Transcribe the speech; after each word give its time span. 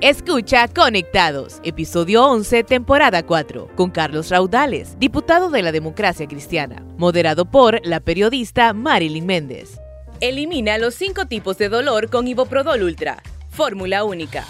Escucha 0.00 0.66
Conectados, 0.68 1.60
episodio 1.62 2.26
11, 2.26 2.64
temporada 2.64 3.24
4, 3.24 3.68
con 3.76 3.90
Carlos 3.90 4.28
Raudales, 4.28 4.98
diputado 4.98 5.50
de 5.50 5.62
la 5.62 5.70
Democracia 5.70 6.26
Cristiana, 6.26 6.84
moderado 6.98 7.44
por 7.44 7.80
la 7.86 8.00
periodista 8.00 8.72
Marilyn 8.72 9.24
Méndez. 9.24 9.80
Elimina 10.20 10.78
los 10.78 10.94
cinco 10.94 11.26
tipos 11.26 11.58
de 11.58 11.68
dolor 11.68 12.10
con 12.10 12.26
Iboprodol 12.26 12.82
Ultra, 12.82 13.22
fórmula 13.48 14.04
única. 14.04 14.44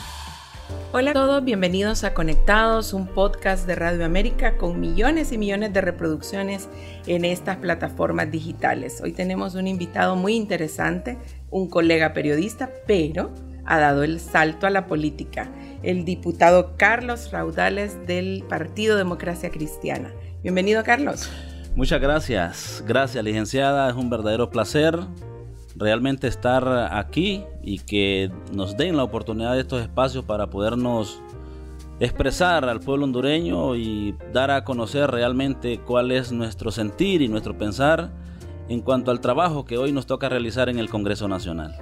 Hola 0.92 1.10
a 1.10 1.14
todos, 1.14 1.44
bienvenidos 1.44 2.04
a 2.04 2.14
Conectados, 2.14 2.94
un 2.94 3.06
podcast 3.06 3.66
de 3.66 3.74
Radio 3.74 4.06
América 4.06 4.56
con 4.56 4.80
millones 4.80 5.30
y 5.30 5.38
millones 5.38 5.74
de 5.74 5.82
reproducciones 5.82 6.68
en 7.06 7.24
estas 7.24 7.58
plataformas 7.58 8.30
digitales. 8.30 9.00
Hoy 9.02 9.12
tenemos 9.12 9.54
un 9.54 9.66
invitado 9.66 10.16
muy 10.16 10.34
interesante, 10.36 11.18
un 11.50 11.68
colega 11.68 12.14
periodista, 12.14 12.70
pero 12.86 13.30
ha 13.66 13.78
dado 13.78 14.02
el 14.02 14.20
salto 14.20 14.66
a 14.66 14.70
la 14.70 14.86
política, 14.86 15.50
el 15.82 16.04
diputado 16.04 16.76
Carlos 16.76 17.30
Raudales 17.32 18.06
del 18.06 18.44
Partido 18.48 18.96
Democracia 18.96 19.50
Cristiana. 19.50 20.12
Bienvenido, 20.42 20.82
Carlos. 20.84 21.30
Muchas 21.76 22.00
gracias. 22.00 22.84
Gracias, 22.86 23.24
licenciada. 23.24 23.88
Es 23.90 23.96
un 23.96 24.10
verdadero 24.10 24.50
placer 24.50 24.98
realmente 25.76 26.28
estar 26.28 26.92
aquí 26.92 27.42
y 27.62 27.80
que 27.80 28.30
nos 28.52 28.76
den 28.76 28.96
la 28.96 29.02
oportunidad 29.02 29.54
de 29.54 29.60
estos 29.60 29.82
espacios 29.82 30.24
para 30.24 30.48
podernos 30.48 31.20
expresar 32.00 32.68
al 32.68 32.80
pueblo 32.80 33.04
hondureño 33.04 33.76
y 33.76 34.14
dar 34.32 34.50
a 34.50 34.64
conocer 34.64 35.10
realmente 35.10 35.80
cuál 35.80 36.10
es 36.10 36.32
nuestro 36.32 36.70
sentir 36.70 37.22
y 37.22 37.28
nuestro 37.28 37.56
pensar 37.56 38.12
en 38.68 38.80
cuanto 38.80 39.10
al 39.10 39.20
trabajo 39.20 39.64
que 39.64 39.78
hoy 39.78 39.92
nos 39.92 40.06
toca 40.06 40.28
realizar 40.28 40.68
en 40.68 40.78
el 40.78 40.88
Congreso 40.88 41.28
Nacional. 41.28 41.76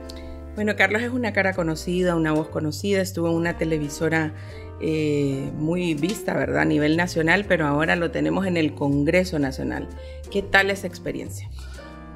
Bueno, 0.54 0.76
Carlos 0.76 1.00
es 1.00 1.10
una 1.10 1.32
cara 1.32 1.54
conocida, 1.54 2.14
una 2.14 2.32
voz 2.32 2.48
conocida, 2.48 3.00
estuvo 3.00 3.28
en 3.28 3.36
una 3.36 3.56
televisora 3.56 4.34
eh, 4.82 5.50
muy 5.56 5.94
vista, 5.94 6.34
¿verdad? 6.34 6.60
A 6.60 6.64
nivel 6.66 6.98
nacional, 6.98 7.46
pero 7.48 7.66
ahora 7.66 7.96
lo 7.96 8.10
tenemos 8.10 8.44
en 8.46 8.58
el 8.58 8.74
Congreso 8.74 9.38
Nacional. 9.38 9.88
¿Qué 10.30 10.42
tal 10.42 10.70
esa 10.70 10.86
experiencia? 10.86 11.48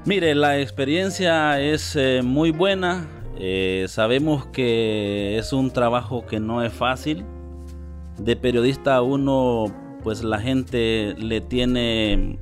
Mire, 0.04 0.34
la 0.34 0.60
experiencia 0.60 1.58
es 1.62 1.96
eh, 1.96 2.20
muy 2.22 2.50
buena. 2.50 3.06
Eh, 3.38 3.86
sabemos 3.88 4.44
que 4.46 5.38
es 5.38 5.54
un 5.54 5.70
trabajo 5.70 6.26
que 6.26 6.38
no 6.38 6.62
es 6.62 6.74
fácil. 6.74 7.24
De 8.18 8.36
periodista 8.36 9.00
uno, 9.00 9.74
pues 10.02 10.22
la 10.22 10.40
gente 10.40 11.14
le 11.18 11.40
tiene 11.40 12.38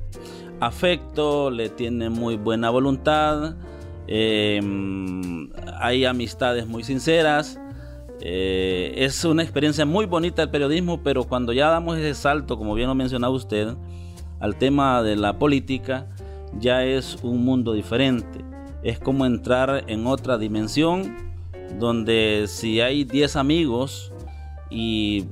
afecto, 0.59 1.51
le 1.51 1.69
tiene 1.69 2.09
muy 2.09 2.35
buena 2.35 2.69
voluntad 2.69 3.55
Em, 4.07 5.49
hay 5.79 6.05
amistades 6.05 6.67
muy 6.67 6.83
sinceras. 6.83 7.59
Eh, 8.21 8.93
es 8.97 9.23
una 9.25 9.43
experiencia 9.43 9.85
muy 9.85 10.05
bonita 10.05 10.43
el 10.43 10.49
periodismo, 10.49 11.01
pero 11.03 11.25
cuando 11.25 11.53
ya 11.53 11.69
damos 11.69 11.97
ese 11.97 12.13
salto, 12.13 12.57
como 12.57 12.73
bien 12.73 12.87
lo 12.87 12.95
mencionaba 12.95 13.33
usted, 13.33 13.75
al 14.39 14.55
tema 14.57 15.01
de 15.03 15.15
la 15.15 15.37
política, 15.37 16.07
ya 16.59 16.83
es 16.83 17.17
un 17.23 17.43
mundo 17.43 17.73
diferente. 17.73 18.39
Es 18.83 18.99
como 18.99 19.25
entrar 19.25 19.83
en 19.87 20.07
otra 20.07 20.37
dimensión 20.37 21.15
donde 21.79 22.45
si 22.47 22.79
hay 22.79 23.03
10 23.03 23.35
amigos 23.35 24.13
y 24.69 25.25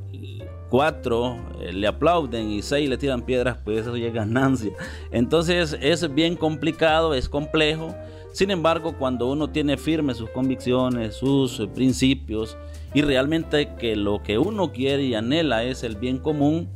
cuatro 0.74 1.38
eh, 1.62 1.72
le 1.72 1.86
aplauden 1.86 2.50
y 2.50 2.64
seis 2.64 2.90
le 2.90 2.98
tiran 2.98 3.22
piedras, 3.22 3.58
pues 3.64 3.82
eso 3.82 3.96
ya 3.96 4.08
es 4.08 4.14
ganancia. 4.14 4.72
Entonces 5.12 5.78
es 5.80 6.12
bien 6.16 6.36
complicado, 6.36 7.14
es 7.14 7.30
complejo 7.30 7.94
sin 8.34 8.50
embargo, 8.50 8.96
cuando 8.98 9.32
uno 9.32 9.52
tiene 9.52 9.78
firmes 9.78 10.18
sus 10.18 10.32
convicciones, 10.32 11.16
sus 11.16 11.60
eh, 11.60 11.68
principios 11.68 12.58
y 12.92 13.04
realmente 13.04 13.76
que 13.76 13.96
lo 13.96 14.24
que 14.24 14.40
uno 14.40 14.72
quiere 14.72 15.04
y 15.04 15.14
anhela 15.14 15.64
es 15.64 15.84
el 15.84 15.96
bien 15.96 16.18
común, 16.18 16.68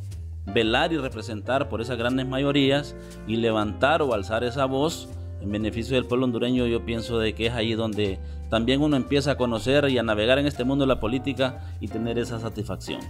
velar 0.45 0.93
y 0.93 0.97
representar 0.97 1.67
por 1.67 1.81
esas 1.81 1.97
grandes 1.97 2.27
mayorías 2.27 2.95
y 3.25 3.37
levantar 3.37 4.03
o 4.03 4.13
alzar 4.13 4.43
esa 4.43 4.65
voz 4.65 5.09
en 5.41 5.51
beneficio 5.51 5.95
del 5.95 6.05
pueblo 6.05 6.25
hondureño, 6.25 6.67
yo 6.67 6.85
pienso 6.85 7.17
de 7.17 7.33
que 7.33 7.47
es 7.47 7.53
ahí 7.53 7.73
donde 7.73 8.19
también 8.49 8.81
uno 8.81 8.95
empieza 8.95 9.31
a 9.31 9.37
conocer 9.37 9.89
y 9.89 9.97
a 9.97 10.03
navegar 10.03 10.37
en 10.37 10.45
este 10.45 10.63
mundo 10.63 10.83
de 10.85 10.89
la 10.89 10.99
política 10.99 11.75
y 11.79 11.87
tener 11.87 12.19
esa 12.19 12.39
satisfacción. 12.39 13.01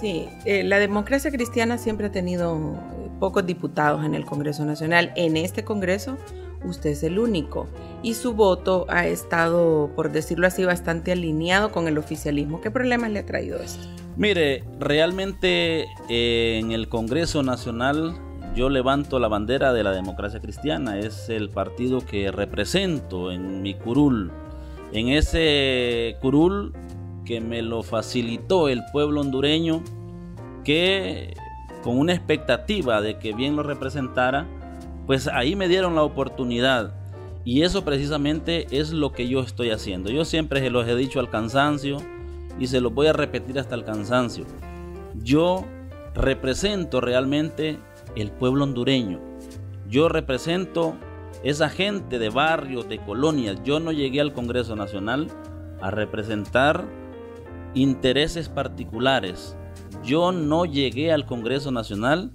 Sí, 0.00 0.26
eh, 0.44 0.62
la 0.62 0.78
democracia 0.78 1.32
cristiana 1.32 1.78
siempre 1.78 2.06
ha 2.06 2.12
tenido 2.12 2.78
pocos 3.18 3.44
diputados 3.44 4.04
en 4.04 4.14
el 4.14 4.24
Congreso 4.24 4.64
Nacional. 4.64 5.12
En 5.16 5.36
este 5.36 5.64
Congreso 5.64 6.16
usted 6.64 6.90
es 6.90 7.02
el 7.02 7.18
único. 7.18 7.66
Y 8.02 8.14
su 8.14 8.34
voto 8.34 8.86
ha 8.88 9.06
estado, 9.06 9.90
por 9.94 10.12
decirlo 10.12 10.46
así, 10.46 10.64
bastante 10.64 11.12
alineado 11.12 11.72
con 11.72 11.88
el 11.88 11.98
oficialismo. 11.98 12.60
¿Qué 12.60 12.70
problemas 12.70 13.10
le 13.10 13.20
ha 13.20 13.26
traído 13.26 13.58
esto? 13.60 13.86
Mire, 14.16 14.64
realmente 14.80 15.86
eh, 16.08 16.58
en 16.60 16.72
el 16.72 16.88
Congreso 16.88 17.42
Nacional 17.42 18.16
yo 18.54 18.68
levanto 18.68 19.20
la 19.20 19.28
bandera 19.28 19.72
de 19.72 19.84
la 19.84 19.92
democracia 19.92 20.40
cristiana. 20.40 20.98
Es 20.98 21.28
el 21.28 21.48
partido 21.50 22.00
que 22.00 22.32
represento 22.32 23.30
en 23.30 23.62
mi 23.62 23.74
curul. 23.74 24.32
En 24.92 25.08
ese 25.08 26.16
curul 26.20 26.72
que 27.24 27.40
me 27.40 27.62
lo 27.62 27.82
facilitó 27.82 28.68
el 28.68 28.82
pueblo 28.90 29.20
hondureño, 29.20 29.82
que 30.64 31.34
con 31.84 31.98
una 31.98 32.14
expectativa 32.14 33.00
de 33.00 33.18
que 33.18 33.34
bien 33.34 33.54
lo 33.54 33.62
representara, 33.62 34.46
pues 35.08 35.26
ahí 35.26 35.56
me 35.56 35.68
dieron 35.68 35.94
la 35.94 36.02
oportunidad. 36.02 36.92
Y 37.42 37.62
eso 37.62 37.82
precisamente 37.82 38.66
es 38.70 38.92
lo 38.92 39.10
que 39.10 39.26
yo 39.26 39.40
estoy 39.40 39.70
haciendo. 39.70 40.10
Yo 40.10 40.26
siempre 40.26 40.60
se 40.60 40.68
los 40.68 40.86
he 40.86 40.94
dicho 40.94 41.18
al 41.18 41.30
cansancio 41.30 41.96
y 42.58 42.66
se 42.66 42.82
los 42.82 42.92
voy 42.92 43.06
a 43.06 43.14
repetir 43.14 43.58
hasta 43.58 43.74
el 43.74 43.84
cansancio. 43.84 44.44
Yo 45.14 45.64
represento 46.14 47.00
realmente 47.00 47.78
el 48.16 48.30
pueblo 48.30 48.64
hondureño. 48.64 49.18
Yo 49.88 50.10
represento 50.10 50.94
esa 51.42 51.70
gente 51.70 52.18
de 52.18 52.28
barrios, 52.28 52.86
de 52.86 52.98
colonias. 52.98 53.62
Yo 53.64 53.80
no 53.80 53.92
llegué 53.92 54.20
al 54.20 54.34
Congreso 54.34 54.76
Nacional 54.76 55.28
a 55.80 55.90
representar 55.90 56.84
intereses 57.72 58.50
particulares. 58.50 59.56
Yo 60.04 60.32
no 60.32 60.66
llegué 60.66 61.12
al 61.12 61.24
Congreso 61.24 61.70
Nacional 61.70 62.30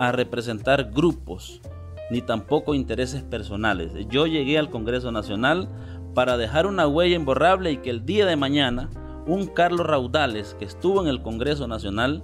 a 0.00 0.10
representar 0.10 0.90
grupos 0.90 1.60
ni 2.10 2.22
tampoco 2.22 2.74
intereses 2.74 3.22
personales. 3.22 3.92
Yo 4.08 4.26
llegué 4.26 4.58
al 4.58 4.70
Congreso 4.70 5.12
Nacional 5.12 5.68
para 6.14 6.36
dejar 6.36 6.66
una 6.66 6.86
huella 6.86 7.16
imborrable 7.16 7.72
y 7.72 7.76
que 7.78 7.90
el 7.90 8.04
día 8.04 8.26
de 8.26 8.36
mañana 8.36 8.88
un 9.26 9.46
Carlos 9.46 9.86
Raudales 9.86 10.56
que 10.58 10.64
estuvo 10.64 11.02
en 11.02 11.08
el 11.08 11.22
Congreso 11.22 11.68
Nacional 11.68 12.22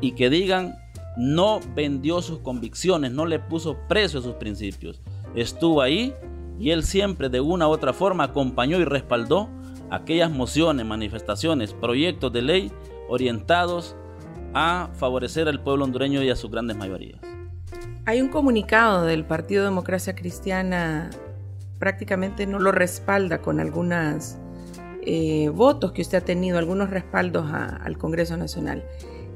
y 0.00 0.12
que 0.12 0.30
digan 0.30 0.74
no 1.16 1.60
vendió 1.74 2.22
sus 2.22 2.38
convicciones, 2.38 3.12
no 3.12 3.26
le 3.26 3.38
puso 3.38 3.76
precio 3.88 4.20
a 4.20 4.22
sus 4.22 4.34
principios. 4.34 5.02
Estuvo 5.34 5.82
ahí 5.82 6.14
y 6.58 6.70
él 6.70 6.82
siempre 6.82 7.28
de 7.28 7.40
una 7.40 7.68
u 7.68 7.70
otra 7.70 7.92
forma 7.92 8.24
acompañó 8.24 8.78
y 8.78 8.84
respaldó 8.84 9.48
aquellas 9.90 10.30
mociones, 10.30 10.86
manifestaciones, 10.86 11.74
proyectos 11.74 12.32
de 12.32 12.42
ley 12.42 12.72
orientados 13.08 13.96
a 14.54 14.90
favorecer 14.94 15.48
al 15.48 15.62
pueblo 15.62 15.84
hondureño 15.84 16.22
y 16.22 16.30
a 16.30 16.36
sus 16.36 16.50
grandes 16.50 16.76
mayorías. 16.76 17.20
Hay 18.06 18.22
un 18.22 18.28
comunicado 18.28 19.04
del 19.04 19.24
Partido 19.24 19.64
Democracia 19.64 20.14
Cristiana, 20.14 21.10
prácticamente 21.78 22.46
no 22.46 22.58
lo 22.58 22.72
respalda 22.72 23.42
con 23.42 23.60
algunos 23.60 24.36
eh, 25.02 25.50
votos 25.50 25.92
que 25.92 26.00
usted 26.00 26.18
ha 26.18 26.24
tenido, 26.24 26.58
algunos 26.58 26.88
respaldos 26.88 27.46
al 27.52 27.98
Congreso 27.98 28.38
Nacional. 28.38 28.84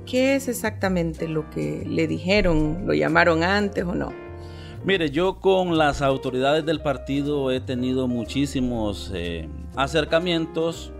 ¿Qué 0.07 0.35
es 0.35 0.49
exactamente 0.49 1.29
lo 1.29 1.49
que 1.51 1.85
le 1.87 2.07
dijeron? 2.07 2.87
¿Lo 2.87 2.95
llamaron 2.95 3.43
antes 3.43 3.85
o 3.85 3.95
no? 3.95 4.13
Mire, 4.85 5.11
yo 5.11 5.41
con 5.41 5.77
las 5.79 6.03
autoridades 6.03 6.65
del 6.65 6.81
partido 6.81 7.51
he 7.51 7.61
tenido 7.61 8.09
muchísimos 8.09 9.11
eh, 9.15 9.49
acercamientos. 9.77 10.93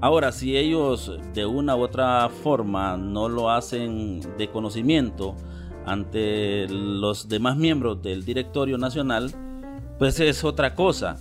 Ahora, 0.00 0.32
si 0.32 0.56
ellos 0.56 1.18
de 1.32 1.46
una 1.46 1.76
u 1.76 1.82
otra 1.82 2.28
forma 2.28 2.96
no 2.96 3.28
lo 3.28 3.50
hacen 3.50 4.20
de 4.38 4.48
conocimiento, 4.48 5.34
ante 5.86 6.66
los 6.68 7.28
demás 7.28 7.56
miembros 7.56 8.02
del 8.02 8.24
directorio 8.24 8.78
nacional, 8.78 9.32
pues 9.98 10.20
es 10.20 10.44
otra 10.44 10.74
cosa. 10.74 11.18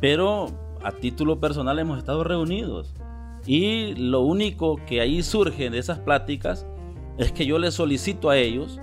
Pero 0.00 0.48
a 0.82 0.92
título 0.92 1.38
personal 1.38 1.78
hemos 1.78 1.98
estado 1.98 2.24
reunidos 2.24 2.94
y 3.46 3.94
lo 3.94 4.20
único 4.20 4.76
que 4.86 5.00
ahí 5.00 5.22
surge 5.22 5.70
de 5.70 5.78
esas 5.78 5.98
pláticas 5.98 6.66
es 7.18 7.32
que 7.32 7.46
yo 7.46 7.58
les 7.58 7.74
solicito 7.74 8.30
a 8.30 8.36
ellos 8.36 8.80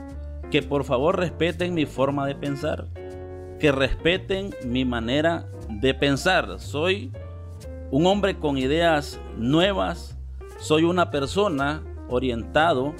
que 0.51 0.61
por 0.61 0.83
favor 0.83 1.17
respeten 1.17 1.73
mi 1.73 1.85
forma 1.85 2.25
de 2.25 2.35
pensar, 2.35 2.87
que 3.59 3.71
respeten 3.71 4.53
mi 4.65 4.85
manera 4.85 5.47
de 5.69 5.93
pensar. 5.93 6.59
Soy 6.59 7.11
un 7.91 8.05
hombre 8.05 8.37
con 8.37 8.57
ideas 8.57 9.19
nuevas, 9.37 10.17
soy 10.59 10.83
una 10.83 11.11
persona 11.11 11.83
orientado 12.09 12.93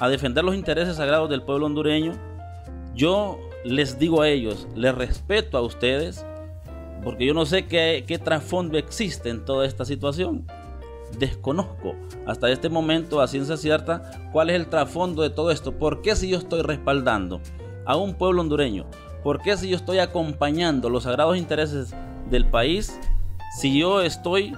a 0.00 0.08
defender 0.08 0.42
los 0.42 0.54
intereses 0.54 0.96
sagrados 0.96 1.28
del 1.28 1.42
pueblo 1.42 1.66
hondureño, 1.66 2.14
yo 2.94 3.38
les 3.64 3.98
digo 3.98 4.22
a 4.22 4.28
ellos, 4.28 4.66
les 4.74 4.94
respeto 4.94 5.58
a 5.58 5.60
ustedes, 5.60 6.24
porque 7.04 7.26
yo 7.26 7.34
no 7.34 7.44
sé 7.44 7.66
qué, 7.66 8.20
trasfondo 8.24 8.78
existe 8.78 9.28
en 9.28 9.44
toda 9.44 9.66
esta 9.66 9.84
situación. 9.84 10.46
desconozco 11.18 11.94
hasta 12.26 12.50
este 12.50 12.68
momento 12.68 13.20
a 13.20 13.26
ciencia 13.26 13.56
cierta 13.56 14.30
cuál 14.32 14.48
es 14.48 14.56
el 14.56 14.68
trasfondo 14.68 15.22
de 15.22 15.30
todo 15.30 15.50
esto. 15.50 15.72
¿Por 15.72 16.00
qué 16.00 16.16
si 16.16 16.30
yo 16.30 16.38
estoy 16.38 16.62
respaldando 16.62 17.40
a 17.84 17.96
un 17.96 18.14
pueblo 18.14 18.40
hondureño? 18.40 18.86
¿Por 19.22 19.42
qué 19.42 19.56
si 19.56 19.68
yo 19.68 19.76
estoy 19.76 19.98
acompañando 19.98 20.88
los 20.88 21.02
sagrados 21.02 21.36
intereses 21.36 21.94
del 22.30 22.46
país? 22.46 22.98
Si 23.58 23.78
yo 23.78 24.00
estoy 24.00 24.54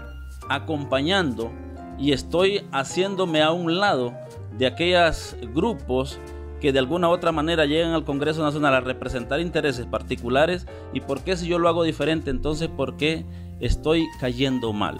acompañando 0.48 1.50
y 1.98 2.12
estoy 2.12 2.64
haciéndome 2.70 3.42
a 3.42 3.50
un 3.50 3.78
lado 3.78 4.12
de 4.58 4.66
aquellos 4.66 5.37
grupos 5.54 6.19
que 6.60 6.72
de 6.72 6.78
alguna 6.78 7.08
otra 7.08 7.32
manera 7.32 7.66
llegan 7.66 7.93
al 7.93 8.04
Congreso 8.04 8.43
Nacional 8.43 8.75
a 8.75 8.81
representar 8.81 9.40
intereses 9.40 9.84
particulares 9.84 10.66
y 10.93 11.00
por 11.00 11.22
qué 11.22 11.37
si 11.37 11.49
yo 11.49 11.58
lo 11.58 11.69
hago 11.69 11.82
diferente, 11.82 12.31
entonces 12.31 12.69
por 12.69 12.96
qué 12.96 13.25
estoy 13.58 14.06
cayendo 14.20 14.72
mal. 14.72 14.99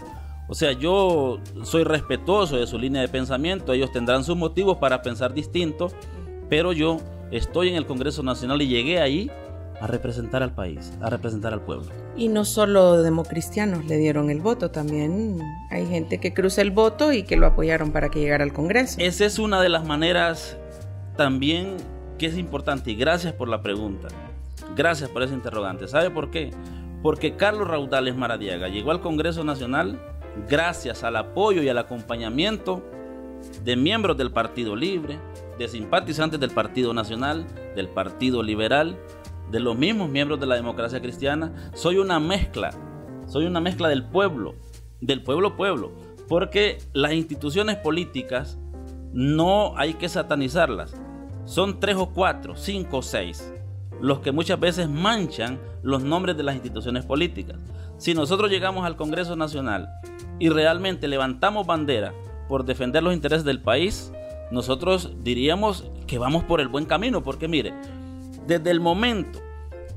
O 0.49 0.55
sea, 0.55 0.73
yo 0.73 1.39
soy 1.63 1.85
respetuoso 1.85 2.57
de 2.57 2.67
su 2.67 2.79
línea 2.79 3.01
de 3.01 3.09
pensamiento, 3.09 3.73
ellos 3.73 3.93
tendrán 3.93 4.25
sus 4.25 4.37
motivos 4.37 4.79
para 4.79 5.03
pensar 5.03 5.35
distinto, 5.35 5.93
pero 6.49 6.73
yo 6.73 6.99
estoy 7.31 7.69
en 7.69 7.77
el 7.77 7.87
Congreso 7.87 8.23
Nacional 8.23 8.61
y 8.61 8.67
llegué 8.67 9.01
ahí 9.01 9.31
a 9.83 9.89
representar 9.89 10.45
al 10.45 10.55
país, 10.55 10.93
a 11.01 11.11
representar 11.11 11.53
al 11.53 11.61
pueblo. 11.61 11.91
Y 12.17 12.29
no 12.29 12.45
solo 12.45 13.03
democristianos 13.03 13.85
le 13.87 13.97
dieron 13.97 14.31
el 14.31 14.41
voto, 14.41 14.71
también 14.71 15.41
hay 15.71 15.87
gente 15.87 16.21
que 16.21 16.33
cruza 16.33 16.63
el 16.63 16.71
voto 16.71 17.13
y 17.13 17.25
que 17.25 17.37
lo 17.37 17.49
apoyaron 17.49 17.91
para 17.91 18.09
que 18.09 18.21
llegara 18.21 18.45
al 18.45 18.53
Congreso. 18.53 18.95
Esa 19.01 19.25
es 19.25 19.41
una 19.41 19.61
de 19.61 19.69
las 19.69 19.85
maneras 19.85 20.57
también 21.17 21.79
que 22.17 22.27
es 22.27 22.39
importante 22.39 22.93
y 22.93 22.95
gracias 22.95 23.33
por 23.33 23.49
la 23.49 23.61
pregunta. 23.61 24.07
Gracias 24.77 25.11
por 25.11 25.25
ese 25.25 25.35
interrogante. 25.35 25.89
¿Sabe 25.89 26.11
por 26.11 26.31
qué? 26.31 26.53
Porque 27.03 27.35
Carlos 27.35 27.67
Raudales 27.67 28.15
Maradiaga 28.15 28.69
llegó 28.69 28.93
al 28.93 29.01
Congreso 29.01 29.43
Nacional 29.43 30.01
gracias 30.49 31.03
al 31.03 31.17
apoyo 31.17 31.61
y 31.61 31.69
al 31.69 31.79
acompañamiento 31.79 32.85
de 33.65 33.75
miembros 33.75 34.17
del 34.17 34.31
Partido 34.31 34.77
Libre, 34.77 35.19
de 35.59 35.67
simpatizantes 35.67 36.39
del 36.39 36.51
Partido 36.51 36.95
Nacional, 36.95 37.45
del 37.75 37.89
Partido 37.89 38.45
Liberal, 38.45 38.97
de 39.53 39.61
los 39.61 39.77
mismos 39.77 40.09
miembros 40.09 40.41
de 40.41 40.47
la 40.47 40.57
democracia 40.57 41.01
cristiana, 41.01 41.53
soy 41.75 41.99
una 41.99 42.19
mezcla, 42.19 42.71
soy 43.27 43.45
una 43.45 43.61
mezcla 43.61 43.89
del 43.89 44.03
pueblo, 44.03 44.55
del 45.03 45.23
pueblo 45.23 45.57
pueblo, 45.57 45.93
porque 46.27 46.79
las 46.95 47.13
instituciones 47.13 47.77
políticas 47.77 48.59
no 49.13 49.77
hay 49.77 49.95
que 49.95 50.09
satanizarlas. 50.09 50.95
Son 51.45 51.81
tres 51.81 51.97
o 51.97 52.07
cuatro, 52.07 52.57
cinco 52.57 52.99
o 52.99 53.03
seis, 53.03 53.53
los 54.01 54.21
que 54.21 54.33
muchas 54.33 54.59
veces 54.59 54.89
manchan 54.89 55.61
los 55.83 56.03
nombres 56.03 56.35
de 56.37 56.45
las 56.45 56.55
instituciones 56.55 57.05
políticas. 57.05 57.59
Si 57.99 58.15
nosotros 58.15 58.51
llegamos 58.51 58.87
al 58.87 58.97
Congreso 58.97 59.37
Nacional 59.37 59.91
y 60.39 60.49
realmente 60.49 61.09
levantamos 61.09 61.67
bandera 61.67 62.15
por 62.49 62.65
defender 62.65 63.03
los 63.03 63.13
intereses 63.13 63.45
del 63.45 63.61
país, 63.61 64.13
nosotros 64.51 65.13
diríamos 65.23 65.85
que 66.07 66.19
vamos 66.19 66.43
por 66.45 66.63
el 66.63 66.69
buen 66.69 66.87
camino, 66.87 67.23
porque 67.23 67.49
mire, 67.49 67.75
desde 68.47 68.71
el 68.71 68.81
momento 68.81 69.41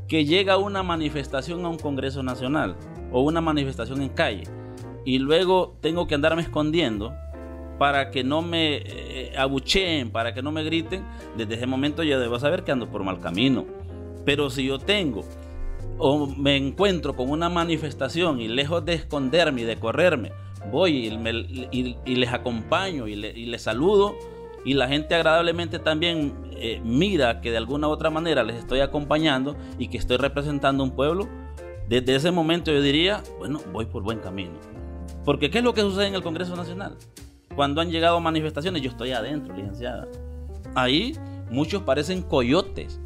que 0.08 0.26
llega 0.26 0.58
una 0.58 0.84
manifestación 0.84 1.66
a 1.66 1.70
un 1.70 1.78
Congreso 1.78 2.24
Nacional 2.24 2.76
o 3.12 3.22
una 3.22 3.42
manifestación 3.42 4.02
en 4.02 4.10
calle 4.10 4.44
y 5.04 5.20
luego 5.20 5.76
tengo 5.82 6.08
que 6.08 6.16
andarme 6.16 6.42
escondiendo 6.42 7.14
para 7.78 8.12
que 8.12 8.24
no 8.24 8.42
me 8.42 8.78
eh, 8.78 9.34
abucheen, 9.38 10.12
para 10.12 10.34
que 10.34 10.42
no 10.42 10.52
me 10.52 10.64
griten, 10.64 11.06
desde 11.38 11.56
ese 11.56 11.68
momento 11.68 12.04
yo 12.04 12.20
debo 12.20 12.40
saber 12.40 12.64
que 12.64 12.72
ando 12.72 12.90
por 12.90 13.04
mal 13.04 13.20
camino. 13.20 13.66
Pero 14.26 14.50
si 14.50 14.66
yo 14.66 14.80
tengo 14.80 15.24
o 15.98 16.26
me 16.26 16.56
encuentro 16.56 17.16
con 17.16 17.30
una 17.30 17.50
manifestación 17.50 18.42
y 18.42 18.48
lejos 18.48 18.84
de 18.86 18.94
esconderme 18.94 19.62
y 19.62 19.66
de 19.66 19.78
correrme, 19.78 20.32
voy 20.72 21.08
y, 21.08 22.16
les 22.16 22.34
acompaño 22.34 23.08
y, 23.08 23.16
les 23.16 23.62
saludo, 23.62 24.16
y 24.66 24.74
la 24.74 24.88
gente 24.88 25.14
agradablemente 25.14 25.80
también 25.80 26.34
eh, 26.58 26.82
mira 26.84 27.40
que 27.40 27.52
de 27.52 27.58
alguna 27.58 27.88
u 27.88 27.92
otra 27.92 28.10
manera 28.10 28.44
les 28.44 28.58
estoy 28.58 28.80
acompañando 28.80 29.56
y 29.78 29.88
que 29.88 29.98
estoy 29.98 30.18
representando 30.18 30.84
un 30.84 30.92
pueblo, 30.92 31.30
desde 31.88 32.16
ese 32.16 32.32
momento 32.32 32.72
yo 32.72 32.82
diría, 32.82 33.22
bueno, 33.38 33.62
voy 33.72 33.86
por 33.86 34.02
buen 34.02 34.20
camino. 34.20 34.54
Porque 35.24 35.52
¿qué 35.52 35.60
es 35.60 35.64
lo 35.64 35.74
que 35.74 35.82
sucede 35.82 36.08
en 36.08 36.16
el 36.16 36.24
Congreso 36.24 36.56
Nacional? 36.56 36.98
Cuando 37.56 37.80
han 37.80 37.92
llegado 37.92 38.20
manifestaciones, 38.20 38.82
yo 38.82 38.90
estoy 38.90 39.12
adentro, 39.12 39.56
licenciada. 39.56 40.08
Ahí 40.74 41.14
muchos 41.52 41.84
parecen 41.84 42.24
coyotes 42.24 43.00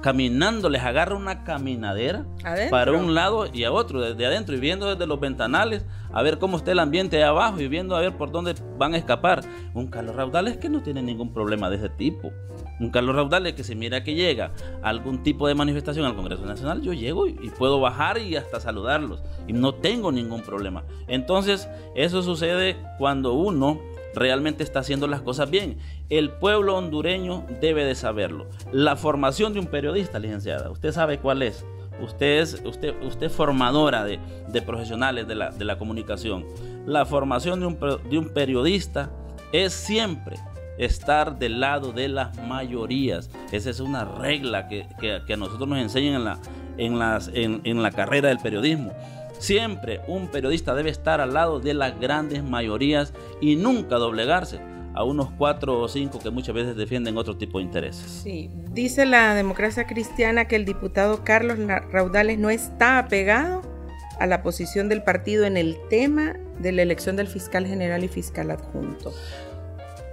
caminando, 0.00 0.68
les 0.68 0.82
agarra 0.82 1.14
una 1.14 1.44
caminadera 1.44 2.24
para 2.70 2.92
un 2.92 3.14
lado 3.14 3.46
y 3.52 3.64
a 3.64 3.72
otro, 3.72 4.00
desde 4.00 4.26
adentro, 4.26 4.54
y 4.54 4.60
viendo 4.60 4.88
desde 4.88 5.06
los 5.06 5.20
ventanales 5.20 5.84
a 6.12 6.22
ver 6.22 6.38
cómo 6.38 6.56
está 6.56 6.72
el 6.72 6.78
ambiente 6.78 7.16
de 7.16 7.24
abajo 7.24 7.60
y 7.60 7.68
viendo 7.68 7.94
a 7.96 8.00
ver 8.00 8.16
por 8.16 8.32
dónde 8.32 8.54
van 8.78 8.94
a 8.94 8.96
escapar. 8.96 9.42
Un 9.74 9.88
Carlos 9.88 10.16
Raudales 10.16 10.56
que 10.56 10.68
no 10.68 10.82
tiene 10.82 11.02
ningún 11.02 11.32
problema 11.32 11.70
de 11.70 11.76
ese 11.76 11.88
tipo. 11.88 12.32
Un 12.80 12.90
Carlos 12.90 13.14
Raudales 13.14 13.54
que 13.54 13.62
se 13.62 13.74
mira 13.74 14.02
que 14.02 14.14
llega 14.14 14.52
a 14.82 14.88
algún 14.88 15.22
tipo 15.22 15.46
de 15.46 15.54
manifestación 15.54 16.06
al 16.06 16.16
Congreso 16.16 16.44
Nacional, 16.44 16.82
yo 16.82 16.92
llego 16.92 17.26
y, 17.26 17.38
y 17.42 17.50
puedo 17.50 17.80
bajar 17.80 18.18
y 18.18 18.36
hasta 18.36 18.60
saludarlos. 18.60 19.22
Y 19.46 19.52
no 19.52 19.74
tengo 19.74 20.10
ningún 20.10 20.42
problema. 20.42 20.84
Entonces, 21.06 21.68
eso 21.94 22.22
sucede 22.22 22.76
cuando 22.98 23.34
uno 23.34 23.80
realmente 24.14 24.62
está 24.62 24.80
haciendo 24.80 25.06
las 25.06 25.20
cosas 25.20 25.50
bien. 25.50 25.78
El 26.08 26.30
pueblo 26.30 26.76
hondureño 26.76 27.44
debe 27.60 27.84
de 27.84 27.94
saberlo. 27.94 28.46
La 28.72 28.96
formación 28.96 29.52
de 29.52 29.60
un 29.60 29.66
periodista, 29.66 30.18
licenciada, 30.18 30.70
usted 30.70 30.92
sabe 30.92 31.18
cuál 31.18 31.42
es. 31.42 31.64
Usted 32.02 32.40
es, 32.40 32.62
usted, 32.64 32.94
usted 33.02 33.30
formadora 33.30 34.04
de, 34.04 34.18
profesionales 34.62 35.28
de 35.28 35.34
la, 35.34 35.78
comunicación. 35.78 36.46
La 36.86 37.04
formación 37.04 37.60
de 37.60 37.66
un, 37.66 37.78
de 37.78 38.18
un 38.18 38.30
periodista 38.30 39.10
es 39.52 39.72
siempre 39.72 40.36
estar 40.78 41.38
del 41.38 41.60
lado 41.60 41.92
de 41.92 42.08
las 42.08 42.36
mayorías. 42.46 43.30
Esa 43.52 43.68
es 43.68 43.80
una 43.80 44.04
regla 44.04 44.66
que, 44.66 44.86
a 45.30 45.36
nosotros 45.36 45.68
nos 45.68 45.78
enseñan 45.78 46.40
en 46.78 47.82
la 47.82 47.90
carrera 47.90 48.28
del 48.28 48.38
periodismo. 48.38 48.92
Siempre 49.40 50.02
un 50.06 50.28
periodista 50.28 50.74
debe 50.74 50.90
estar 50.90 51.18
al 51.18 51.32
lado 51.32 51.60
de 51.60 51.72
las 51.72 51.98
grandes 51.98 52.44
mayorías 52.44 53.14
y 53.40 53.56
nunca 53.56 53.96
doblegarse 53.96 54.60
a 54.94 55.02
unos 55.02 55.30
cuatro 55.30 55.80
o 55.80 55.88
cinco 55.88 56.18
que 56.18 56.28
muchas 56.28 56.54
veces 56.54 56.76
defienden 56.76 57.16
otro 57.16 57.38
tipo 57.38 57.56
de 57.56 57.64
intereses. 57.64 58.20
Sí, 58.22 58.50
dice 58.70 59.06
la 59.06 59.34
democracia 59.34 59.86
cristiana 59.86 60.46
que 60.46 60.56
el 60.56 60.66
diputado 60.66 61.24
Carlos 61.24 61.56
Raudales 61.90 62.38
no 62.38 62.50
está 62.50 62.98
apegado 62.98 63.62
a 64.18 64.26
la 64.26 64.42
posición 64.42 64.90
del 64.90 65.02
partido 65.02 65.46
en 65.46 65.56
el 65.56 65.78
tema 65.88 66.36
de 66.58 66.72
la 66.72 66.82
elección 66.82 67.16
del 67.16 67.26
fiscal 67.26 67.66
general 67.66 68.04
y 68.04 68.08
fiscal 68.08 68.50
adjunto. 68.50 69.14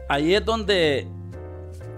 Ahí 0.08 0.36
es 0.36 0.46
donde 0.46 1.06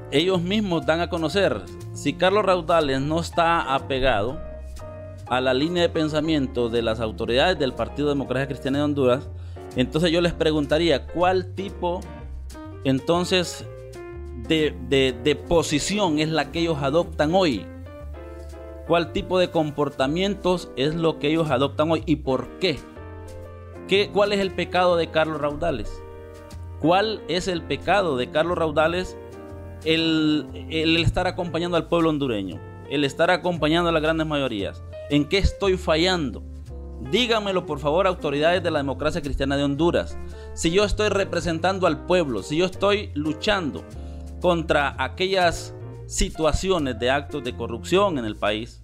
ellos 0.10 0.42
mismos 0.42 0.84
dan 0.84 1.02
a 1.02 1.10
conocer 1.10 1.62
si 1.94 2.14
Carlos 2.14 2.44
Raudales 2.44 3.02
no 3.02 3.20
está 3.20 3.76
apegado 3.76 4.49
a 5.30 5.42
la 5.42 5.54
línea 5.54 5.84
de 5.84 5.90
pensamiento 5.90 6.70
de 6.70 6.82
las 6.82 7.00
autoridades 7.00 7.58
del 7.60 7.74
Partido 7.74 8.10
Democracia 8.10 8.48
Cristiana 8.48 8.80
de 8.80 8.84
Honduras, 8.86 9.30
entonces 9.76 10.12
yo 10.12 10.22
les 10.22 10.34
preguntaría 10.34 11.06
cuál 11.06 11.54
tipo 11.54 12.02
entonces 12.84 13.66
de, 14.48 14.74
de, 14.90 15.36
posición 15.36 16.20
es 16.20 16.30
la 16.30 16.52
que 16.52 16.62
ellos 16.62 16.78
adoptan 16.82 17.34
hoy. 17.36 17.66
¿Cuál 18.88 19.12
tipo 19.12 19.38
de 19.38 19.52
comportamientos 19.52 20.72
es 20.76 20.96
lo 20.96 21.20
que 21.20 21.28
ellos 21.28 21.52
adoptan 21.52 21.92
hoy 21.92 22.02
y 22.08 22.18
por 22.18 22.48
qué? 22.60 22.80
¿Qué 23.88 24.10
¿Cuál 24.12 24.34
es 24.34 24.40
el 24.40 24.52
pecado 24.52 24.96
de 24.96 25.12
Carlos 25.12 25.40
Raudales? 25.40 26.02
¿Cuál 26.80 27.22
es 27.28 27.48
el 27.48 27.62
pecado 27.62 28.18
de 28.18 28.32
Carlos 28.32 28.58
Raudales 28.58 29.16
el, 29.84 30.48
el 30.70 30.98
estar 30.98 31.28
acompañando 31.28 31.78
al 31.78 31.88
pueblo 31.88 32.10
hondureño? 32.10 32.60
El 32.90 33.04
estar 33.04 33.30
acompañando 33.30 33.90
a 33.90 33.92
las 33.92 34.02
grandes 34.02 34.26
mayorías. 34.26 34.82
¿En 35.10 35.28
qué 35.28 35.40
estoy 35.40 35.76
fallando? 35.76 36.44
Dígamelo 37.12 37.66
por 37.66 37.80
favor 37.80 38.06
autoridades 38.06 38.62
de 38.62 38.70
la 38.70 38.80
democracia 38.80 39.22
cristiana 39.22 39.58
de 39.58 39.64
Honduras. 39.64 40.16
Si 40.54 40.70
yo 40.70 40.84
estoy 40.84 41.10
representando 41.10 41.88
al 41.88 42.06
pueblo, 42.06 42.44
si 42.44 42.58
yo 42.58 42.66
estoy 42.66 43.10
luchando 43.16 43.84
contra 44.40 44.96
aquellas 45.04 45.74
situaciones 46.06 47.00
de 47.00 47.10
actos 47.10 47.44
de 47.44 47.56
corrupción 47.56 48.20
en 48.20 48.26
el 48.26 48.36
país, 48.36 48.84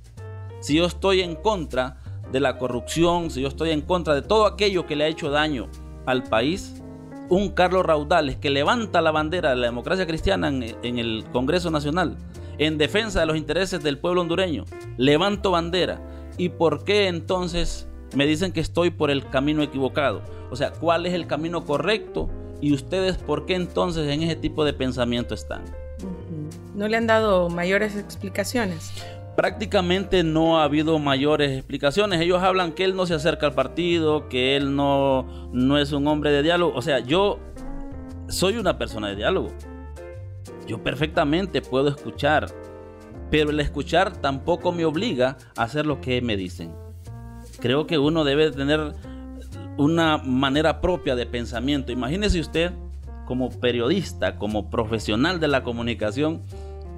si 0.61 0.75
yo 0.77 0.85
estoy 0.85 1.21
en 1.21 1.35
contra 1.35 1.97
de 2.31 2.39
la 2.39 2.57
corrupción, 2.57 3.29
si 3.29 3.41
yo 3.41 3.47
estoy 3.47 3.69
en 3.69 3.81
contra 3.81 4.15
de 4.15 4.23
todo 4.23 4.47
aquello 4.47 4.87
que 4.87 4.95
le 4.95 5.03
ha 5.03 5.07
hecho 5.07 5.29
daño 5.29 5.67
al 6.07 6.23
país, 6.23 6.81
un 7.29 7.49
Carlos 7.49 7.85
Raudales 7.85 8.37
que 8.37 8.49
levanta 8.49 9.01
la 9.01 9.11
bandera 9.11 9.51
de 9.51 9.57
la 9.57 9.67
democracia 9.67 10.07
cristiana 10.07 10.47
en, 10.47 10.99
el 10.99 11.25
Congreso 11.31 11.69
Nacional 11.69 12.17
en 12.57 12.79
defensa 12.79 13.19
de 13.19 13.25
los 13.27 13.37
intereses 13.37 13.83
del 13.83 13.99
pueblo 13.99 14.21
hondureño, 14.21 14.65
levanto 14.97 15.51
bandera 15.51 16.14
¿Y 16.37 16.49
por 16.49 16.83
qué 16.83 17.07
entonces 17.07 17.87
me 18.15 18.25
dicen 18.25 18.51
que 18.51 18.59
estoy 18.59 18.89
por 18.89 19.11
el 19.11 19.29
camino 19.29 19.63
equivocado? 19.63 20.21
O 20.51 20.55
sea, 20.55 20.71
¿cuál 20.71 21.05
es 21.05 21.13
el 21.13 21.27
camino 21.27 21.65
correcto? 21.65 22.29
¿Y 22.61 22.73
ustedes 22.73 23.17
por 23.17 23.45
qué 23.45 23.55
entonces 23.55 24.09
en 24.09 24.23
ese 24.23 24.35
tipo 24.35 24.65
de 24.65 24.73
pensamiento 24.73 25.33
están? 25.33 25.63
¿No 26.73 26.87
le 26.87 26.97
han 26.97 27.07
dado 27.07 27.49
mayores 27.49 27.95
explicaciones? 27.95 28.91
prácticamente 29.35 30.23
no 30.23 30.59
ha 30.59 30.63
habido 30.63 30.97
mayores 30.97 31.51
explicaciones. 31.51 32.21
Ellos 32.21 32.41
hablan 32.41 32.71
que 32.71 32.85
él 32.85 32.95
no 32.95 33.05
se 33.05 33.13
acerca 33.13 33.47
al 33.47 33.53
partido, 33.53 34.29
que 34.29 34.55
él 34.55 34.75
no, 34.75 35.49
no 35.51 35.77
es 35.77 35.91
un 35.91 36.07
hombre 36.07 36.31
de 36.31 36.41
diálogo. 36.41 36.73
O 36.75 36.81
sea, 36.81 36.99
yo 36.99 37.39
soy 38.27 38.57
una 38.57 38.77
persona 38.77 39.09
de 39.09 39.17
diálogo. 39.17 39.51
Yo 40.65 40.81
perfectamente 40.81 41.61
puedo 41.61 41.89
escuchar, 41.89 42.47
pero 43.29 43.49
el 43.49 43.59
escuchar 43.59 44.17
tampoco 44.17 44.71
me 44.71 44.85
obliga 44.85 45.37
a 45.55 45.63
hacer 45.63 45.85
lo 45.85 46.01
que 46.01 46.21
me 46.21 46.37
dicen. 46.37 46.73
Creo 47.59 47.87
que 47.87 47.97
uno 47.97 48.23
debe 48.23 48.51
tener 48.51 48.93
una 49.77 50.17
manera 50.17 50.81
propia 50.81 51.15
de 51.15 51.25
pensamiento. 51.25 51.91
Imagínese 51.91 52.39
usted 52.39 52.71
como 53.25 53.49
periodista, 53.49 54.37
como 54.37 54.69
profesional 54.69 55.39
de 55.39 55.47
la 55.47 55.63
comunicación, 55.63 56.43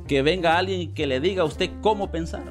que 0.08 0.22
venga 0.22 0.58
alguien 0.58 0.94
que 0.94 1.08
le 1.08 1.20
diga 1.20 1.44
a 1.44 1.46
usted 1.46 1.70
cómo 1.82 2.12
pensar. 2.12 2.44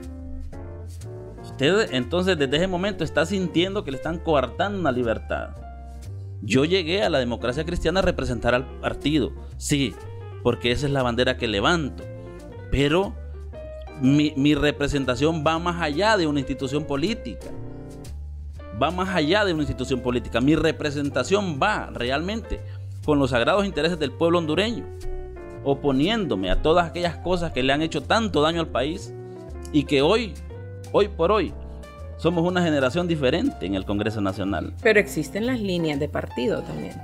Usted 1.43 1.95
entonces 1.95 2.39
desde 2.39 2.57
ese 2.57 2.67
momento 2.67 3.05
está 3.05 3.25
sintiendo 3.25 3.85
que 3.85 3.91
le 3.91 3.97
están 3.99 4.19
coartando 4.19 4.79
una 4.79 4.93
libertad. 4.93 5.51
Yo 6.43 6.65
llegué 6.65 7.03
a 7.03 7.11
la 7.11 7.19
democracia 7.19 7.65
cristiana 7.65 8.01
a 8.01 8.03
representar 8.03 8.55
al 8.55 8.67
partido, 8.81 9.33
sí, 9.57 9.95
porque 10.43 10.71
esa 10.71 10.87
es 10.87 10.93
la 10.93 11.03
bandera 11.03 11.39
que 11.39 11.49
levanto. 11.49 12.05
Pero 12.71 13.15
mi, 14.01 14.33
mi 14.37 14.55
representación 14.55 15.45
va 15.47 15.59
más 15.59 15.81
allá 15.81 16.17
de 16.17 16.27
una 16.27 16.41
institución 16.41 16.85
política. 16.85 17.47
Va 18.81 18.91
más 18.91 19.09
allá 19.09 19.45
de 19.45 19.53
una 19.53 19.63
institución 19.63 20.01
política. 20.01 20.41
Mi 20.41 20.55
representación 20.55 21.59
va 21.63 21.91
realmente 21.93 22.61
con 23.05 23.19
los 23.19 23.31
sagrados 23.31 23.65
intereses 23.65 23.99
del 23.99 24.13
pueblo 24.13 24.39
hondureño 24.39 24.85
oponiéndome 25.67 26.49
a 26.49 26.63
todas 26.63 26.87
aquellas 26.87 27.17
cosas 27.17 27.51
que 27.51 27.65
le 27.65 27.73
han 27.73 27.83
hecho 27.83 28.01
tanto 28.01 28.41
daño 28.41 28.61
al 28.61 28.69
país 28.69 29.13
y 29.73 29.83
que 29.83 30.01
hoy, 30.01 30.33
hoy 30.93 31.09
por 31.09 31.33
hoy, 31.33 31.53
somos 32.19 32.45
una 32.45 32.63
generación 32.63 33.09
diferente 33.09 33.67
en 33.67 33.75
el 33.75 33.85
Congreso 33.85 34.21
Nacional. 34.21 34.73
Pero 34.81 35.01
existen 35.01 35.45
las 35.45 35.61
líneas 35.61 35.99
de 35.99 36.09
partido 36.09 36.63
también. 36.63 36.95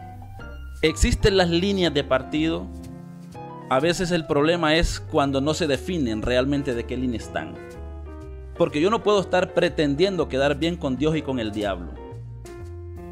Existen 0.80 1.36
las 1.36 1.50
líneas 1.50 1.92
de 1.92 2.04
partido. 2.04 2.68
A 3.72 3.80
veces 3.80 4.10
el 4.10 4.26
problema 4.26 4.76
es 4.76 5.00
cuando 5.00 5.40
no 5.40 5.54
se 5.54 5.66
definen 5.66 6.20
realmente 6.20 6.74
de 6.74 6.84
qué 6.84 6.94
línea 6.94 7.16
están. 7.18 7.54
Porque 8.58 8.82
yo 8.82 8.90
no 8.90 9.02
puedo 9.02 9.18
estar 9.18 9.54
pretendiendo 9.54 10.28
quedar 10.28 10.58
bien 10.58 10.76
con 10.76 10.98
Dios 10.98 11.16
y 11.16 11.22
con 11.22 11.38
el 11.38 11.52
diablo. 11.52 11.90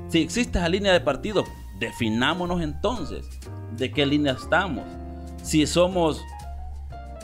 Si 0.09 0.21
existe 0.21 0.59
esa 0.59 0.69
línea 0.69 0.93
de 0.93 1.00
partido, 1.00 1.45
definámonos 1.79 2.61
entonces 2.61 3.26
de 3.75 3.90
qué 3.90 4.05
línea 4.05 4.35
estamos 4.35 4.85
si 5.43 5.67
somos 5.67 6.21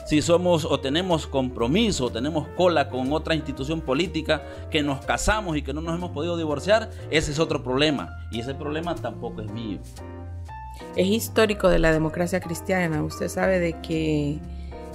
si 0.06 0.22
somos 0.22 0.64
o 0.64 0.80
tenemos 0.80 1.26
compromiso, 1.26 2.06
o 2.06 2.10
tenemos 2.10 2.48
cola 2.56 2.88
con 2.88 3.12
otra 3.12 3.34
institución 3.34 3.82
política, 3.82 4.44
que 4.70 4.82
nos 4.82 5.04
casamos 5.04 5.58
y 5.58 5.62
que 5.62 5.74
no 5.74 5.82
nos 5.82 5.94
hemos 5.94 6.12
podido 6.12 6.38
divorciar, 6.38 6.90
ese 7.10 7.32
es 7.32 7.38
otro 7.38 7.62
problema. 7.62 8.16
Y 8.30 8.40
ese 8.40 8.54
problema 8.54 8.94
tampoco 8.94 9.42
es 9.42 9.50
mío. 9.50 9.80
Es 10.96 11.06
histórico 11.06 11.68
de 11.68 11.78
la 11.78 11.92
democracia 11.92 12.40
cristiana. 12.40 13.02
Usted 13.02 13.28
sabe 13.28 13.58
de 13.58 13.80
que 13.80 14.38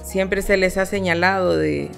siempre 0.02 0.42
se 0.42 0.56
les 0.56 0.76
ha 0.76 0.86
señalado 0.86 1.56
de, 1.56 1.90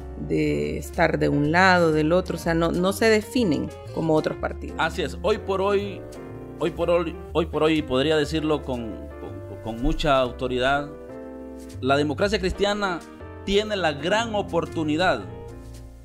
estar 0.79 1.19
de 1.19 1.29
un 1.29 1.53
lado, 1.53 1.93
del 1.93 2.13
otro. 2.13 2.37
O 2.37 2.41
sea, 2.41 2.55
no, 2.55 2.71
no 2.71 2.93
se 2.93 3.07
definen 3.09 3.69
como 3.95 4.15
otros 4.15 4.37
partidos. 4.39 4.77
Así 4.79 5.03
es. 5.03 5.17
Hoy 5.23 5.39
por 5.39 5.61
hoy, 5.61 6.01
hoy 6.59 6.71
por 6.71 6.91
hoy, 6.91 7.17
hoy 7.33 7.47
por 7.47 7.63
hoy 7.63 7.83
podría 7.83 8.17
decirlo 8.17 8.63
con, 8.63 9.09
con 9.63 9.81
mucha 9.81 10.19
autoridad 10.19 10.89
la 11.81 11.97
democracia 11.97 12.39
cristiana 12.39 13.01
tiene 13.45 13.77
la 13.77 13.93
gran 13.93 14.35
oportunidad, 14.35 15.25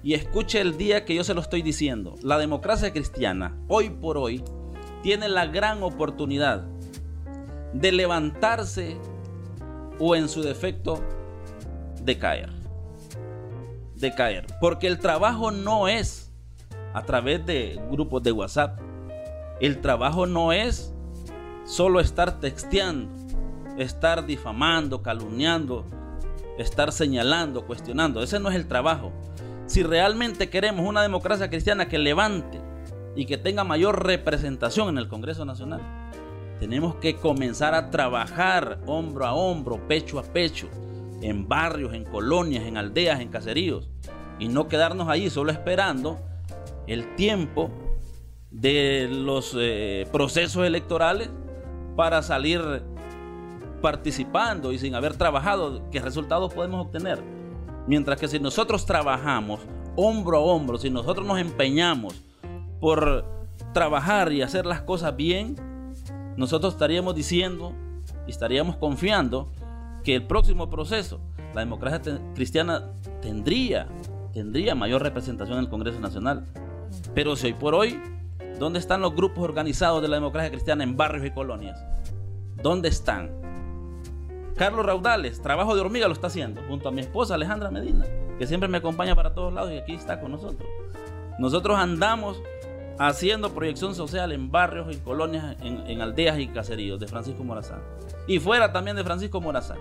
y 0.01 0.13
escuche 0.13 0.61
el 0.61 0.77
día 0.77 1.05
que 1.05 1.15
yo 1.15 1.23
se 1.23 1.33
lo 1.33 1.41
estoy 1.41 1.61
diciendo, 1.61 2.15
la 2.21 2.37
democracia 2.37 2.91
cristiana, 2.91 3.57
hoy 3.67 3.89
por 3.89 4.17
hoy, 4.17 4.43
tiene 5.01 5.29
la 5.29 5.45
gran 5.45 5.83
oportunidad 5.83 6.65
de 7.73 7.91
levantarse 7.91 8.97
o 9.99 10.15
en 10.15 10.29
su 10.29 10.41
defecto 10.41 11.03
de 12.01 12.17
caer. 12.17 12.49
De 13.95 14.13
caer. 14.13 14.47
Porque 14.61 14.87
el 14.87 14.99
trabajo 14.99 15.51
no 15.51 15.87
es 15.87 16.31
a 16.93 17.03
través 17.03 17.45
de 17.45 17.79
grupos 17.91 18.23
de 18.23 18.31
WhatsApp. 18.31 18.79
El 19.59 19.81
trabajo 19.81 20.25
no 20.25 20.53
es 20.53 20.93
solo 21.65 21.99
estar 21.99 22.39
texteando 22.39 23.19
estar 23.81 24.25
difamando, 24.25 25.01
calumniando, 25.01 25.85
estar 26.57 26.91
señalando, 26.91 27.65
cuestionando. 27.65 28.21
Ese 28.21 28.39
no 28.39 28.49
es 28.49 28.55
el 28.55 28.67
trabajo. 28.67 29.11
Si 29.65 29.83
realmente 29.83 30.49
queremos 30.49 30.85
una 30.85 31.01
democracia 31.01 31.49
cristiana 31.49 31.87
que 31.87 31.97
levante 31.97 32.59
y 33.15 33.25
que 33.25 33.37
tenga 33.37 33.63
mayor 33.63 34.05
representación 34.05 34.89
en 34.89 34.97
el 34.97 35.07
Congreso 35.07 35.45
Nacional, 35.45 35.81
tenemos 36.59 36.95
que 36.95 37.15
comenzar 37.15 37.73
a 37.73 37.89
trabajar 37.89 38.79
hombro 38.85 39.25
a 39.25 39.33
hombro, 39.33 39.87
pecho 39.87 40.19
a 40.19 40.23
pecho, 40.23 40.67
en 41.21 41.47
barrios, 41.47 41.93
en 41.93 42.03
colonias, 42.03 42.65
en 42.65 42.77
aldeas, 42.77 43.19
en 43.19 43.29
caseríos, 43.29 43.89
y 44.39 44.47
no 44.47 44.67
quedarnos 44.67 45.07
ahí 45.07 45.29
solo 45.29 45.51
esperando 45.51 46.19
el 46.87 47.15
tiempo 47.15 47.69
de 48.51 49.07
los 49.09 49.55
eh, 49.57 50.07
procesos 50.11 50.65
electorales 50.65 51.29
para 51.95 52.21
salir 52.21 52.61
participando 53.81 54.71
y 54.71 54.79
sin 54.79 54.95
haber 54.95 55.15
trabajado, 55.15 55.89
¿qué 55.91 55.99
resultados 55.99 56.53
podemos 56.53 56.85
obtener? 56.85 57.21
Mientras 57.87 58.19
que 58.19 58.27
si 58.27 58.39
nosotros 58.39 58.85
trabajamos 58.85 59.61
hombro 59.95 60.37
a 60.37 60.41
hombro, 60.41 60.77
si 60.77 60.89
nosotros 60.89 61.25
nos 61.25 61.39
empeñamos 61.39 62.21
por 62.79 63.25
trabajar 63.73 64.31
y 64.31 64.41
hacer 64.41 64.65
las 64.65 64.81
cosas 64.81 65.15
bien, 65.15 65.55
nosotros 66.39 66.73
estaríamos 66.73 67.15
diciendo 67.15 67.73
y 68.25 68.31
estaríamos 68.31 68.77
confiando 68.77 69.51
que 70.05 70.15
el 70.15 70.25
próximo 70.25 70.69
proceso, 70.69 71.19
la 71.53 71.59
democracia 71.59 72.17
cristiana 72.33 72.93
tendría, 73.21 73.87
tendría 74.31 74.73
mayor 74.73 75.03
representación 75.03 75.57
en 75.57 75.65
el 75.65 75.69
Congreso 75.69 75.99
Nacional. 75.99 76.45
Pero 77.13 77.35
si 77.35 77.47
hoy 77.47 77.53
por 77.55 77.75
hoy, 77.75 77.99
¿dónde 78.57 78.79
están 78.79 79.01
los 79.01 79.13
grupos 79.13 79.43
organizados 79.43 80.01
de 80.01 80.07
la 80.07 80.15
democracia 80.15 80.49
cristiana 80.49 80.85
en 80.85 80.95
barrios 80.95 81.25
y 81.25 81.31
colonias? 81.31 81.77
¿Dónde 82.63 82.87
están? 82.87 83.31
Carlos 84.55 84.85
Raudales, 84.85 85.41
trabajo 85.41 85.75
de 85.75 85.81
hormiga 85.81 86.07
lo 86.07 86.13
está 86.13 86.27
haciendo, 86.27 86.61
junto 86.69 86.87
a 86.87 86.91
mi 86.93 87.01
esposa 87.01 87.35
Alejandra 87.35 87.69
Medina, 87.69 88.05
que 88.37 88.47
siempre 88.47 88.69
me 88.69 88.77
acompaña 88.77 89.13
para 89.13 89.33
todos 89.33 89.53
lados 89.53 89.73
y 89.73 89.77
aquí 89.77 89.93
está 89.93 90.21
con 90.21 90.31
nosotros. 90.31 90.69
Nosotros 91.37 91.77
andamos 91.77 92.41
haciendo 92.99 93.53
proyección 93.53 93.95
social 93.95 94.33
en 94.33 94.51
barrios, 94.51 94.93
en 94.93 94.99
colonias, 94.99 95.55
en, 95.61 96.01
aldeas 96.01 96.37
y 96.37 96.49
caseríos 96.49 96.99
de 96.99 97.07
Francisco 97.07 97.43
Morazán. 97.45 97.79
Y 98.27 98.39
fuera 98.39 98.73
también 98.73 98.97
de 98.97 99.05
Francisco 99.05 99.39
Morazán. 99.39 99.79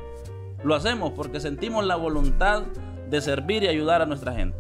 Lo 0.62 0.75
hacemos 0.75 1.12
porque 1.12 1.40
sentimos 1.40 1.84
la 1.84 1.96
voluntad 1.96 2.62
de 3.10 3.20
servir 3.20 3.64
y 3.64 3.68
ayudar 3.68 4.02
a 4.02 4.06
nuestra 4.06 4.32
gente. 4.32 4.56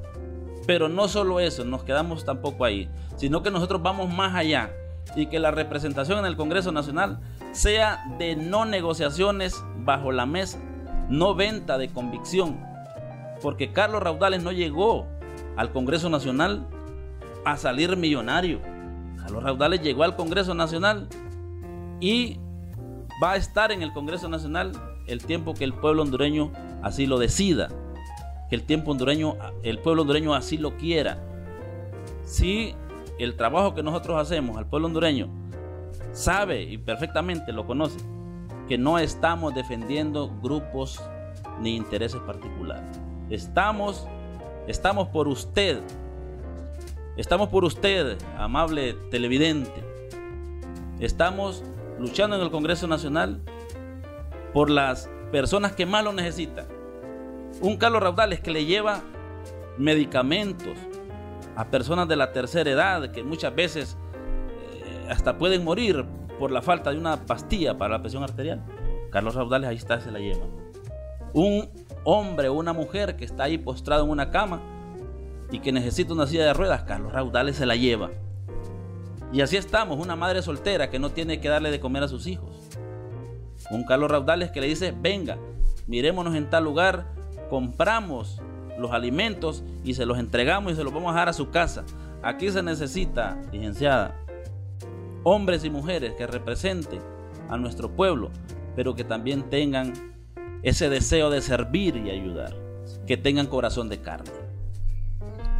Pero 0.66 0.88
no 0.88 1.06
solo 1.08 1.38
eso, 1.38 1.64
nos 1.64 1.84
quedamos 1.84 2.24
tampoco 2.24 2.64
ahí, 2.64 2.90
sino 3.16 3.42
que 3.42 3.50
nosotros 3.50 3.80
vamos 3.80 4.12
más 4.12 4.34
allá 4.34 4.70
y 5.14 5.26
que 5.26 5.38
la 5.38 5.52
representación 5.52 6.18
en 6.18 6.26
el 6.26 6.36
Congreso 6.36 6.72
Nacional 6.72 7.20
sea 7.52 8.04
de 8.18 8.36
no 8.36 8.64
negociaciones 8.64 9.64
bajo 9.78 10.10
la 10.12 10.26
mesa, 10.26 10.58
no 11.08 11.34
venta 11.34 11.78
de 11.78 11.88
convicción, 11.88 12.60
porque 13.40 13.72
Carlos 13.72 14.02
Raudales 14.02 14.42
no 14.42 14.52
llegó 14.52 15.06
al 15.56 15.72
Congreso 15.72 16.10
Nacional 16.10 16.66
a 17.44 17.56
salir 17.56 17.96
millonario. 17.96 18.60
Carlos 19.16 19.42
Raudales 19.42 19.82
llegó 19.82 20.04
al 20.04 20.16
Congreso 20.16 20.54
Nacional 20.54 21.08
y 22.00 22.38
va 23.22 23.32
a 23.32 23.36
estar 23.36 23.72
en 23.72 23.82
el 23.82 23.92
Congreso 23.92 24.28
Nacional 24.28 24.72
el 25.06 25.24
tiempo 25.24 25.54
que 25.54 25.64
el 25.64 25.72
pueblo 25.72 26.02
hondureño 26.02 26.52
así 26.82 27.06
lo 27.06 27.18
decida, 27.18 27.68
que 28.48 28.56
el 28.56 28.62
tiempo 28.64 28.92
hondureño, 28.92 29.36
el 29.62 29.78
pueblo 29.78 30.02
hondureño 30.02 30.34
así 30.34 30.58
lo 30.58 30.76
quiera. 30.76 31.18
Si 32.24 32.74
el 33.18 33.36
trabajo 33.36 33.74
que 33.74 33.82
nosotros 33.82 34.20
hacemos 34.20 34.56
al 34.56 34.66
pueblo 34.66 34.86
hondureño 34.86 35.28
sabe 36.12 36.62
y 36.62 36.78
perfectamente 36.78 37.52
lo 37.52 37.66
conoce 37.66 37.98
que 38.68 38.78
no 38.78 38.98
estamos 38.98 39.54
defendiendo 39.54 40.30
grupos 40.42 41.02
ni 41.60 41.74
intereses 41.74 42.20
particulares. 42.20 43.00
Estamos 43.30 44.06
estamos 44.68 45.08
por 45.08 45.26
usted. 45.26 45.80
Estamos 47.18 47.48
por 47.48 47.64
usted, 47.64 48.16
amable 48.36 48.92
televidente. 49.10 49.82
Estamos 51.00 51.64
luchando 51.98 52.36
en 52.36 52.42
el 52.42 52.50
Congreso 52.52 52.86
Nacional 52.86 53.40
por 54.54 54.70
las 54.70 55.10
personas 55.32 55.72
que 55.72 55.84
más 55.84 56.04
lo 56.04 56.12
necesitan. 56.12 56.68
Un 57.60 57.76
Carlos 57.76 58.04
Raudales 58.04 58.38
que 58.38 58.52
le 58.52 58.66
lleva 58.66 59.02
medicamentos, 59.78 60.78
a 61.56 61.64
personas 61.64 62.06
de 62.06 62.14
la 62.14 62.30
tercera 62.30 62.70
edad 62.70 63.10
que 63.10 63.24
muchas 63.24 63.52
veces 63.52 63.96
eh, 64.84 65.08
hasta 65.10 65.38
pueden 65.38 65.64
morir 65.64 66.04
por 66.38 66.52
la 66.52 66.62
falta 66.62 66.92
de 66.92 66.98
una 66.98 67.26
pastilla 67.26 67.76
para 67.76 67.96
la 67.96 68.00
presión 68.00 68.22
arterial. 68.22 68.62
Carlos 69.10 69.34
Raudales 69.34 69.70
ahí 69.70 69.76
está, 69.76 70.00
se 70.00 70.12
la 70.12 70.20
lleva. 70.20 70.46
Un 71.32 71.68
hombre 72.04 72.48
o 72.48 72.52
una 72.52 72.72
mujer 72.72 73.16
que 73.16 73.24
está 73.24 73.42
ahí 73.42 73.58
postrado 73.58 74.04
en 74.04 74.10
una 74.10 74.30
cama 74.30 74.77
y 75.50 75.60
que 75.60 75.72
necesita 75.72 76.12
una 76.12 76.26
silla 76.26 76.44
de 76.44 76.54
ruedas, 76.54 76.82
Carlos 76.82 77.12
Raudales 77.12 77.56
se 77.56 77.66
la 77.66 77.76
lleva. 77.76 78.10
Y 79.32 79.40
así 79.40 79.56
estamos, 79.56 79.98
una 79.98 80.16
madre 80.16 80.42
soltera 80.42 80.90
que 80.90 80.98
no 80.98 81.10
tiene 81.10 81.40
que 81.40 81.48
darle 81.48 81.70
de 81.70 81.80
comer 81.80 82.02
a 82.02 82.08
sus 82.08 82.26
hijos. 82.26 82.50
Un 83.70 83.84
Carlos 83.84 84.10
Raudales 84.10 84.50
que 84.50 84.60
le 84.60 84.66
dice, 84.66 84.94
venga, 84.98 85.38
mirémonos 85.86 86.34
en 86.34 86.48
tal 86.48 86.64
lugar, 86.64 87.06
compramos 87.50 88.40
los 88.78 88.92
alimentos 88.92 89.64
y 89.84 89.94
se 89.94 90.06
los 90.06 90.18
entregamos 90.18 90.72
y 90.72 90.76
se 90.76 90.84
los 90.84 90.94
vamos 90.94 91.12
a 91.12 91.18
dar 91.18 91.28
a 91.28 91.32
su 91.32 91.50
casa. 91.50 91.84
Aquí 92.22 92.50
se 92.50 92.62
necesita, 92.62 93.40
licenciada, 93.52 94.14
hombres 95.24 95.64
y 95.64 95.70
mujeres 95.70 96.14
que 96.14 96.26
representen 96.26 97.00
a 97.48 97.56
nuestro 97.56 97.90
pueblo, 97.90 98.30
pero 98.76 98.94
que 98.94 99.04
también 99.04 99.50
tengan 99.50 99.92
ese 100.62 100.88
deseo 100.88 101.30
de 101.30 101.42
servir 101.42 101.96
y 101.96 102.10
ayudar, 102.10 102.54
que 103.06 103.16
tengan 103.16 103.46
corazón 103.46 103.88
de 103.88 104.00
carne. 104.00 104.47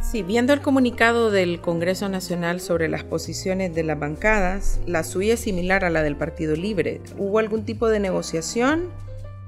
Sí, 0.01 0.23
viendo 0.23 0.53
el 0.53 0.61
comunicado 0.61 1.29
del 1.29 1.59
Congreso 1.61 2.09
Nacional 2.09 2.61
sobre 2.61 2.87
las 2.87 3.03
posiciones 3.03 3.75
de 3.75 3.83
las 3.83 3.99
bancadas, 3.99 4.79
la 4.87 5.03
suya 5.03 5.35
es 5.35 5.41
similar 5.41 5.83
a 5.83 5.89
la 5.89 6.01
del 6.01 6.15
Partido 6.15 6.55
Libre. 6.55 7.01
¿Hubo 7.17 7.37
algún 7.37 7.63
tipo 7.63 7.89
de 7.89 7.99
negociación? 7.99 8.85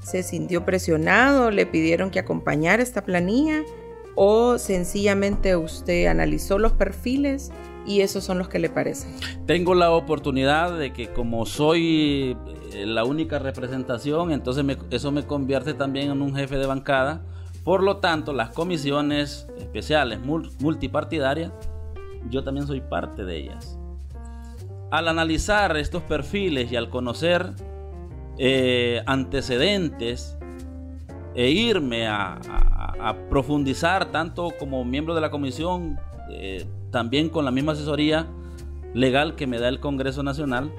¿Se 0.01 0.23
sintió 0.23 0.65
presionado? 0.65 1.51
¿Le 1.51 1.65
pidieron 1.65 2.11
que 2.11 2.19
acompañara 2.19 2.83
esta 2.83 3.03
planilla? 3.03 3.63
¿O 4.15 4.57
sencillamente 4.57 5.55
usted 5.55 6.07
analizó 6.07 6.59
los 6.59 6.73
perfiles 6.73 7.51
y 7.87 8.01
esos 8.01 8.23
son 8.23 8.37
los 8.37 8.49
que 8.49 8.59
le 8.59 8.69
parecen? 8.69 9.15
Tengo 9.47 9.73
la 9.73 9.91
oportunidad 9.91 10.77
de 10.77 10.91
que 10.91 11.07
como 11.07 11.45
soy 11.45 12.37
eh, 12.73 12.85
la 12.85 13.05
única 13.05 13.39
representación, 13.39 14.31
entonces 14.31 14.63
eso 14.91 15.11
me 15.11 15.25
convierte 15.25 15.73
también 15.73 16.11
en 16.11 16.21
un 16.21 16.35
jefe 16.35 16.57
de 16.57 16.67
bancada 16.67 17.23
por 17.63 17.83
lo 17.83 17.97
tanto, 17.97 18.33
las 18.33 18.49
comisiones 18.49 19.47
especiales 19.59 20.19
multipartidarias, 20.59 21.51
yo 22.29 22.43
también 22.43 22.65
soy 22.65 22.81
parte 22.81 23.23
de 23.23 23.37
ellas. 23.37 23.77
Al 24.89 25.07
analizar 25.07 25.77
estos 25.77 26.01
perfiles 26.03 26.71
y 26.71 26.75
al 26.75 26.89
conocer 26.89 27.53
eh, 28.37 29.03
antecedentes 29.05 30.37
e 31.35 31.49
irme 31.51 32.07
a, 32.07 32.39
profundizar 33.29 34.11
tanto 34.11 34.53
como 34.59 34.85
miembro 34.85 35.15
de 35.15 35.21
la 35.21 35.31
comisión, 35.31 35.99
eh, 36.29 36.67
también 36.91 37.29
con 37.29 37.45
la 37.45 37.51
misma 37.51 37.71
asesoría 37.71 38.27
legal 38.93 39.35
que 39.35 39.47
me 39.47 39.57
da 39.57 39.69
el 39.69 39.79
Congreso 39.79 40.21
Nacional, 40.21 40.71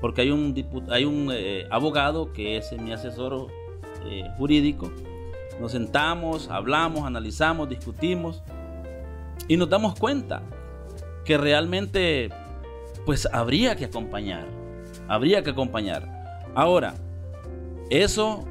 porque 0.00 0.22
hay 0.22 0.30
un, 0.30 0.54
hay 0.88 1.04
un 1.04 1.30
eh, 1.30 1.66
abogado 1.70 2.32
que 2.32 2.56
es 2.56 2.72
mi 2.80 2.92
asesor 2.92 3.48
jurídico, 4.38 4.90
nos 5.60 5.72
sentamos, 5.72 6.48
hablamos, 6.50 7.04
analizamos, 7.04 7.68
discutimos 7.68 8.42
y 9.48 9.56
nos 9.56 9.68
damos 9.68 9.98
cuenta 9.98 10.42
que 11.24 11.38
realmente 11.38 12.30
pues 13.04 13.28
habría 13.32 13.76
que 13.76 13.86
acompañar, 13.86 14.46
habría 15.08 15.42
que 15.42 15.50
acompañar. 15.50 16.44
Ahora, 16.54 16.94
eso 17.90 18.44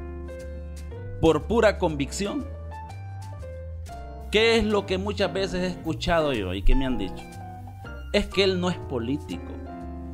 por 1.20 1.44
pura 1.44 1.78
convicción. 1.78 2.46
¿Qué 4.30 4.58
es 4.58 4.64
lo 4.64 4.86
que 4.86 4.98
muchas 4.98 5.32
veces 5.32 5.62
he 5.62 5.66
escuchado 5.68 6.32
yo 6.32 6.52
y 6.52 6.62
que 6.62 6.74
me 6.74 6.86
han 6.86 6.98
dicho? 6.98 7.22
Es 8.12 8.26
que 8.26 8.44
él 8.44 8.60
no 8.60 8.70
es 8.70 8.76
político. 8.76 9.55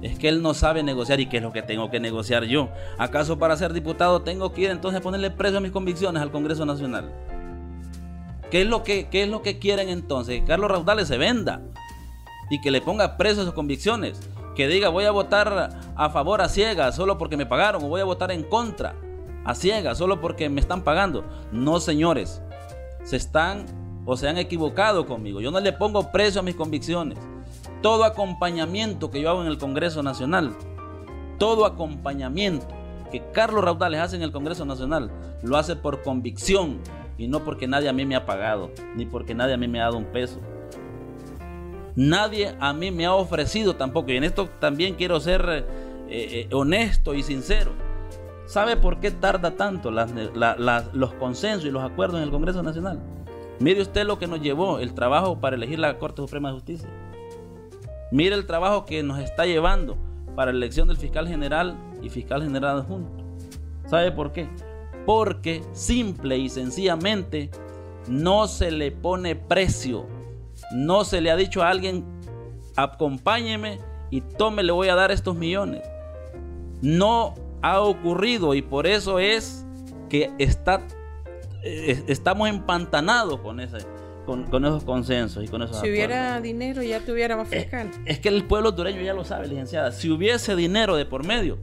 Es 0.03 0.19
que 0.19 0.29
él 0.29 0.43
no 0.43 0.53
sabe 0.53 0.83
negociar 0.83 1.21
y 1.21 1.27
qué 1.27 1.37
es 1.37 1.43
lo 1.43 1.53
que 1.53 1.63
tengo 1.63 1.89
que 1.89 2.01
negociar 2.01 2.45
yo. 2.45 2.71
¿Acaso 2.99 3.39
para 3.39 3.57
ser 3.57 3.73
diputado 3.73 4.23
tengo 4.23 4.53
que 4.53 4.63
ir 4.63 4.71
entonces 4.71 5.01
a 5.01 5.03
ponerle 5.03 5.31
precio 5.31 5.59
a 5.59 5.61
mis 5.61 5.71
convicciones 5.71 6.21
al 6.21 6.33
Congreso 6.33 6.67
Nacional? 6.67 7.13
¿Qué 8.51 8.63
es 8.63 8.67
lo 8.67 8.83
que, 8.83 9.09
es 9.11 9.29
lo 9.29 9.43
que 9.43 9.61
quieren 9.61 9.89
entonces? 9.89 10.41
Que 10.41 10.47
Carlos 10.47 10.71
Raudales 10.71 11.07
se 11.07 11.19
venda 11.19 11.63
y 12.51 12.61
que 12.61 12.73
le 12.73 12.81
ponga 12.81 13.17
precio 13.17 13.43
a 13.43 13.45
sus 13.47 13.55
convicciones. 13.55 14.21
Que 14.57 14.67
diga 14.67 14.89
voy 14.89 15.05
a 15.05 15.13
votar 15.13 15.71
a 15.97 16.11
favor 16.11 16.43
a 16.43 16.49
ciegas 16.49 16.97
solo 16.97 17.17
porque 17.17 17.37
me 17.37 17.47
pagaron 17.47 17.85
o 17.85 17.89
voy 17.89 18.01
a 18.01 18.05
votar 18.05 18.33
en 18.33 18.43
contra 18.43 18.97
a 19.45 19.55
ciegas 19.55 19.99
solo 19.99 20.21
porque 20.21 20.49
me 20.49 20.61
están 20.61 20.83
pagando. 20.83 21.25
No, 21.53 21.79
señores. 21.79 22.43
Se 23.05 23.17
están 23.17 23.67
o 24.05 24.17
se 24.17 24.29
han 24.29 24.37
equivocado 24.37 25.07
conmigo. 25.07 25.41
Yo 25.41 25.53
no 25.53 25.61
le 25.61 25.73
pongo 25.73 26.11
precio 26.11 26.41
a 26.41 26.45
mis 26.45 26.57
convicciones 26.57 27.19
todo 27.83 28.05
acompañamiento 28.05 29.11
que 29.11 29.21
yo 29.21 29.29
hago 29.31 29.43
en 29.43 29.49
el 29.49 29.59
Congreso 29.59 30.03
Nacional, 30.03 30.57
todo 31.39 31.67
acompañamiento 31.67 32.69
que 33.11 33.23
Carlos 33.33 33.63
Raudales 33.65 34.01
hace 34.01 34.17
en 34.17 34.23
el 34.23 34.33
Congreso 34.33 34.65
Nacional, 34.65 35.11
lo 35.43 35.57
hace 35.57 35.77
por 35.77 36.03
convicción 36.03 36.79
y 37.19 37.29
no 37.29 37.45
porque 37.45 37.67
nadie 37.67 37.89
a 37.89 37.93
mí 37.93 38.07
me 38.07 38.17
ha 38.17 38.25
pagado, 38.25 38.71
ni 38.97 39.05
porque 39.05 39.35
nadie 39.35 39.55
a 39.55 39.59
mí 39.59 39.69
me 39.69 39.81
ha 39.81 39.85
dado 39.85 39.99
un 39.99 40.07
peso. 40.07 40.41
Nadie 41.95 42.55
a 42.59 42.73
mí 42.73 42.91
me 42.91 43.05
ha 43.05 43.13
ofrecido 43.13 43.77
tampoco, 43.77 44.11
y 44.13 44.17
en 44.17 44.25
esto 44.25 44.49
también 44.61 44.95
quiero 44.95 45.21
ser 45.21 45.45
eh, 45.49 45.67
eh, 46.09 46.49
honesto 46.55 47.13
y 47.13 47.23
sincero. 47.23 47.73
¿Sabe 48.47 48.77
por 48.77 48.99
qué 49.01 49.11
tarda 49.11 49.53
tanto 49.53 49.91
los 49.91 51.15
consensos 51.15 51.67
y 51.67 51.71
los 51.71 51.83
acuerdos 51.83 52.19
en 52.19 52.25
el 52.25 52.31
Congreso 52.31 52.63
Nacional? 52.63 53.01
Mire 53.61 53.83
usted 53.83 54.05
lo 54.05 54.19
que 54.19 54.27
nos 54.27 54.41
llevó 54.41 54.79
el 54.79 54.95
trabajo 54.95 55.39
para 55.39 55.57
elegir 55.57 55.79
la 55.79 55.99
Corte 55.99 56.23
Suprema 56.23 56.49
de 56.49 56.55
Justicia. 56.55 56.89
Mire 58.13 58.35
el 58.35 58.45
trabajo 58.45 58.85
que 58.85 59.03
nos 59.03 59.19
está 59.21 59.47
llevando 59.47 59.97
para 60.37 60.53
la 60.53 60.59
elección 60.59 60.87
del 60.87 60.99
fiscal 60.99 61.27
general 61.27 61.79
y 62.03 62.11
fiscal 62.11 62.43
general 62.43 62.81
adjunto. 62.81 63.25
¿Sabe 63.87 64.13
por 64.13 64.33
qué? 64.33 64.51
Porque 65.07 65.63
simple 65.73 66.37
y 66.37 66.51
sencillamente 66.51 67.51
no 68.09 68.49
se 68.49 68.71
le 68.71 68.93
pone 68.93 69.35
precio. 69.35 70.07
No 70.75 71.05
se 71.05 71.23
le 71.23 71.31
ha 71.31 71.37
dicho 71.37 71.63
a 71.63 71.71
alguien, 71.71 72.05
acompáñeme 72.77 73.79
y 74.11 74.21
tome, 74.21 74.63
le 74.63 74.73
voy 74.73 74.89
a 74.89 74.95
dar 74.95 75.11
estos 75.11 75.35
millones. 75.35 75.83
No 76.83 77.35
ha 77.63 77.81
ocurrido 77.81 78.55
y 78.55 78.61
por 78.61 78.87
eso 78.87 79.21
es 79.21 79.65
que 80.11 80.31
está, 80.39 80.83
eh, 81.65 82.05
estamos 82.09 82.51
empantanados 82.51 83.41
con 83.41 83.59
ese, 83.59 83.79
con, 84.25 84.65
esos 84.65 84.85
consensos 84.85 85.45
y 85.45 85.49
con 85.49 85.63
esos 85.63 85.81
Si 85.81 85.91
hubiera 85.91 86.41
dinero 86.41 86.83
ya 86.83 87.01
tuviéramos 87.01 87.51
eh, 87.53 87.61
fiscal. 87.61 87.91
Es, 88.05 88.19
que 88.19 88.29
el 88.29 88.45
pueblo 88.45 88.73
dureño 88.73 89.01
ya 89.03 89.15
lo 89.15 89.25
sabe, 89.25 89.49
licenciada. 89.49 89.93
Si 89.93 90.11
hubiese 90.11 90.57
dinero 90.57 90.97
de 90.97 91.05
por 91.05 91.27
medio, 91.27 91.59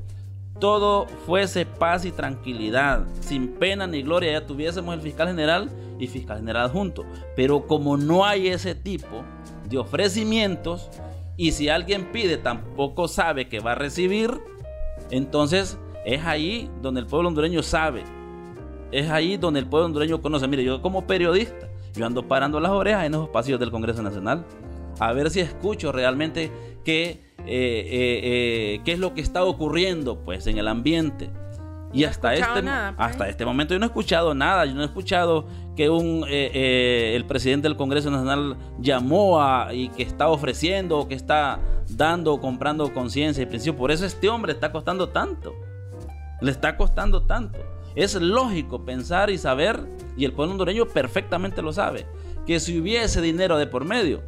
todo 0.59 1.07
fuese 1.25 1.65
paz 1.65 2.05
y 2.05 2.11
tranquilidad, 2.11 3.05
sin 3.21 3.47
pena 3.47 3.87
ni 3.87 4.01
gloria, 4.01 4.33
ya 4.33 4.45
tuviésemos 4.45 4.93
el 4.93 5.01
fiscal 5.01 5.27
general 5.27 5.69
y 5.97 6.07
fiscal 6.07 6.39
general 6.39 6.69
juntos. 6.69 7.05
Pero 7.35 7.65
como 7.65 7.97
no 7.97 8.25
hay 8.25 8.49
ese 8.49 8.75
tipo 8.75 9.23
de 9.69 9.77
ofrecimientos, 9.77 10.89
y 11.39 11.53
si 11.53 11.69
alguien 11.69 12.11
pide 12.11 12.35
tampoco 12.35 13.07
sabe 13.07 13.47
que 13.47 13.61
va 13.61 13.71
a 13.71 13.75
recibir, 13.75 14.29
entonces 15.09 15.77
es 16.05 16.25
ahí 16.25 16.69
donde 16.81 16.99
el 16.99 17.07
pueblo 17.07 17.29
hondureño 17.29 17.63
sabe. 17.63 18.03
Es 18.91 19.09
ahí 19.09 19.37
donde 19.37 19.61
el 19.61 19.65
pueblo 19.65 19.85
hondureño 19.85 20.21
conoce. 20.21 20.49
Mire, 20.49 20.65
yo 20.65 20.81
como 20.81 21.07
periodista, 21.07 21.68
yo 21.99 22.05
ando 22.05 22.27
parando 22.27 22.59
las 22.59 22.71
orejas 22.71 23.05
en 23.05 23.13
esos 23.13 23.29
pasillos 23.29 23.59
del 23.59 23.71
Congreso 23.71 24.01
Nacional 24.01 24.45
a 24.99 25.13
ver 25.13 25.29
si 25.29 25.41
escucho 25.41 25.91
realmente 25.91 26.51
qué, 26.83 27.33
eh, 27.39 27.45
eh, 27.45 28.19
eh, 28.23 28.81
qué 28.85 28.93
es 28.93 28.99
lo 28.99 29.13
que 29.13 29.21
está 29.21 29.43
ocurriendo 29.43 30.23
pues 30.23 30.47
en 30.47 30.57
el 30.57 30.67
ambiente. 30.67 31.29
Y 31.91 32.03
hasta 32.03 32.35
este, 32.35 32.61
pues. 32.61 32.71
hasta 32.97 33.27
este 33.29 33.45
momento 33.45 33.73
yo 33.73 33.79
no 33.79 33.85
he 33.85 33.87
escuchado 33.87 34.35
nada, 34.35 34.65
yo 34.65 34.75
no 34.75 34.83
he 34.83 34.85
escuchado 34.85 35.47
que 35.75 35.89
un, 35.89 36.23
el 36.29 37.25
presidente 37.25 37.67
del 37.67 37.75
Congreso 37.75 38.11
Nacional 38.11 38.57
llamó 38.79 39.41
a, 39.41 39.73
y 39.73 39.89
que 39.89 40.03
está 40.03 40.29
ofreciendo 40.29 40.99
o 40.99 41.07
que 41.07 41.15
está 41.15 41.59
dando 41.89 42.33
o 42.33 42.39
comprando 42.39 42.93
conciencia 42.93 43.41
y 43.41 43.47
principio. 43.47 43.75
Por 43.75 43.89
eso 43.89 44.05
este 44.05 44.29
hombre 44.29 44.51
está 44.51 44.71
costando 44.71 45.09
tanto. 45.09 45.55
Le 46.41 46.51
está 46.51 46.77
costando 46.77 47.23
tanto. 47.23 47.57
Es 47.99 48.15
lógico 48.15 48.85
pensar 48.85 49.29
y 49.29 49.37
saber, 49.37 49.77
y 50.15 50.23
el 50.23 50.31
pueblo 50.31 50.53
hondureño 50.53 50.85
perfectamente 50.85 51.61
lo 51.61 51.73
sabe, 51.73 52.05
que 52.47 52.61
si 52.61 52.79
hubiese 52.79 53.19
dinero 53.19 53.57
de 53.57 53.67
por 53.67 53.83
medio, 53.83 54.21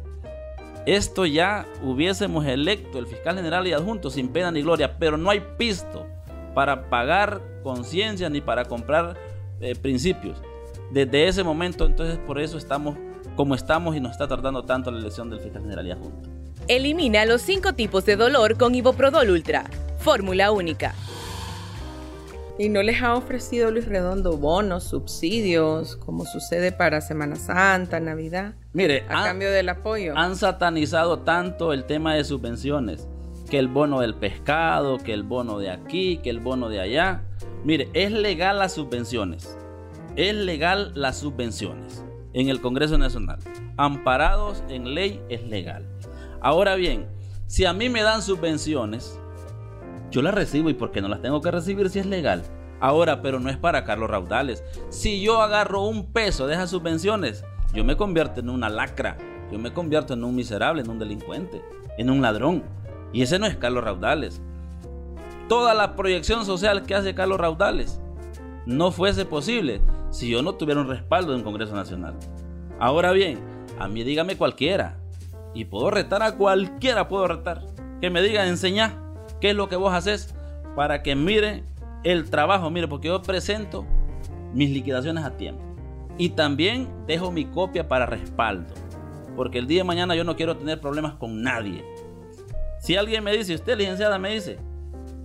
esto 0.84 1.24
ya 1.24 1.66
hubiésemos 1.82 2.44
electo 2.44 2.98
el 2.98 3.06
fiscal 3.06 3.34
general 3.34 3.66
y 3.66 3.72
adjunto 3.72 4.10
sin 4.10 4.28
pena 4.28 4.52
ni 4.52 4.60
gloria, 4.60 4.98
pero 4.98 5.16
no 5.16 5.30
hay 5.30 5.40
pisto 5.56 6.06
para 6.54 6.90
pagar 6.90 7.40
conciencia 7.62 8.28
ni 8.28 8.42
para 8.42 8.66
comprar 8.66 9.16
eh, 9.62 9.74
principios. 9.74 10.36
Desde 10.90 11.26
ese 11.26 11.42
momento, 11.42 11.86
entonces, 11.86 12.18
por 12.18 12.38
eso 12.38 12.58
estamos 12.58 12.98
como 13.36 13.54
estamos 13.54 13.96
y 13.96 14.00
nos 14.00 14.12
está 14.12 14.28
tardando 14.28 14.64
tanto 14.64 14.90
la 14.90 14.98
elección 14.98 15.30
del 15.30 15.40
fiscal 15.40 15.62
general 15.62 15.86
y 15.86 15.92
adjunto. 15.92 16.28
Elimina 16.68 17.24
los 17.24 17.40
cinco 17.40 17.72
tipos 17.72 18.04
de 18.04 18.16
dolor 18.16 18.58
con 18.58 18.74
Iboprodol 18.74 19.30
Ultra. 19.30 19.64
Fórmula 19.96 20.52
única. 20.52 20.94
¿Y 22.58 22.68
no 22.68 22.82
les 22.82 23.02
ha 23.02 23.14
ofrecido 23.14 23.70
Luis 23.70 23.86
Redondo 23.86 24.36
bonos, 24.36 24.84
subsidios, 24.84 25.96
como 25.96 26.26
sucede 26.26 26.70
para 26.70 27.00
Semana 27.00 27.36
Santa, 27.36 27.98
Navidad? 27.98 28.54
Mire, 28.74 29.04
a 29.08 29.24
cambio 29.24 29.50
del 29.50 29.70
apoyo. 29.70 30.12
Han 30.16 30.36
satanizado 30.36 31.20
tanto 31.20 31.72
el 31.72 31.84
tema 31.84 32.14
de 32.14 32.24
subvenciones, 32.24 33.08
que 33.48 33.58
el 33.58 33.68
bono 33.68 34.00
del 34.00 34.14
pescado, 34.14 34.98
que 34.98 35.14
el 35.14 35.22
bono 35.22 35.58
de 35.58 35.70
aquí, 35.70 36.18
que 36.18 36.28
el 36.28 36.40
bono 36.40 36.68
de 36.68 36.80
allá. 36.80 37.22
Mire, 37.64 37.88
es 37.94 38.12
legal 38.12 38.58
las 38.58 38.74
subvenciones. 38.74 39.56
Es 40.16 40.34
legal 40.34 40.92
las 40.94 41.18
subvenciones 41.18 42.04
en 42.34 42.48
el 42.48 42.60
Congreso 42.60 42.98
Nacional. 42.98 43.38
amparados 43.78 44.62
en 44.68 44.94
ley 44.94 45.22
es 45.30 45.42
legal. 45.44 45.86
Ahora 46.40 46.74
bien, 46.74 47.06
si 47.46 47.64
a 47.64 47.72
mí 47.72 47.88
me 47.88 48.02
dan 48.02 48.22
subvenciones, 48.22 49.18
yo 50.12 50.22
las 50.22 50.34
recibo 50.34 50.70
y 50.70 50.74
por 50.74 50.92
qué 50.92 51.00
no 51.00 51.08
las 51.08 51.22
tengo 51.22 51.40
que 51.40 51.50
recibir 51.50 51.88
si 51.90 51.98
es 51.98 52.06
legal. 52.06 52.42
Ahora, 52.80 53.22
pero 53.22 53.40
no 53.40 53.48
es 53.48 53.56
para 53.56 53.84
Carlos 53.84 54.10
Raudales. 54.10 54.62
Si 54.90 55.22
yo 55.22 55.40
agarro 55.40 55.82
un 55.82 56.12
peso 56.12 56.46
de 56.46 56.54
esas 56.54 56.70
subvenciones, 56.70 57.44
yo 57.72 57.82
me 57.84 57.96
convierto 57.96 58.40
en 58.40 58.50
una 58.50 58.68
lacra, 58.68 59.16
yo 59.50 59.58
me 59.58 59.72
convierto 59.72 60.14
en 60.14 60.24
un 60.24 60.34
miserable, 60.34 60.82
en 60.82 60.90
un 60.90 60.98
delincuente, 60.98 61.62
en 61.96 62.10
un 62.10 62.20
ladrón. 62.20 62.62
Y 63.12 63.22
ese 63.22 63.38
no 63.38 63.46
es 63.46 63.56
Carlos 63.56 63.84
Raudales. 63.84 64.42
Toda 65.48 65.74
la 65.74 65.96
proyección 65.96 66.44
social 66.44 66.82
que 66.82 66.94
hace 66.94 67.14
Carlos 67.14 67.40
Raudales 67.40 68.00
no 68.66 68.92
fuese 68.92 69.24
posible 69.24 69.80
si 70.10 70.28
yo 70.28 70.42
no 70.42 70.54
tuviera 70.54 70.80
un 70.80 70.88
respaldo 70.88 71.32
en 71.32 71.38
un 71.38 71.44
Congreso 71.44 71.74
Nacional. 71.74 72.14
Ahora 72.78 73.12
bien, 73.12 73.38
a 73.78 73.88
mí 73.88 74.04
dígame 74.04 74.36
cualquiera. 74.36 74.98
Y 75.54 75.66
puedo 75.66 75.90
retar 75.90 76.22
a 76.22 76.36
cualquiera, 76.36 77.08
puedo 77.08 77.28
retar. 77.28 77.62
Que 78.00 78.10
me 78.10 78.22
diga, 78.22 78.46
enseñá 78.46 79.01
qué 79.42 79.50
es 79.50 79.56
lo 79.56 79.68
que 79.68 79.74
vos 79.74 79.92
haces 79.92 80.32
para 80.76 81.02
que 81.02 81.16
mire 81.16 81.64
el 82.04 82.30
trabajo. 82.30 82.70
Mire, 82.70 82.86
porque 82.86 83.08
yo 83.08 83.20
presento 83.22 83.84
mis 84.54 84.70
liquidaciones 84.70 85.24
a 85.24 85.36
tiempo. 85.36 85.60
Y 86.16 86.30
también 86.30 86.88
dejo 87.08 87.32
mi 87.32 87.46
copia 87.46 87.88
para 87.88 88.06
respaldo. 88.06 88.72
Porque 89.34 89.58
el 89.58 89.66
día 89.66 89.78
de 89.78 89.84
mañana 89.84 90.14
yo 90.14 90.22
no 90.22 90.36
quiero 90.36 90.56
tener 90.56 90.80
problemas 90.80 91.14
con 91.14 91.42
nadie. 91.42 91.84
Si 92.78 92.94
alguien 92.94 93.24
me 93.24 93.36
dice, 93.36 93.56
usted 93.56 93.76
licenciada 93.76 94.16
me 94.16 94.32
dice, 94.32 94.58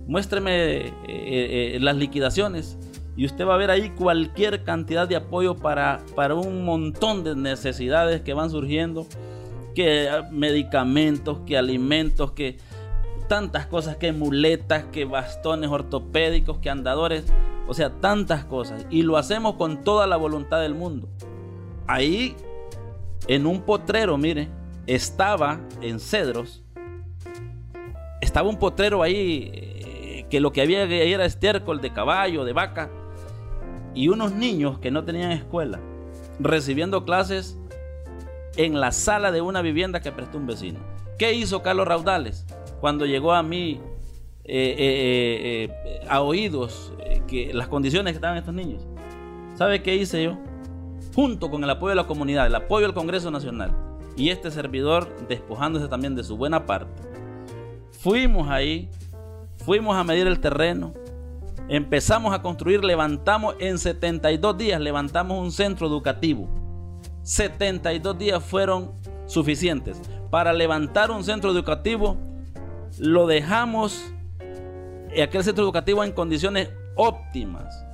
muéstreme 0.08 0.78
eh, 0.78 0.86
eh, 1.06 1.72
eh, 1.74 1.78
las 1.80 1.94
liquidaciones 1.94 2.76
y 3.16 3.24
usted 3.24 3.46
va 3.46 3.54
a 3.54 3.58
ver 3.58 3.70
ahí 3.70 3.90
cualquier 3.90 4.64
cantidad 4.64 5.06
de 5.06 5.14
apoyo 5.14 5.54
para, 5.54 6.00
para 6.16 6.34
un 6.34 6.64
montón 6.64 7.22
de 7.22 7.36
necesidades 7.36 8.22
que 8.22 8.34
van 8.34 8.50
surgiendo, 8.50 9.06
que 9.76 10.08
medicamentos, 10.32 11.38
que 11.46 11.56
alimentos, 11.56 12.32
que 12.32 12.58
tantas 13.28 13.66
cosas, 13.66 13.96
que 13.96 14.12
muletas, 14.12 14.84
que 14.84 15.04
bastones 15.04 15.70
ortopédicos, 15.70 16.58
que 16.58 16.70
andadores, 16.70 17.24
o 17.66 17.74
sea, 17.74 17.90
tantas 17.90 18.44
cosas. 18.44 18.86
Y 18.90 19.02
lo 19.02 19.16
hacemos 19.16 19.54
con 19.54 19.84
toda 19.84 20.06
la 20.06 20.16
voluntad 20.16 20.60
del 20.60 20.74
mundo. 20.74 21.08
Ahí, 21.86 22.34
en 23.28 23.46
un 23.46 23.62
potrero, 23.62 24.18
mire, 24.18 24.48
estaba 24.86 25.60
en 25.80 26.00
Cedros, 26.00 26.64
estaba 28.20 28.48
un 28.48 28.58
potrero 28.58 29.02
ahí 29.02 29.50
eh, 29.52 30.26
que 30.28 30.40
lo 30.40 30.52
que 30.52 30.62
había 30.62 30.82
era 30.82 31.24
estiércol 31.24 31.80
de 31.80 31.92
caballo, 31.92 32.44
de 32.44 32.52
vaca, 32.52 32.90
y 33.94 34.08
unos 34.08 34.32
niños 34.32 34.78
que 34.78 34.90
no 34.90 35.04
tenían 35.04 35.32
escuela, 35.32 35.80
recibiendo 36.38 37.04
clases 37.04 37.58
en 38.56 38.80
la 38.80 38.92
sala 38.92 39.30
de 39.30 39.40
una 39.40 39.62
vivienda 39.62 40.00
que 40.00 40.12
prestó 40.12 40.38
un 40.38 40.46
vecino. 40.46 40.80
¿Qué 41.18 41.32
hizo 41.32 41.62
Carlos 41.62 41.88
Raudales 41.88 42.46
cuando 42.80 43.06
llegó 43.06 43.32
a 43.32 43.42
mí 43.42 43.80
eh, 44.44 45.68
eh, 45.68 46.00
a 46.08 46.22
oídos 46.22 46.92
que 47.26 47.52
las 47.52 47.68
condiciones 47.68 48.12
que 48.12 48.16
estaban 48.16 48.38
estos 48.38 48.54
niños? 48.54 48.86
¿Sabe 49.54 49.82
qué 49.82 49.96
hice 49.96 50.24
yo? 50.24 50.38
Junto 51.14 51.50
con 51.50 51.64
el 51.64 51.70
apoyo 51.70 51.90
de 51.90 51.96
la 51.96 52.06
comunidad, 52.06 52.46
el 52.46 52.54
apoyo 52.54 52.86
del 52.86 52.94
Congreso 52.94 53.30
Nacional 53.30 53.72
y 54.16 54.30
este 54.30 54.50
servidor 54.50 55.08
despojándose 55.28 55.88
también 55.88 56.14
de 56.14 56.24
su 56.24 56.36
buena 56.36 56.66
parte, 56.66 57.08
Fuimos 57.98 58.48
ahí, 58.48 58.88
fuimos 59.64 59.96
a 59.96 60.04
medir 60.04 60.28
el 60.28 60.38
terreno, 60.38 60.94
empezamos 61.68 62.32
a 62.32 62.42
construir, 62.42 62.84
levantamos 62.84 63.56
en 63.58 63.76
72 63.76 64.56
días, 64.56 64.80
levantamos 64.80 65.42
un 65.42 65.50
centro 65.50 65.88
educativo. 65.88 66.48
72 67.24 68.16
días 68.16 68.44
fueron 68.44 68.92
suficientes. 69.26 70.00
Para 70.30 70.52
levantar 70.52 71.10
un 71.10 71.24
centro 71.24 71.50
educativo, 71.50 72.16
lo 72.98 73.26
dejamos, 73.26 74.12
eh, 75.10 75.22
aquel 75.22 75.44
centro 75.44 75.64
educativo 75.64 76.04
en 76.04 76.12
condiciones 76.12 76.70
óptimas, 76.94 77.84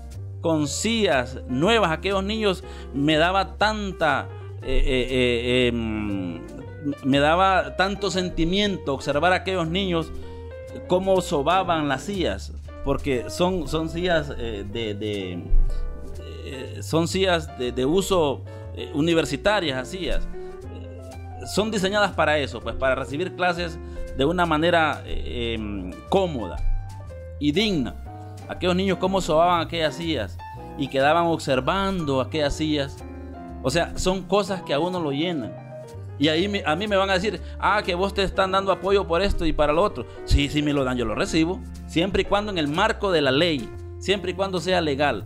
con 0.40 0.69
sillas 0.69 1.40
nuevas. 1.49 1.90
Aquellos 1.90 2.23
niños 2.25 2.64
me 2.93 3.17
daba 3.17 3.57
tanta 3.57 4.29
eh, 4.62 4.83
eh, 4.87 5.67
em, 5.69 6.40
me 7.03 7.19
daba 7.19 7.77
tanto 7.77 8.11
sentimiento 8.11 8.95
observar 8.95 9.33
a 9.33 9.37
aquellos 9.37 9.69
niños 9.69 10.12
cómo 10.87 11.21
sobaban 11.21 11.88
las 11.88 12.03
sillas, 12.05 12.53
porque 12.85 13.31
son, 13.31 13.69
son 13.69 13.88
sillas 13.88 14.33
eh, 14.37 14.64
de, 14.71 15.43
eh, 16.45 16.83
son 16.83 17.09
sillas 17.09 17.49
de, 17.59 17.85
uso 17.85 18.43
eh, 18.77 18.90
universitarias, 18.95 19.88
sillas. 19.88 20.27
son 21.55 21.71
diseñadas 21.71 22.12
para 22.12 22.38
eso, 22.38 22.61
pues 22.61 22.75
para 22.77 22.95
recibir 22.95 23.35
clases 23.37 23.79
de 24.16 24.24
una 24.24 24.46
manera 24.46 25.03
em, 25.07 25.92
cómoda 26.09 26.57
y 27.40 27.53
digna. 27.53 27.94
Aquellos 28.48 28.77
niños 28.77 28.98
cómo 28.98 29.20
sobaban 29.20 29.61
aquellas 29.61 29.96
sillas 29.96 30.37
y 30.79 30.88
quedaban 30.88 31.27
observando 31.27 32.20
aquellas 32.20 32.55
sillas. 32.55 32.96
O 33.62 33.70
sea, 33.70 33.96
son 33.96 34.22
cosas 34.22 34.62
que 34.62 34.74
a 34.74 34.79
uno 34.79 35.00
lo 35.00 35.12
llenan. 35.12 35.53
Y 36.18 36.29
ahí 36.29 36.62
a 36.64 36.77
mí 36.77 36.87
me 36.87 36.96
van 36.96 37.11
a 37.11 37.14
decir, 37.14 37.40
ah, 37.59 37.83
que 37.85 37.94
vos 37.94 38.14
te 38.14 38.22
están 38.22 38.53
dando 38.53 38.70
apoyo 38.70 39.07
por 39.07 39.20
esto 39.20 39.46
y 39.46 39.53
para 39.53 39.72
lo 39.72 39.83
otro. 39.83 40.07
Sí, 40.24 40.48
sí 40.48 40.62
me 40.62 40.72
lo 40.72 40.85
dan, 40.85 40.96
yo 40.96 41.05
lo 41.05 41.14
recibo. 41.14 41.61
Siempre 41.87 42.22
y 42.22 42.24
cuando 42.24 42.53
en 42.53 42.59
el 42.59 42.68
marco 42.68 43.11
de 43.11 43.22
la 43.22 43.33
ley, 43.33 43.68
siempre 43.98 44.31
y 44.31 44.35
cuando 44.35 44.61
sea 44.61 44.81
legal. 44.81 45.24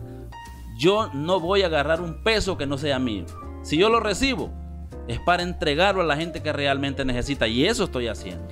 Yo 0.79 1.11
no 1.13 1.39
voy 1.39 1.61
a 1.61 1.67
agarrar 1.67 2.01
un 2.01 2.23
peso 2.23 2.57
que 2.57 2.65
no 2.65 2.77
sea 2.77 2.97
mío. 2.97 3.25
Si 3.61 3.77
yo 3.77 3.89
lo 3.89 3.99
recibo, 3.99 4.49
es 5.07 5.19
para 5.19 5.43
entregarlo 5.43 6.01
a 6.01 6.05
la 6.05 6.15
gente 6.15 6.41
que 6.41 6.53
realmente 6.53 7.03
necesita. 7.05 7.47
Y 7.47 7.65
eso 7.65 7.83
estoy 7.83 8.07
haciendo. 8.07 8.47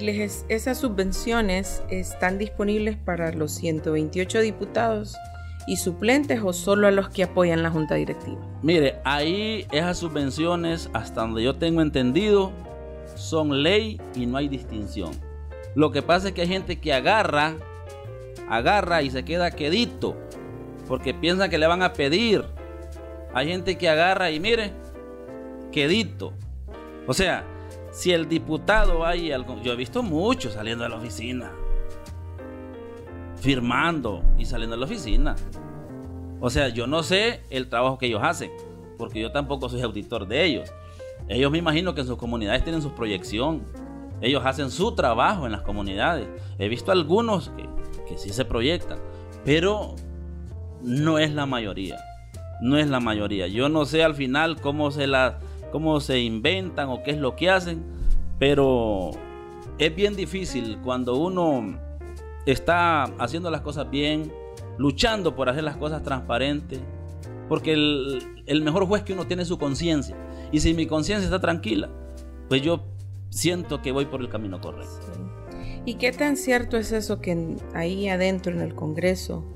Y 0.00 0.08
esas 0.48 0.78
subvenciones 0.78 1.82
están 1.90 2.38
disponibles 2.38 2.96
para 2.96 3.30
los 3.32 3.52
128 3.52 4.40
diputados 4.40 5.16
y 5.66 5.76
suplentes 5.76 6.40
o 6.42 6.52
solo 6.52 6.86
a 6.86 6.90
los 6.90 7.10
que 7.10 7.24
apoyan 7.24 7.62
la 7.62 7.70
junta 7.70 7.96
directiva? 7.96 8.40
Mire, 8.62 8.96
ahí 9.04 9.66
esas 9.70 9.98
subvenciones, 9.98 10.88
hasta 10.94 11.20
donde 11.20 11.42
yo 11.42 11.56
tengo 11.56 11.82
entendido, 11.82 12.52
son 13.16 13.62
ley 13.62 14.00
y 14.14 14.24
no 14.26 14.38
hay 14.38 14.48
distinción. 14.48 15.10
Lo 15.74 15.90
que 15.92 16.00
pasa 16.00 16.28
es 16.28 16.34
que 16.34 16.42
hay 16.42 16.48
gente 16.48 16.80
que 16.80 16.94
agarra, 16.94 17.56
agarra 18.48 19.02
y 19.02 19.10
se 19.10 19.24
queda 19.24 19.50
quedito, 19.50 20.16
porque 20.88 21.12
piensa 21.12 21.50
que 21.50 21.58
le 21.58 21.66
van 21.66 21.82
a 21.82 21.92
pedir. 21.92 22.44
Hay 23.34 23.48
gente 23.48 23.76
que 23.76 23.88
agarra 23.88 24.30
y 24.30 24.40
mire, 24.40 24.72
quedito. 25.70 26.32
O 27.06 27.14
sea, 27.14 27.44
si 27.92 28.12
el 28.12 28.28
diputado 28.28 29.06
hay 29.06 29.28
yo 29.62 29.72
he 29.72 29.76
visto 29.76 30.02
muchos 30.02 30.54
saliendo 30.54 30.82
de 30.82 30.90
la 30.90 30.96
oficina 30.96 31.52
firmando 33.42 34.22
y 34.38 34.44
saliendo 34.44 34.76
de 34.76 34.80
la 34.80 34.86
oficina. 34.86 35.34
O 36.40 36.48
sea, 36.48 36.68
yo 36.68 36.86
no 36.86 37.02
sé 37.02 37.42
el 37.50 37.68
trabajo 37.68 37.98
que 37.98 38.06
ellos 38.06 38.22
hacen, 38.22 38.52
porque 38.96 39.20
yo 39.20 39.32
tampoco 39.32 39.68
soy 39.68 39.82
auditor 39.82 40.28
de 40.28 40.44
ellos. 40.44 40.72
Ellos 41.28 41.50
me 41.50 41.58
imagino 41.58 41.94
que 41.94 42.02
en 42.02 42.06
sus 42.06 42.16
comunidades 42.16 42.62
tienen 42.62 42.82
su 42.82 42.92
proyección. 42.92 43.62
Ellos 44.20 44.42
hacen 44.46 44.70
su 44.70 44.94
trabajo 44.94 45.46
en 45.46 45.52
las 45.52 45.62
comunidades. 45.62 46.28
He 46.58 46.68
visto 46.68 46.92
algunos 46.92 47.50
que, 47.50 47.68
que 48.08 48.16
sí 48.16 48.30
se 48.30 48.44
proyectan, 48.44 48.98
pero 49.44 49.96
no 50.82 51.18
es 51.18 51.34
la 51.34 51.46
mayoría. 51.46 51.98
No 52.60 52.78
es 52.78 52.88
la 52.88 53.00
mayoría. 53.00 53.48
Yo 53.48 53.68
no 53.68 53.84
sé 53.86 54.04
al 54.04 54.14
final 54.14 54.60
cómo 54.60 54.92
se, 54.92 55.08
la, 55.08 55.40
cómo 55.72 55.98
se 56.00 56.20
inventan 56.20 56.88
o 56.90 57.02
qué 57.02 57.10
es 57.10 57.18
lo 57.18 57.34
que 57.34 57.50
hacen, 57.50 57.82
pero 58.38 59.10
es 59.78 59.94
bien 59.96 60.14
difícil 60.14 60.78
cuando 60.84 61.16
uno 61.16 61.78
está 62.46 63.04
haciendo 63.18 63.50
las 63.50 63.62
cosas 63.62 63.90
bien, 63.90 64.32
luchando 64.78 65.34
por 65.34 65.48
hacer 65.48 65.64
las 65.64 65.76
cosas 65.76 66.02
transparentes, 66.02 66.80
porque 67.48 67.72
el, 67.72 68.62
mejor 68.62 68.86
juez 68.86 69.02
que 69.02 69.12
uno 69.12 69.26
tiene 69.26 69.42
es 69.42 69.48
su 69.48 69.58
conciencia. 69.58 70.16
Y 70.52 70.60
si 70.60 70.74
mi 70.74 70.86
conciencia 70.86 71.24
está 71.24 71.40
tranquila, 71.40 71.88
pues 72.48 72.62
yo 72.62 72.84
siento 73.30 73.80
que 73.82 73.92
voy 73.92 74.06
por 74.06 74.20
el 74.20 74.28
camino 74.28 74.60
correcto. 74.60 75.06
¿Y 75.84 75.94
qué 75.94 76.12
tan 76.12 76.36
cierto 76.36 76.76
es 76.76 76.92
eso 76.92 77.20
que 77.20 77.56
ahí 77.74 78.08
adentro 78.08 78.52
en 78.52 78.60
el 78.60 78.74
Congreso 78.74 79.52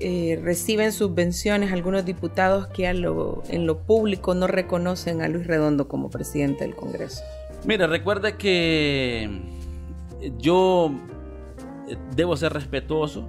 eh, 0.00 0.40
reciben 0.42 0.92
subvenciones 0.92 1.72
algunos 1.72 2.04
diputados 2.04 2.68
que 2.68 2.86
en 2.86 3.02
lo 3.66 3.78
público 3.86 4.34
no 4.34 4.46
reconocen 4.46 5.22
a 5.22 5.28
Luis 5.28 5.46
Redondo 5.46 5.88
como 5.88 6.10
presidente 6.10 6.64
del 6.64 6.74
Congreso? 6.74 7.22
Mire, 7.66 7.86
recuerde 7.86 8.36
que 8.36 9.30
yo 10.38 10.92
debo 12.14 12.36
ser 12.36 12.52
respetuoso 12.52 13.28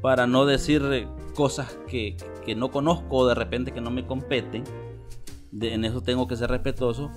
para 0.00 0.26
no 0.26 0.46
decir 0.46 1.08
cosas 1.34 1.76
que, 1.88 2.16
no 2.56 2.70
conozco 2.70 3.16
o 3.16 3.26
de 3.26 3.34
repente 3.34 3.72
que 3.72 3.80
no 3.80 3.90
me 3.90 4.06
competen. 4.06 4.64
en 5.60 5.84
eso 5.84 6.02
tengo 6.02 6.26
que 6.28 6.36
ser 6.36 6.50
respetuoso. 6.50 7.10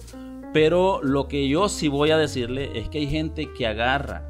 Pero 0.53 1.01
lo 1.03 1.27
que 1.27 1.47
yo 1.47 1.69
sí 1.69 1.87
voy 1.87 2.11
a 2.11 2.17
decirle 2.17 2.79
es 2.79 2.89
que 2.89 2.99
hay 2.99 3.07
gente 3.07 3.51
que 3.53 3.67
agarra, 3.67 4.23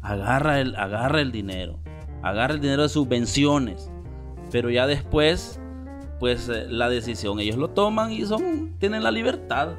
agarra 0.00 0.60
el, 0.60 0.76
agarra 0.76 1.20
el 1.20 1.32
dinero, 1.32 1.80
agarra 2.24 2.54
el 2.54 2.60
dinero 2.60 2.82
de 2.82 2.88
subvenciones, 2.88 3.90
pero 4.50 4.70
ya 4.70 4.86
después 4.86 5.60
pues 6.18 6.48
eh, 6.48 6.66
la 6.68 6.88
decisión 6.88 7.38
ellos 7.38 7.56
lo 7.56 7.68
toman 7.68 8.10
y 8.10 8.24
son 8.24 8.74
tienen 8.78 9.02
la 9.02 9.10
libertad. 9.10 9.74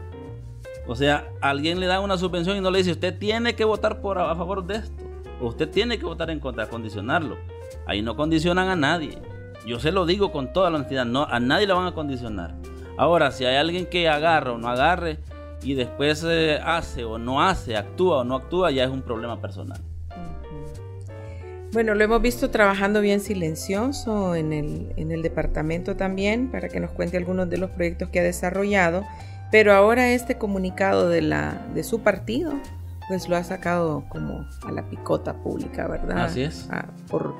O 0.87 0.95
sea, 0.95 1.27
alguien 1.41 1.79
le 1.79 1.87
da 1.87 1.99
una 1.99 2.17
subvención 2.17 2.55
y 2.55 2.61
no 2.61 2.69
le 2.69 2.77
dice, 2.77 2.91
usted 2.91 3.17
tiene 3.17 3.55
que 3.55 3.65
votar 3.65 4.01
por, 4.01 4.19
a 4.19 4.35
favor 4.35 4.63
de 4.63 4.75
esto. 4.75 5.03
Usted 5.41 5.67
tiene 5.69 5.97
que 5.97 6.05
votar 6.05 6.29
en 6.29 6.39
contra, 6.39 6.69
condicionarlo. 6.69 7.37
Ahí 7.87 8.03
no 8.03 8.15
condicionan 8.15 8.69
a 8.69 8.75
nadie. 8.75 9.17
Yo 9.65 9.79
se 9.79 9.91
lo 9.91 10.05
digo 10.05 10.31
con 10.31 10.53
toda 10.53 10.69
la 10.69 10.75
honestidad, 10.75 11.05
no, 11.05 11.23
a 11.23 11.39
nadie 11.39 11.65
le 11.65 11.73
van 11.73 11.87
a 11.87 11.95
condicionar. 11.95 12.53
Ahora, 12.97 13.31
si 13.31 13.45
hay 13.45 13.55
alguien 13.55 13.87
que 13.87 14.07
agarra 14.07 14.51
o 14.51 14.59
no 14.59 14.69
agarre 14.69 15.17
y 15.63 15.73
después 15.73 16.23
eh, 16.23 16.59
hace 16.63 17.03
o 17.03 17.17
no 17.17 17.41
hace, 17.41 17.75
actúa 17.75 18.19
o 18.19 18.23
no 18.23 18.35
actúa, 18.35 18.69
ya 18.69 18.83
es 18.83 18.91
un 18.91 19.01
problema 19.01 19.41
personal. 19.41 19.81
Bueno, 21.75 21.93
lo 21.93 22.05
hemos 22.05 22.21
visto 22.21 22.51
trabajando 22.51 23.01
bien 23.01 23.19
silencioso 23.19 24.33
en 24.33 24.53
el, 24.53 24.93
en 24.95 25.11
el 25.11 25.21
departamento 25.21 25.97
también, 25.97 26.49
para 26.49 26.69
que 26.69 26.79
nos 26.79 26.91
cuente 26.91 27.17
algunos 27.17 27.49
de 27.49 27.57
los 27.57 27.69
proyectos 27.69 28.07
que 28.07 28.21
ha 28.21 28.23
desarrollado. 28.23 29.03
Pero 29.51 29.73
ahora 29.73 30.13
este 30.13 30.37
comunicado 30.37 31.09
de, 31.09 31.21
la, 31.21 31.67
de 31.73 31.83
su 31.83 31.99
partido, 31.99 32.53
pues 33.09 33.27
lo 33.27 33.35
ha 33.35 33.43
sacado 33.43 34.05
como 34.07 34.47
a 34.65 34.71
la 34.71 34.89
picota 34.89 35.33
pública, 35.43 35.85
¿verdad? 35.89 36.19
Así 36.19 36.43
es. 36.43 36.65
Ah, 36.71 36.85
por, 37.09 37.35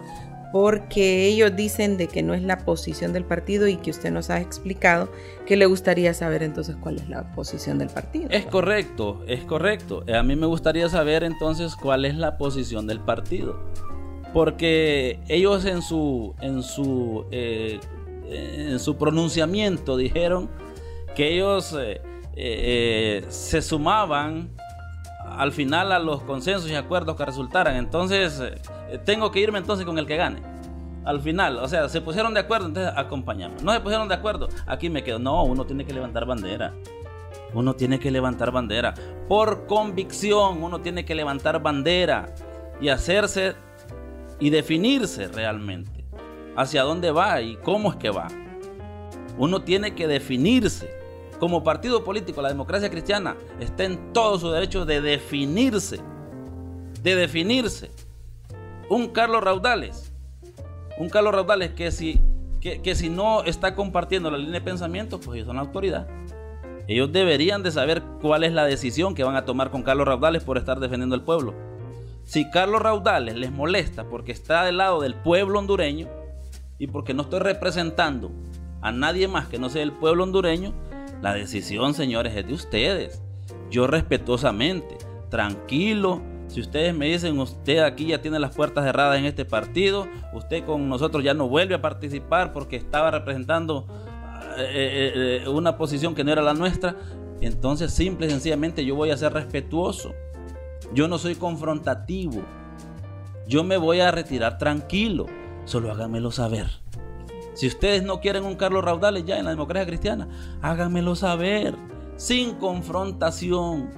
porque 0.52 1.28
ellos 1.28 1.56
dicen 1.56 1.96
de 1.96 2.08
que 2.08 2.22
no 2.22 2.34
es 2.34 2.44
la 2.44 2.58
posición 2.58 3.14
del 3.14 3.24
partido 3.24 3.70
y 3.70 3.78
que 3.78 3.90
usted 3.90 4.12
nos 4.12 4.30
ha 4.30 4.42
explicado 4.42 5.10
que 5.46 5.56
le 5.56 5.66
gustaría 5.66 6.14
saber 6.14 6.44
entonces 6.44 6.76
cuál 6.82 6.98
es 6.98 7.08
la 7.08 7.32
posición 7.36 7.78
del 7.78 7.88
partido. 7.88 8.28
Es 8.32 8.46
correcto, 8.46 9.24
es 9.30 9.46
correcto. 9.46 10.04
A 10.14 10.24
mí 10.24 10.36
me 10.36 10.46
gustaría 10.46 10.90
saber 10.90 11.24
entonces 11.24 11.74
cuál 11.78 12.04
es 12.04 12.18
la 12.18 12.38
posición 12.38 12.86
del 12.86 13.00
partido. 13.00 13.58
Porque 14.36 15.18
ellos 15.30 15.64
en 15.64 15.82
su, 15.82 16.36
en 16.42 16.62
su, 16.62 17.26
eh, 17.32 17.80
en 18.28 18.80
su 18.80 18.98
pronunciamiento 18.98 19.96
dijeron 19.96 20.50
que 21.16 21.36
ellos 21.36 21.74
eh, 21.80 22.02
eh, 22.36 23.26
se 23.30 23.62
sumaban 23.62 24.50
al 25.26 25.54
final 25.54 25.94
a 25.94 26.00
los 26.00 26.22
consensos 26.24 26.70
y 26.70 26.76
acuerdos 26.76 27.16
que 27.16 27.24
resultaran. 27.24 27.78
Entonces, 27.78 28.44
tengo 29.06 29.32
que 29.32 29.40
irme 29.40 29.58
entonces 29.58 29.86
con 29.86 29.98
el 30.00 30.06
que 30.06 30.18
gane. 30.18 30.42
Al 31.06 31.22
final, 31.22 31.58
o 31.60 31.70
sea, 31.70 31.88
se 31.88 32.02
pusieron 32.02 32.34
de 32.34 32.42
acuerdo, 32.42 32.68
entonces 32.68 32.92
acompañamos. 32.94 33.64
No 33.64 33.72
se 33.72 33.80
pusieron 33.80 34.10
de 34.10 34.16
acuerdo, 34.16 34.50
aquí 34.68 34.90
me 34.90 35.02
quedo. 35.02 35.18
No, 35.18 35.46
uno 35.46 35.66
tiene 35.66 35.86
que 35.86 35.94
levantar 35.94 36.26
bandera. 36.26 36.74
Uno 37.54 37.74
tiene 37.74 38.02
que 38.02 38.12
levantar 38.12 38.52
bandera. 38.52 38.96
Por 39.30 39.66
convicción, 39.66 40.62
uno 40.62 40.82
tiene 40.82 41.06
que 41.06 41.16
levantar 41.16 41.64
bandera 41.64 42.36
y 42.82 42.90
hacerse 42.90 43.56
y 44.40 44.50
definirse 44.50 45.28
realmente 45.28 46.06
hacia 46.56 46.84
dónde 46.84 47.12
va 47.12 47.42
y 47.42 47.58
cómo 47.58 47.92
es 47.92 47.98
que 47.98 48.10
va. 48.10 48.28
Uno 49.38 49.62
tiene 49.62 49.96
que 49.96 50.08
definirse 50.08 50.90
como 51.40 51.64
partido 51.64 52.04
político, 52.04 52.42
la 52.42 52.50
democracia 52.50 52.90
cristiana 52.90 53.36
está 53.60 53.84
en 53.84 54.14
todo 54.14 54.40
su 54.40 54.50
derecho 54.52 54.86
de 54.86 55.02
definirse, 55.02 56.00
de 57.02 57.16
definirse. 57.16 57.92
Un 58.90 59.10
Carlos 59.10 59.44
Raudales, 59.44 60.14
un 60.98 61.10
Carlos 61.10 61.34
Raudales 61.34 61.72
que 61.72 61.92
si, 61.92 62.22
que, 62.62 62.96
si 62.96 63.10
no 63.10 63.44
está 63.44 63.76
compartiendo 63.76 64.32
la 64.32 64.38
línea 64.38 64.54
de 64.54 64.62
pensamiento, 64.62 65.20
pues 65.20 65.36
ellos 65.36 65.48
son 65.48 65.58
la 65.58 65.64
autoridad. 65.64 66.08
Ellos 66.88 67.12
deberían 67.12 67.64
de 67.64 67.72
saber 67.72 68.04
cuál 68.22 68.44
es 68.44 68.54
la 68.54 68.66
decisión 68.66 69.16
que 69.16 69.24
van 69.24 69.36
a 69.36 69.44
tomar 69.44 69.72
con 69.72 69.82
Carlos 69.82 70.08
Raudales 70.08 70.44
por 70.44 70.58
estar 70.58 70.80
defendiendo 70.80 71.16
al 71.16 71.24
pueblo. 71.24 71.54
Si 72.26 72.50
Carlos 72.50 72.82
Raudales 72.82 73.36
les 73.36 73.52
molesta 73.52 74.10
porque 74.10 74.32
está 74.32 74.66
del 74.66 74.78
lado 74.78 75.00
del 75.00 75.14
pueblo 75.14 75.60
hondureño 75.60 76.08
y 76.80 76.88
porque 76.88 77.14
no 77.14 77.22
estoy 77.22 77.40
representando 77.40 78.32
a 78.82 78.92
nadie 78.92 79.28
más 79.28 79.48
que 79.48 79.60
no 79.60 79.70
sea 79.70 79.84
el 79.84 79.92
pueblo 79.92 80.24
hondureño, 80.24 80.74
la 81.22 81.34
decisión, 81.34 81.94
señores, 81.94 82.36
es 82.36 82.48
de 82.48 82.54
ustedes. 82.54 83.22
Yo 83.70 83.88
respetuosamente, 83.88 84.98
tranquilo. 85.30 86.22
Si 86.48 86.62
ustedes 86.62 86.96
me 86.96 87.08
dicen, 87.08 87.40
usted 87.40 87.80
aquí 87.80 88.08
ya 88.08 88.22
tiene 88.22 88.40
las 88.40 88.56
puertas 88.56 88.86
cerradas 88.86 89.18
en 89.18 89.26
este 89.26 89.46
partido, 89.46 90.08
usted 90.34 90.66
con 90.66 90.90
nosotros 90.90 91.24
ya 91.24 91.34
no 91.34 91.48
vuelve 91.48 91.76
a 91.76 91.82
participar 91.82 92.54
porque 92.54 92.76
estaba 92.76 93.12
representando 93.12 93.88
eh, 94.58 94.64
eh, 94.68 95.42
eh, 95.44 95.50
una 95.50 95.78
posición 95.78 96.16
que 96.16 96.24
no 96.24 96.32
era 96.32 96.42
la 96.42 96.54
nuestra, 96.54 96.96
entonces 97.42 97.92
simple 97.92 98.28
y 98.28 98.30
sencillamente 98.30 98.86
yo 98.86 98.96
voy 98.96 99.12
a 99.12 99.18
ser 99.18 99.34
respetuoso. 99.34 100.14
Yo 100.94 101.08
no 101.08 101.18
soy 101.18 101.36
confrontativo. 101.36 102.42
Yo 103.48 103.64
me 103.64 103.78
voy 103.78 104.00
a 104.00 104.12
retirar 104.12 104.58
tranquilo. 104.58 105.26
Solo 105.66 105.92
háganmelo 105.92 106.32
saber. 106.32 106.68
Si 107.54 107.68
ustedes 107.68 108.04
no 108.04 108.20
quieren 108.20 108.44
un 108.44 108.56
Carlos 108.56 108.84
Raudales 108.84 109.26
ya 109.26 109.38
en 109.38 109.46
la 109.46 109.52
democracia 109.52 109.88
cristiana, 109.88 110.28
háganmelo 110.62 111.16
saber, 111.16 111.76
sin 112.18 112.56
confrontación, 112.56 113.90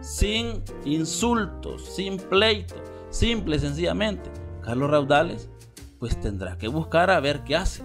sin 0.00 0.62
insultos, 0.84 1.84
sin 1.84 2.18
pleito, 2.18 2.76
simple 3.10 3.58
sencillamente. 3.58 4.30
Carlos 4.62 4.90
Raudales, 4.90 5.50
pues 5.98 6.20
tendrá 6.20 6.56
que 6.56 6.68
buscar 6.68 7.10
a 7.10 7.18
ver 7.20 7.42
qué 7.42 7.56
hace. 7.56 7.82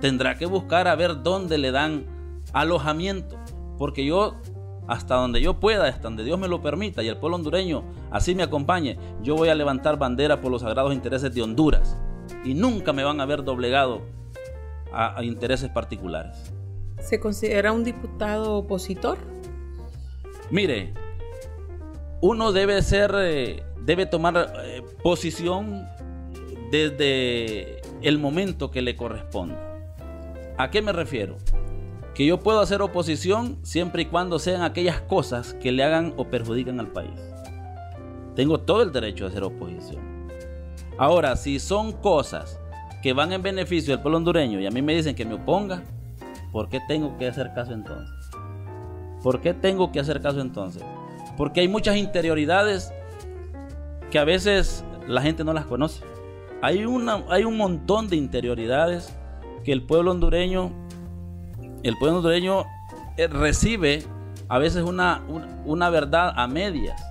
Tendrá 0.00 0.36
que 0.36 0.46
buscar 0.46 0.86
a 0.86 0.94
ver 0.94 1.22
dónde 1.22 1.58
le 1.58 1.72
dan 1.72 2.06
alojamiento. 2.52 3.36
Porque 3.78 4.04
yo, 4.04 4.36
hasta 4.88 5.16
donde 5.16 5.40
yo 5.40 5.58
pueda, 5.60 5.88
hasta 5.88 6.02
donde 6.02 6.24
Dios 6.24 6.38
me 6.38 6.48
lo 6.48 6.62
permita 6.62 7.02
y 7.02 7.08
el 7.08 7.16
pueblo 7.16 7.36
hondureño 7.36 7.84
así 8.10 8.34
me 8.34 8.42
acompañe, 8.42 8.98
yo 9.22 9.34
voy 9.34 9.48
a 9.48 9.54
levantar 9.54 9.98
bandera 9.98 10.40
por 10.40 10.50
los 10.50 10.62
sagrados 10.62 10.94
intereses 10.94 11.34
de 11.34 11.42
Honduras 11.42 11.96
y 12.44 12.54
nunca 12.54 12.92
me 12.92 13.04
van 13.04 13.20
a 13.20 13.26
ver 13.26 13.44
doblegado 13.44 14.02
a, 14.92 15.22
intereses 15.22 15.68
particulares. 15.70 16.52
¿Se 17.00 17.20
considera 17.20 17.72
un 17.72 17.84
diputado 17.84 18.54
opositor? 18.54 19.18
Mire, 20.50 20.94
uno 22.20 22.52
debe 22.52 22.80
ser, 22.82 23.14
eh, 23.16 23.62
debe 23.82 24.06
tomar 24.06 24.52
eh, 24.64 24.82
posición 25.02 25.86
desde 26.70 27.80
el 28.02 28.18
momento 28.18 28.70
que 28.70 28.82
le 28.82 28.96
corresponda. 28.96 29.60
¿A 30.56 30.70
qué 30.70 30.80
me 30.80 30.92
refiero? 30.92 31.36
Que 32.16 32.24
yo 32.24 32.40
puedo 32.40 32.60
hacer 32.60 32.80
oposición 32.80 33.58
siempre 33.62 34.02
y 34.02 34.06
cuando 34.06 34.38
sean 34.38 34.62
aquellas 34.62 35.02
cosas 35.02 35.52
que 35.54 35.70
le 35.70 35.84
hagan 35.84 36.14
o 36.16 36.24
perjudican 36.24 36.80
al 36.80 36.88
país. 36.88 37.20
Tengo 38.34 38.58
todo 38.58 38.82
el 38.82 38.90
derecho 38.90 39.26
a 39.26 39.28
hacer 39.28 39.44
oposición. 39.44 40.16
Ahora, 40.98 41.36
si 41.36 41.58
son 41.58 41.92
cosas 41.92 42.58
que 43.02 43.12
van 43.12 43.32
en 43.32 43.42
beneficio 43.42 43.92
del 43.92 44.00
pueblo 44.00 44.16
hondureño 44.16 44.58
y 44.60 44.66
a 44.66 44.70
mí 44.70 44.80
me 44.80 44.94
dicen 44.94 45.14
que 45.14 45.26
me 45.26 45.34
oponga, 45.34 45.84
¿por 46.52 46.70
qué 46.70 46.80
tengo 46.88 47.18
que 47.18 47.28
hacer 47.28 47.52
caso 47.54 47.74
entonces? 47.74 48.14
¿Por 49.22 49.42
qué 49.42 49.52
tengo 49.52 49.92
que 49.92 50.00
hacer 50.00 50.22
caso 50.22 50.40
entonces? 50.40 50.82
Porque 51.36 51.60
hay 51.60 51.68
muchas 51.68 51.96
interioridades 51.96 52.92
que 54.10 54.18
a 54.18 54.24
veces 54.24 54.84
la 55.06 55.20
gente 55.20 55.44
no 55.44 55.52
las 55.52 55.66
conoce. 55.66 56.02
Hay, 56.62 56.86
una, 56.86 57.24
hay 57.28 57.44
un 57.44 57.58
montón 57.58 58.08
de 58.08 58.16
interioridades 58.16 59.14
que 59.64 59.72
el 59.72 59.82
pueblo 59.82 60.12
hondureño, 60.12 60.72
el 61.88 61.96
pueblo 61.96 62.18
hondureño 62.18 62.64
eh, 63.16 63.26
recibe 63.28 64.04
a 64.48 64.58
veces 64.58 64.82
una, 64.82 65.22
una 65.64 65.90
verdad 65.90 66.32
a 66.36 66.46
medias 66.46 67.02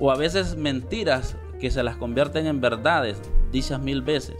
o 0.00 0.10
a 0.10 0.16
veces 0.16 0.56
mentiras 0.56 1.36
que 1.60 1.70
se 1.70 1.82
las 1.82 1.96
convierten 1.96 2.46
en 2.46 2.60
verdades 2.60 3.20
dichas 3.52 3.80
mil 3.80 4.02
veces. 4.02 4.36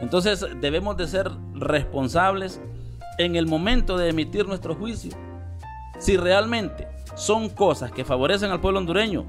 Entonces 0.00 0.44
debemos 0.60 0.96
de 0.96 1.06
ser 1.06 1.30
responsables 1.54 2.60
en 3.18 3.36
el 3.36 3.46
momento 3.46 3.96
de 3.96 4.10
emitir 4.10 4.46
nuestro 4.46 4.74
juicio. 4.74 5.12
Si 5.98 6.16
realmente 6.16 6.88
son 7.14 7.48
cosas 7.48 7.90
que 7.90 8.04
favorecen 8.04 8.50
al 8.50 8.60
pueblo 8.60 8.78
hondureño, 8.78 9.24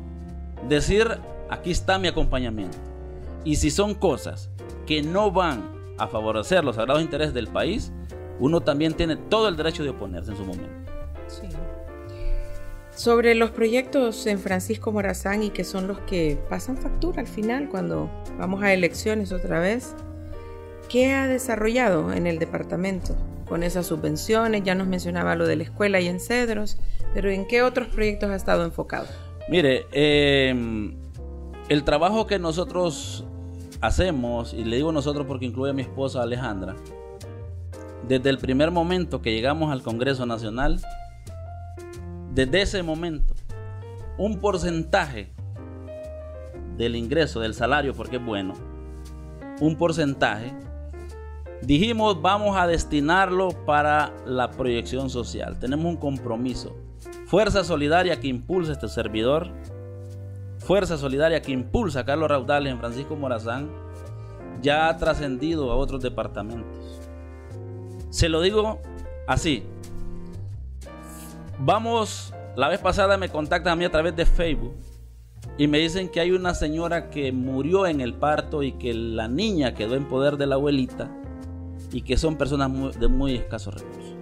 decir 0.67 1.07
aquí 1.49 1.71
está 1.71 1.97
mi 1.97 2.07
acompañamiento. 2.07 2.77
Y 3.43 3.55
si 3.55 3.71
son 3.71 3.95
cosas 3.95 4.49
que 4.85 5.01
no 5.01 5.31
van 5.31 5.71
a 5.97 6.07
favorecer 6.07 6.63
los 6.63 6.75
sagrados 6.75 7.01
intereses 7.01 7.33
del 7.33 7.47
país, 7.47 7.91
uno 8.39 8.61
también 8.61 8.93
tiene 8.93 9.15
todo 9.15 9.47
el 9.47 9.55
derecho 9.55 9.83
de 9.83 9.89
oponerse 9.89 10.31
en 10.31 10.37
su 10.37 10.45
momento. 10.45 10.69
Sí. 11.27 11.47
Sobre 12.95 13.33
los 13.35 13.51
proyectos 13.51 14.25
en 14.27 14.39
Francisco 14.39 14.91
Morazán 14.91 15.43
y 15.43 15.51
que 15.51 15.63
son 15.63 15.87
los 15.87 15.99
que 15.99 16.37
pasan 16.49 16.77
factura 16.77 17.21
al 17.21 17.27
final 17.27 17.69
cuando 17.69 18.09
vamos 18.37 18.61
a 18.61 18.73
elecciones 18.73 19.31
otra 19.31 19.59
vez, 19.59 19.95
¿qué 20.89 21.13
ha 21.13 21.27
desarrollado 21.27 22.11
en 22.11 22.27
el 22.27 22.39
departamento 22.39 23.15
con 23.47 23.63
esas 23.63 23.87
subvenciones? 23.87 24.63
Ya 24.63 24.75
nos 24.75 24.87
mencionaba 24.87 25.35
lo 25.35 25.47
de 25.47 25.55
la 25.55 25.63
escuela 25.63 26.01
y 26.01 26.07
en 26.07 26.19
Cedros, 26.19 26.77
pero 27.13 27.29
¿en 27.29 27.47
qué 27.47 27.61
otros 27.61 27.87
proyectos 27.87 28.31
ha 28.31 28.35
estado 28.35 28.65
enfocado? 28.65 29.07
Mire, 29.47 29.87
em, 29.91 30.95
el 31.69 31.83
trabajo 31.83 32.27
que 32.27 32.37
nosotros 32.37 33.23
hacemos, 33.81 34.53
y 34.53 34.65
le 34.65 34.75
digo 34.75 34.91
nosotros 34.91 35.25
porque 35.25 35.45
incluye 35.45 35.71
a 35.71 35.73
mi 35.73 35.83
esposa 35.83 36.21
Alejandra, 36.21 36.75
desde 38.09 38.29
el 38.29 38.39
primer 38.39 38.71
momento 38.71 39.21
que 39.21 39.31
llegamos 39.31 39.71
al 39.71 39.81
Congreso 39.81 40.25
Nacional, 40.25 40.81
desde 42.33 42.61
ese 42.61 42.83
momento 42.83 43.33
un 44.17 44.39
porcentaje 44.39 45.31
del 46.75 46.97
ingreso, 46.97 47.39
del 47.39 47.53
salario, 47.53 47.93
porque 47.93 48.17
es 48.17 48.25
bueno, 48.25 48.53
un 49.61 49.77
porcentaje 49.77 50.53
Dijimos, 51.61 52.21
vamos 52.21 52.55
a 52.57 52.67
destinarlo 52.67 53.49
para 53.65 54.13
la 54.25 54.49
proyección 54.49 55.09
social. 55.09 55.59
Tenemos 55.59 55.85
un 55.85 55.97
compromiso. 55.97 56.75
Fuerza 57.25 57.63
solidaria 57.65 58.19
que 58.19 58.27
impulsa 58.27 58.71
este 58.71 58.87
servidor. 58.87 59.51
Fuerza 60.59 60.97
solidaria 60.97 61.41
que 61.41 61.51
impulsa 61.51 62.01
a 62.01 62.05
Carlos 62.05 62.29
Raudales 62.29 62.71
en 62.71 62.79
Francisco 62.79 63.15
Morazán. 63.17 63.69
Ya 64.61 64.87
ha 64.87 64.97
trascendido 64.97 65.69
a 65.71 65.75
otros 65.75 66.01
departamentos. 66.01 66.88
Se 68.09 68.29
lo 68.29 68.41
digo 68.41 68.79
así. 69.27 69.63
Vamos, 71.59 72.33
la 72.55 72.67
vez 72.67 72.79
pasada 72.79 73.17
me 73.17 73.29
contactan 73.29 73.73
a 73.73 73.75
mí 73.75 73.85
a 73.85 73.91
través 73.91 74.15
de 74.15 74.25
Facebook 74.25 74.75
y 75.57 75.67
me 75.67 75.79
dicen 75.79 76.09
que 76.09 76.19
hay 76.19 76.31
una 76.31 76.53
señora 76.53 77.09
que 77.09 77.31
murió 77.31 77.85
en 77.85 78.01
el 78.01 78.13
parto 78.13 78.63
y 78.63 78.73
que 78.73 78.93
la 78.93 79.27
niña 79.27 79.73
quedó 79.73 79.95
en 79.95 80.07
poder 80.07 80.37
de 80.37 80.47
la 80.47 80.55
abuelita 80.55 81.11
y 81.91 82.01
que 82.01 82.17
son 82.17 82.37
personas 82.37 82.99
de 82.99 83.07
muy 83.07 83.35
escasos 83.35 83.73
recursos. 83.73 84.15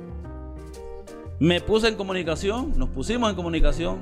Me 1.39 1.61
puse 1.61 1.87
en 1.87 1.95
comunicación, 1.95 2.73
nos 2.77 2.89
pusimos 2.89 3.29
en 3.29 3.35
comunicación 3.35 3.99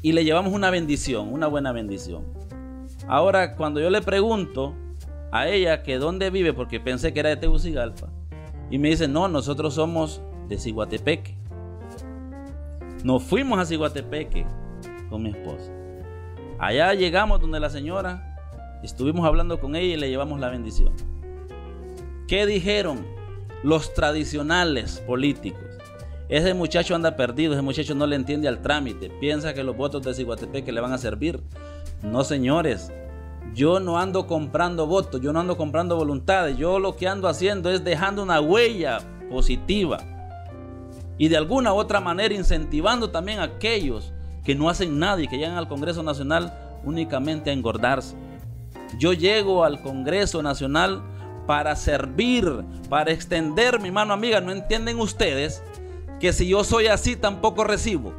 y 0.00 0.12
le 0.12 0.24
llevamos 0.24 0.52
una 0.52 0.70
bendición, 0.70 1.32
una 1.32 1.48
buena 1.48 1.72
bendición. 1.72 2.24
Ahora, 3.08 3.56
cuando 3.56 3.80
yo 3.80 3.90
le 3.90 4.00
pregunto 4.00 4.74
a 5.34 5.48
ella 5.48 5.82
que 5.82 5.98
dónde 5.98 6.30
vive, 6.30 6.52
porque 6.52 6.78
pensé 6.78 7.12
que 7.12 7.18
era 7.18 7.28
de 7.28 7.36
Tegucigalpa, 7.36 8.08
y 8.70 8.78
me 8.78 8.90
dice, 8.90 9.08
no, 9.08 9.26
nosotros 9.26 9.74
somos 9.74 10.22
de 10.48 10.56
Ciguatepeque. 10.56 11.36
Nos 13.02 13.24
fuimos 13.24 13.58
a 13.58 13.66
Ciguatepeque 13.66 14.46
con 15.10 15.24
mi 15.24 15.30
esposa. 15.30 15.72
Allá 16.60 16.94
llegamos 16.94 17.40
donde 17.40 17.58
la 17.58 17.68
señora, 17.68 18.36
estuvimos 18.84 19.26
hablando 19.26 19.58
con 19.58 19.74
ella 19.74 19.94
y 19.94 19.96
le 19.96 20.08
llevamos 20.08 20.38
la 20.38 20.50
bendición. 20.50 20.92
¿Qué 22.28 22.46
dijeron 22.46 23.04
los 23.64 23.92
tradicionales 23.92 25.00
políticos? 25.00 25.64
Ese 26.28 26.54
muchacho 26.54 26.94
anda 26.94 27.16
perdido, 27.16 27.54
ese 27.54 27.62
muchacho 27.62 27.96
no 27.96 28.06
le 28.06 28.14
entiende 28.14 28.46
al 28.46 28.62
trámite, 28.62 29.10
piensa 29.10 29.52
que 29.52 29.64
los 29.64 29.76
votos 29.76 30.04
de 30.04 30.14
Ciguatepeque 30.14 30.70
le 30.70 30.80
van 30.80 30.92
a 30.92 30.98
servir. 30.98 31.40
No, 32.04 32.22
señores, 32.22 32.92
yo 33.52 33.80
no 33.80 33.98
ando 33.98 34.26
comprando 34.26 34.86
votos, 34.86 35.20
yo 35.20 35.32
no 35.32 35.40
ando 35.40 35.56
comprando 35.56 35.96
voluntades, 35.96 36.56
yo 36.56 36.78
lo 36.78 36.96
que 36.96 37.08
ando 37.08 37.28
haciendo 37.28 37.70
es 37.70 37.84
dejando 37.84 38.22
una 38.22 38.40
huella 38.40 39.00
positiva 39.30 39.98
y 41.18 41.28
de 41.28 41.36
alguna 41.36 41.72
u 41.72 41.76
otra 41.76 42.00
manera 42.00 42.34
incentivando 42.34 43.10
también 43.10 43.40
a 43.40 43.44
aquellos 43.44 44.12
que 44.44 44.54
no 44.54 44.68
hacen 44.68 44.98
nada 44.98 45.22
y 45.22 45.28
que 45.28 45.38
llegan 45.38 45.56
al 45.56 45.68
Congreso 45.68 46.02
Nacional 46.02 46.52
únicamente 46.84 47.50
a 47.50 47.52
engordarse. 47.52 48.14
Yo 48.98 49.12
llego 49.12 49.64
al 49.64 49.80
Congreso 49.80 50.42
Nacional 50.42 51.02
para 51.46 51.76
servir, 51.76 52.64
para 52.88 53.12
extender 53.12 53.80
mi 53.80 53.90
mano 53.90 54.12
amiga. 54.12 54.40
¿No 54.40 54.52
entienden 54.52 55.00
ustedes 55.00 55.62
que 56.20 56.32
si 56.32 56.48
yo 56.48 56.64
soy 56.64 56.86
así 56.88 57.16
tampoco 57.16 57.64
recibo? 57.64 58.12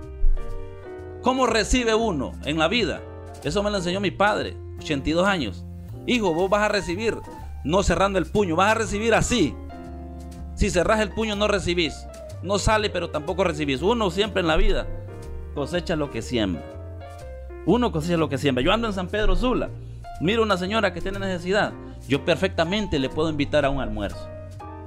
¿Cómo 1.21 1.47
recibe 1.47 1.95
uno 1.95 2.33
en 2.45 2.57
la 2.57 2.67
vida? 2.67 3.01
Eso 3.43 3.61
me 3.61 3.69
lo 3.69 3.77
enseñó 3.77 3.99
mi 3.99 4.11
padre, 4.11 4.55
82 4.79 5.27
años. 5.27 5.65
Hijo, 6.07 6.33
vos 6.33 6.49
vas 6.49 6.63
a 6.63 6.69
recibir 6.69 7.17
no 7.63 7.83
cerrando 7.83 8.19
el 8.19 8.25
puño, 8.25 8.55
vas 8.55 8.71
a 8.71 8.75
recibir 8.75 9.13
así. 9.13 9.55
Si 10.55 10.69
cerras 10.69 10.99
el 10.99 11.09
puño 11.09 11.35
no 11.35 11.47
recibís. 11.47 12.05
No 12.43 12.59
sale, 12.59 12.89
pero 12.89 13.09
tampoco 13.09 13.43
recibís. 13.43 13.81
Uno 13.81 14.11
siempre 14.11 14.41
en 14.41 14.47
la 14.47 14.57
vida 14.57 14.87
cosecha 15.53 15.95
lo 15.95 16.11
que 16.11 16.21
siembra. 16.21 16.63
Uno 17.65 17.91
cosecha 17.91 18.17
lo 18.17 18.29
que 18.29 18.37
siembra. 18.37 18.63
Yo 18.63 18.71
ando 18.71 18.87
en 18.87 18.93
San 18.93 19.07
Pedro 19.07 19.35
Sula. 19.35 19.69
Miro 20.21 20.43
una 20.43 20.57
señora 20.57 20.93
que 20.93 21.01
tiene 21.01 21.19
necesidad 21.19 21.73
yo 22.07 22.23
perfectamente 22.23 22.99
le 22.99 23.09
puedo 23.09 23.29
invitar 23.29 23.65
a 23.65 23.69
un 23.69 23.81
almuerzo. 23.81 24.29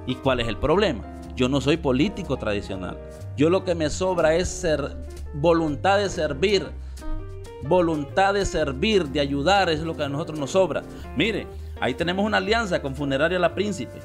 ¿Y 0.07 0.15
cuál 0.15 0.39
es 0.39 0.47
el 0.47 0.57
problema? 0.57 1.03
Yo 1.35 1.49
no 1.49 1.61
soy 1.61 1.77
político 1.77 2.37
tradicional. 2.37 2.97
Yo 3.35 3.49
lo 3.49 3.63
que 3.63 3.75
me 3.75 3.89
sobra 3.89 4.35
es 4.35 4.47
ser 4.47 4.95
voluntad 5.33 5.97
de 5.97 6.09
servir. 6.09 6.67
Voluntad 7.63 8.33
de 8.33 8.45
servir, 8.45 9.09
de 9.09 9.19
ayudar, 9.19 9.69
es 9.69 9.81
lo 9.81 9.95
que 9.95 10.03
a 10.03 10.09
nosotros 10.09 10.39
nos 10.39 10.51
sobra. 10.51 10.83
Mire, 11.15 11.47
ahí 11.79 11.93
tenemos 11.93 12.25
una 12.25 12.37
alianza 12.37 12.81
con 12.81 12.95
Funeraria 12.95 13.39
La 13.39 13.53
Príncipe. 13.53 13.99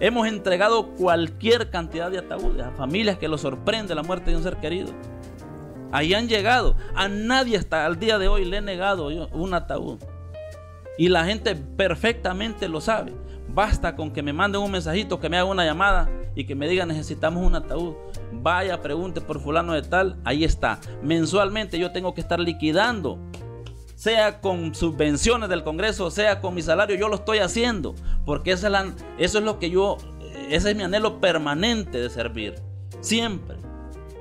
Hemos 0.00 0.26
entregado 0.26 0.88
cualquier 0.90 1.70
cantidad 1.70 2.10
de 2.10 2.18
ataúdes 2.18 2.64
a 2.64 2.72
familias 2.72 3.16
que 3.16 3.28
los 3.28 3.42
sorprende 3.42 3.94
la 3.94 4.02
muerte 4.02 4.30
de 4.30 4.36
un 4.36 4.42
ser 4.42 4.56
querido. 4.56 4.92
Ahí 5.92 6.12
han 6.12 6.28
llegado. 6.28 6.76
A 6.96 7.06
nadie 7.06 7.56
hasta 7.56 7.86
el 7.86 8.00
día 8.00 8.18
de 8.18 8.26
hoy 8.26 8.44
le 8.44 8.56
he 8.56 8.60
negado 8.60 9.06
un 9.32 9.54
ataúd. 9.54 9.98
Y 10.98 11.08
la 11.08 11.24
gente 11.24 11.54
perfectamente 11.54 12.68
lo 12.68 12.80
sabe. 12.80 13.14
Basta 13.48 13.94
con 13.94 14.10
que 14.10 14.22
me 14.22 14.32
manden 14.32 14.60
un 14.62 14.72
mensajito, 14.72 15.20
que 15.20 15.28
me 15.28 15.36
haga 15.36 15.48
una 15.48 15.64
llamada 15.64 16.10
y 16.34 16.44
que 16.44 16.56
me 16.56 16.68
digan 16.68 16.88
necesitamos 16.88 17.46
un 17.46 17.54
ataúd. 17.54 17.94
Vaya, 18.42 18.80
pregunte 18.82 19.20
por 19.20 19.40
fulano 19.40 19.72
de 19.72 19.82
tal, 19.82 20.16
ahí 20.24 20.44
está. 20.44 20.80
Mensualmente 21.02 21.78
yo 21.78 21.92
tengo 21.92 22.14
que 22.14 22.20
estar 22.20 22.40
liquidando. 22.40 23.18
Sea 23.94 24.40
con 24.40 24.74
subvenciones 24.74 25.48
del 25.48 25.64
Congreso, 25.64 26.10
sea 26.10 26.40
con 26.40 26.54
mi 26.54 26.62
salario, 26.62 26.96
yo 26.96 27.08
lo 27.08 27.16
estoy 27.16 27.38
haciendo. 27.38 27.94
Porque 28.26 28.52
eso 28.52 28.68
es 29.18 29.34
lo 29.34 29.58
que 29.58 29.70
yo, 29.70 29.96
ese 30.50 30.70
es 30.70 30.76
mi 30.76 30.82
anhelo 30.82 31.20
permanente 31.20 31.98
de 31.98 32.10
servir. 32.10 32.54
Siempre, 33.00 33.56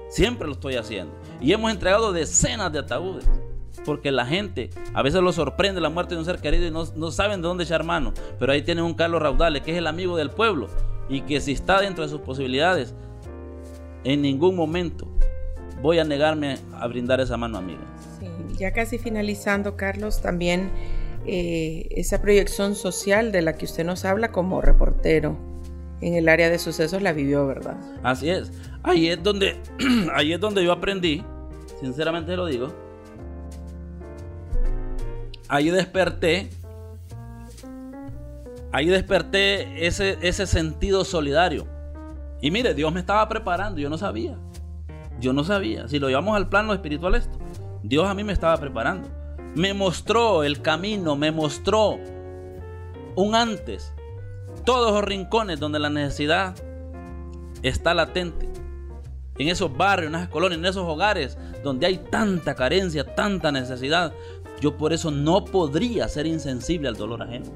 siempre 0.10 0.47
lo 0.47 0.54
estoy 0.54 0.76
haciendo. 0.76 1.13
Y 1.41 1.52
hemos 1.52 1.71
entregado 1.71 2.13
decenas 2.13 2.71
de 2.71 2.80
ataúdes 2.80 3.28
porque 3.86 4.12
la 4.12 4.26
gente 4.26 4.69
a 4.93 5.02
veces 5.02 5.21
lo 5.21 5.32
sorprende 5.32 5.82
la 5.82 5.89
muerte 5.89 6.15
de 6.15 6.19
un 6.19 6.26
ser 6.26 6.39
querido 6.39 6.65
y 6.67 6.71
no, 6.71 7.12
saben 7.12 7.41
de 7.41 7.47
dónde 7.47 7.63
echar 7.63 7.84
mano. 7.84 8.13
Pero 8.39 8.52
ahí 8.52 8.62
tienen 8.62 8.84
un 8.84 8.93
Carlos 8.93 9.21
Raudales, 9.21 9.62
que 9.62 9.71
es 9.71 9.78
el 9.78 9.88
amigo 9.88 10.17
del 10.17 10.30
pueblo 10.30 10.67
y 11.10 11.21
que 11.21 11.41
si 11.41 11.52
está 11.52 11.82
dentro 11.82 12.04
de 12.04 12.10
sus 12.10 12.21
posibilidades, 12.21 12.95
en 14.03 14.21
ningún 14.21 14.55
momento 14.55 15.07
voy 15.81 15.99
a 15.99 16.03
negarme 16.03 16.57
a 16.73 16.87
brindar 16.87 17.19
esa 17.19 17.37
mano 17.37 17.57
amiga. 17.57 17.81
ya 18.57 18.71
casi 18.71 18.97
finalizando, 18.97 19.75
Carlos, 19.75 20.21
también 20.21 20.71
eh, 21.25 21.87
esa 21.91 22.21
proyección 22.21 22.75
social 22.75 23.31
de 23.31 23.41
la 23.41 23.53
que 23.53 23.65
usted 23.65 23.85
nos 23.85 24.05
habla 24.05 24.31
como 24.31 24.61
reportero 24.61 25.37
en 26.01 26.15
el 26.15 26.27
área 26.27 26.49
de 26.49 26.59
sucesos 26.59 27.01
la 27.01 27.13
vivió, 27.13 27.47
¿verdad? 27.47 27.77
Así 28.03 28.29
es. 28.29 28.51
Ahí 28.83 29.07
es 29.07 29.21
donde, 29.23 29.57
ahí 30.13 30.33
es 30.33 30.39
donde 30.39 30.63
yo 30.63 30.71
aprendí, 30.71 31.23
sinceramente 31.79 32.35
lo 32.35 32.45
digo, 32.45 32.73
ahí 35.47 35.69
desperté, 35.69 36.49
ahí 38.71 38.87
desperté 38.87 39.85
ese, 39.85 40.17
ese 40.21 40.45
sentido 40.45 41.05
solidario. 41.05 41.72
Y 42.43 42.51
mire, 42.51 42.73
Dios 42.73 42.91
me 42.91 42.99
estaba 42.99 43.29
preparando, 43.29 43.79
yo 43.79 43.89
no 43.89 43.97
sabía. 43.97 44.38
Yo 45.17 45.32
no 45.32 45.45
sabía. 45.45 45.88
Si 45.88 45.97
lo 45.97 46.10
llevamos 46.10 46.36
al 46.36 46.49
plano 46.49 46.73
espiritual 46.73 47.15
esto, 47.15 47.38
Dios 47.84 48.06
a 48.06 48.13
mí 48.13 48.25
me 48.25 48.34
estaba 48.34 48.58
preparando. 48.58 49.08
Me 49.56 49.73
mostró 49.73 50.43
el 50.43 50.62
camino, 50.62 51.15
me 51.15 51.32
mostró 51.32 51.97
un 53.15 53.34
antes. 53.34 53.93
Todos 54.65 54.91
los 54.91 55.06
rincones 55.06 55.62
donde 55.62 55.79
la 55.79 55.89
necesidad 55.89 56.53
está 57.62 57.93
latente. 57.93 58.49
En 59.38 59.47
esos 59.47 59.75
barrios, 59.77 60.10
en 60.10 60.15
esas 60.15 60.27
colonias, 60.27 60.60
en 60.60 60.65
esos 60.65 60.86
hogares 60.86 61.38
donde 61.63 61.86
hay 61.86 61.97
tanta 61.97 62.56
carencia, 62.56 63.15
tanta 63.15 63.53
necesidad. 63.53 64.12
Yo 64.60 64.75
por 64.75 64.91
eso 64.91 65.12
no 65.12 65.45
podría 65.45 66.10
ser 66.10 66.27
insensible 66.27 66.89
al 66.89 66.97
dolor 66.97 67.23
ajeno. 67.23 67.53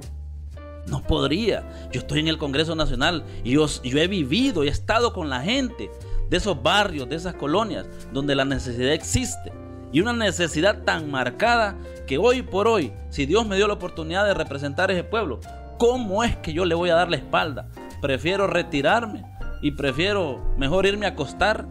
No 0.88 1.04
podría. 1.04 1.90
Yo 1.92 2.00
estoy 2.00 2.20
en 2.20 2.28
el 2.28 2.38
Congreso 2.38 2.76
Nacional 2.76 3.24
y 3.44 3.52
yo, 3.52 3.68
he 3.84 4.08
vivido 4.08 4.64
y 4.64 4.68
he 4.68 4.72
estado 4.72 5.14
con 5.14 5.30
la 5.30 5.42
gente 5.42 5.92
de 6.30 6.38
esos 6.38 6.62
barrios, 6.62 7.10
de 7.10 7.16
esas 7.16 7.36
colonias, 7.36 7.88
donde 8.14 8.36
la 8.36 8.46
necesidad 8.46 8.94
existe. 8.94 9.52
Y 9.92 10.02
una 10.02 10.14
necesidad 10.14 10.84
tan 10.84 11.10
marcada 11.10 11.78
que 12.06 12.18
hoy 12.18 12.42
por 12.42 12.68
hoy, 12.68 12.92
si 13.10 13.26
Dios 13.26 13.48
me 13.48 13.56
dio 13.56 13.68
la 13.68 13.74
oportunidad 13.74 14.26
de 14.26 14.34
representar 14.34 14.90
a 14.90 14.94
ese 14.94 15.04
pueblo, 15.04 15.40
¿cómo 15.78 16.24
es 16.24 16.36
que 16.38 16.54
yo 16.54 16.66
le 16.66 16.76
voy 16.76 16.90
a 16.90 16.96
dar 16.96 17.10
la 17.10 17.18
espalda? 17.18 17.70
Prefiero 18.02 18.48
retirarme 18.48 19.24
y 19.62 19.72
prefiero 19.72 20.42
mejor 20.58 20.86
irme 20.86 21.06
a 21.06 21.10
acostar 21.10 21.68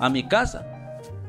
a 0.00 0.08
mi 0.08 0.26
casa 0.26 0.66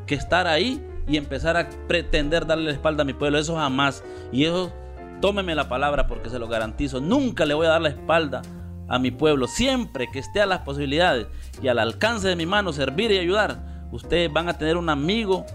que 0.05 0.15
estar 0.15 0.47
ahí 0.47 0.83
y 1.07 1.17
empezar 1.17 1.55
a 1.57 1.69
pretender 1.87 2.45
darle 2.45 2.65
la 2.65 2.71
espalda 2.71 3.03
a 3.03 3.05
mi 3.05 3.13
pueblo. 3.13 3.37
Eso 3.37 3.55
jamás. 3.55 4.03
Y 4.31 4.45
eso, 4.45 4.73
tómeme 5.21 5.55
la 5.55 5.69
palabra 5.69 6.07
porque 6.07 6.29
se 6.29 6.39
lo 6.39 6.47
garantizo. 6.47 7.01
Nunca 7.01 7.45
le 7.45 7.53
voy 7.53 7.67
a 7.67 7.71
dar 7.71 7.81
la 7.81 7.89
espalda 7.89 8.41
a 8.87 8.99
mi 8.99 9.11
pueblo. 9.11 9.47
Siempre 9.47 10.09
que 10.11 10.19
esté 10.19 10.41
a 10.41 10.45
las 10.45 10.59
posibilidades 10.61 11.27
y 11.61 11.67
al 11.67 11.79
alcance 11.79 12.27
de 12.27 12.35
mi 12.35 12.45
mano 12.45 12.73
servir 12.73 13.11
y 13.11 13.17
ayudar, 13.17 13.87
ustedes 13.91 14.31
van 14.31 14.49
a 14.49 14.57
tener 14.57 14.77
un 14.77 14.89
amigo 14.89 15.45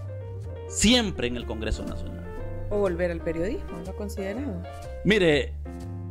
siempre 0.68 1.28
en 1.28 1.36
el 1.36 1.46
Congreso 1.46 1.84
Nacional. 1.84 2.24
O 2.70 2.78
volver 2.78 3.10
al 3.10 3.20
periodismo, 3.20 3.78
¿lo 3.84 3.96
considerado? 3.96 4.62
Mire, 5.04 5.54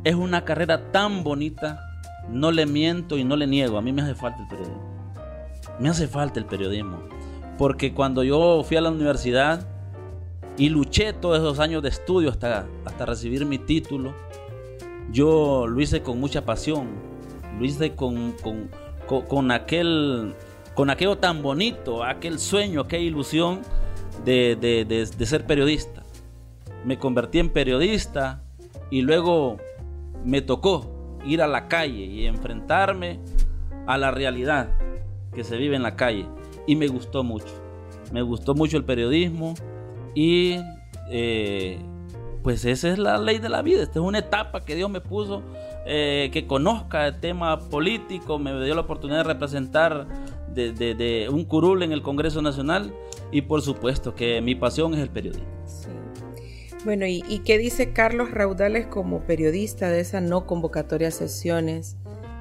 es 0.04 0.14
una 0.14 0.44
carrera 0.44 0.90
tan 0.92 1.24
bonita. 1.24 1.86
No 2.28 2.52
le 2.52 2.66
miento 2.66 3.16
y 3.16 3.24
no 3.24 3.36
le 3.36 3.46
niego. 3.46 3.78
A 3.78 3.82
mí 3.82 3.92
me 3.92 4.02
hace 4.02 4.14
falta 4.14 4.40
el 4.42 4.48
periodismo. 4.48 4.90
Me 5.78 5.88
hace 5.88 6.06
falta 6.06 6.38
el 6.38 6.46
periodismo. 6.46 7.02
Porque 7.58 7.92
cuando 7.92 8.22
yo 8.22 8.62
fui 8.62 8.76
a 8.76 8.80
la 8.80 8.90
universidad 8.90 9.66
y 10.60 10.68
luché 10.68 11.14
todos 11.14 11.38
esos 11.38 11.58
años 11.58 11.82
de 11.82 11.88
estudio 11.88 12.28
hasta, 12.28 12.66
hasta 12.84 13.06
recibir 13.06 13.46
mi 13.46 13.56
título, 13.56 14.12
yo 15.10 15.66
lo 15.66 15.80
hice 15.80 16.02
con 16.02 16.20
mucha 16.20 16.44
pasión, 16.44 16.88
lo 17.58 17.64
hice 17.64 17.94
con, 17.94 18.34
con, 19.26 19.50
aquel, 19.52 20.34
con 20.74 20.90
aquello 20.90 21.16
tan 21.16 21.40
bonito, 21.40 22.04
aquel 22.04 22.38
sueño, 22.38 22.82
aquella 22.82 23.04
ilusión 23.04 23.60
de, 24.26 24.54
de 24.86 25.26
ser 25.26 25.46
periodista. 25.46 26.02
Me 26.84 26.98
convertí 26.98 27.38
en 27.38 27.48
periodista 27.48 28.42
y 28.90 29.00
luego 29.00 29.56
me 30.26 30.42
tocó 30.42 31.18
ir 31.24 31.40
a 31.40 31.46
la 31.46 31.68
calle 31.68 32.04
y 32.04 32.26
enfrentarme 32.26 33.18
a 33.86 33.96
la 33.96 34.10
realidad 34.10 34.76
que 35.34 35.42
se 35.42 35.56
vive 35.56 35.74
en 35.74 35.82
la 35.82 35.96
calle. 35.96 36.28
Y 36.66 36.76
me 36.76 36.86
gustó 36.86 37.24
mucho. 37.24 37.54
Me 38.12 38.20
gustó 38.20 38.54
mucho 38.54 38.76
el 38.76 38.84
periodismo 38.84 39.54
y 40.14 40.56
eh, 41.10 41.78
pues 42.42 42.64
esa 42.64 42.88
es 42.88 42.98
la 42.98 43.18
ley 43.18 43.38
de 43.38 43.48
la 43.48 43.62
vida. 43.62 43.82
Esta 43.82 43.98
es 43.98 44.04
una 44.04 44.18
etapa 44.18 44.64
que 44.64 44.74
Dios 44.74 44.90
me 44.90 45.00
puso, 45.00 45.42
eh, 45.86 46.30
que 46.32 46.46
conozca 46.46 47.06
el 47.08 47.20
tema 47.20 47.58
político, 47.58 48.38
me 48.38 48.52
dio 48.64 48.74
la 48.74 48.82
oportunidad 48.82 49.18
de 49.18 49.24
representar 49.24 50.06
de, 50.54 51.28
un 51.30 51.44
curul 51.44 51.82
en 51.82 51.92
el 51.92 52.02
Congreso 52.02 52.42
Nacional 52.42 52.92
y 53.30 53.42
por 53.42 53.62
supuesto 53.62 54.14
que 54.14 54.40
mi 54.40 54.54
pasión 54.54 54.94
es 54.94 55.00
el 55.00 55.10
periodismo. 55.10 55.46
Bueno, 56.84 57.06
¿y, 57.06 57.22
¿y, 57.28 57.40
qué 57.40 57.58
dice 57.58 57.92
Carlos 57.92 58.30
Raudales 58.30 58.86
como 58.86 59.20
periodista 59.26 59.90
de 59.90 60.00
esa 60.00 60.22
no 60.22 60.46
convocatoria 60.46 61.10
sesiones, 61.10 61.98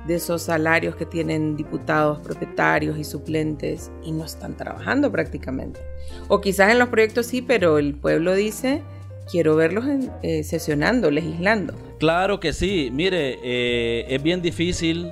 de 0.08 0.16
esos 0.16 0.44
salarios 0.44 0.96
que 0.96 1.06
tienen 1.06 1.56
diputados, 1.56 2.20
propietarios 2.20 2.98
y 2.98 3.04
suplentes 3.04 3.92
y 4.04 4.12
no 4.12 4.26
están 4.26 4.56
trabajando 4.56 5.12
prácticamente? 5.12 5.80
O 6.28 6.42
quizás 6.42 6.72
en 6.72 6.80
los 6.80 6.90
proyectos 6.90 7.26
sí, 7.26 7.42
pero 7.42 7.78
el 7.78 7.96
pueblo 7.96 8.34
dice, 8.34 8.82
quiero 9.30 9.56
verlos 9.56 9.86
eh, 10.24 10.44
sesionando, 10.44 11.12
legislando. 11.12 11.74
Claro 12.00 12.40
que 12.40 12.54
sí, 12.54 12.90
mire, 12.92 13.40
eh, 13.44 14.06
es 14.10 14.24
bien 14.24 14.42
difícil, 14.42 15.12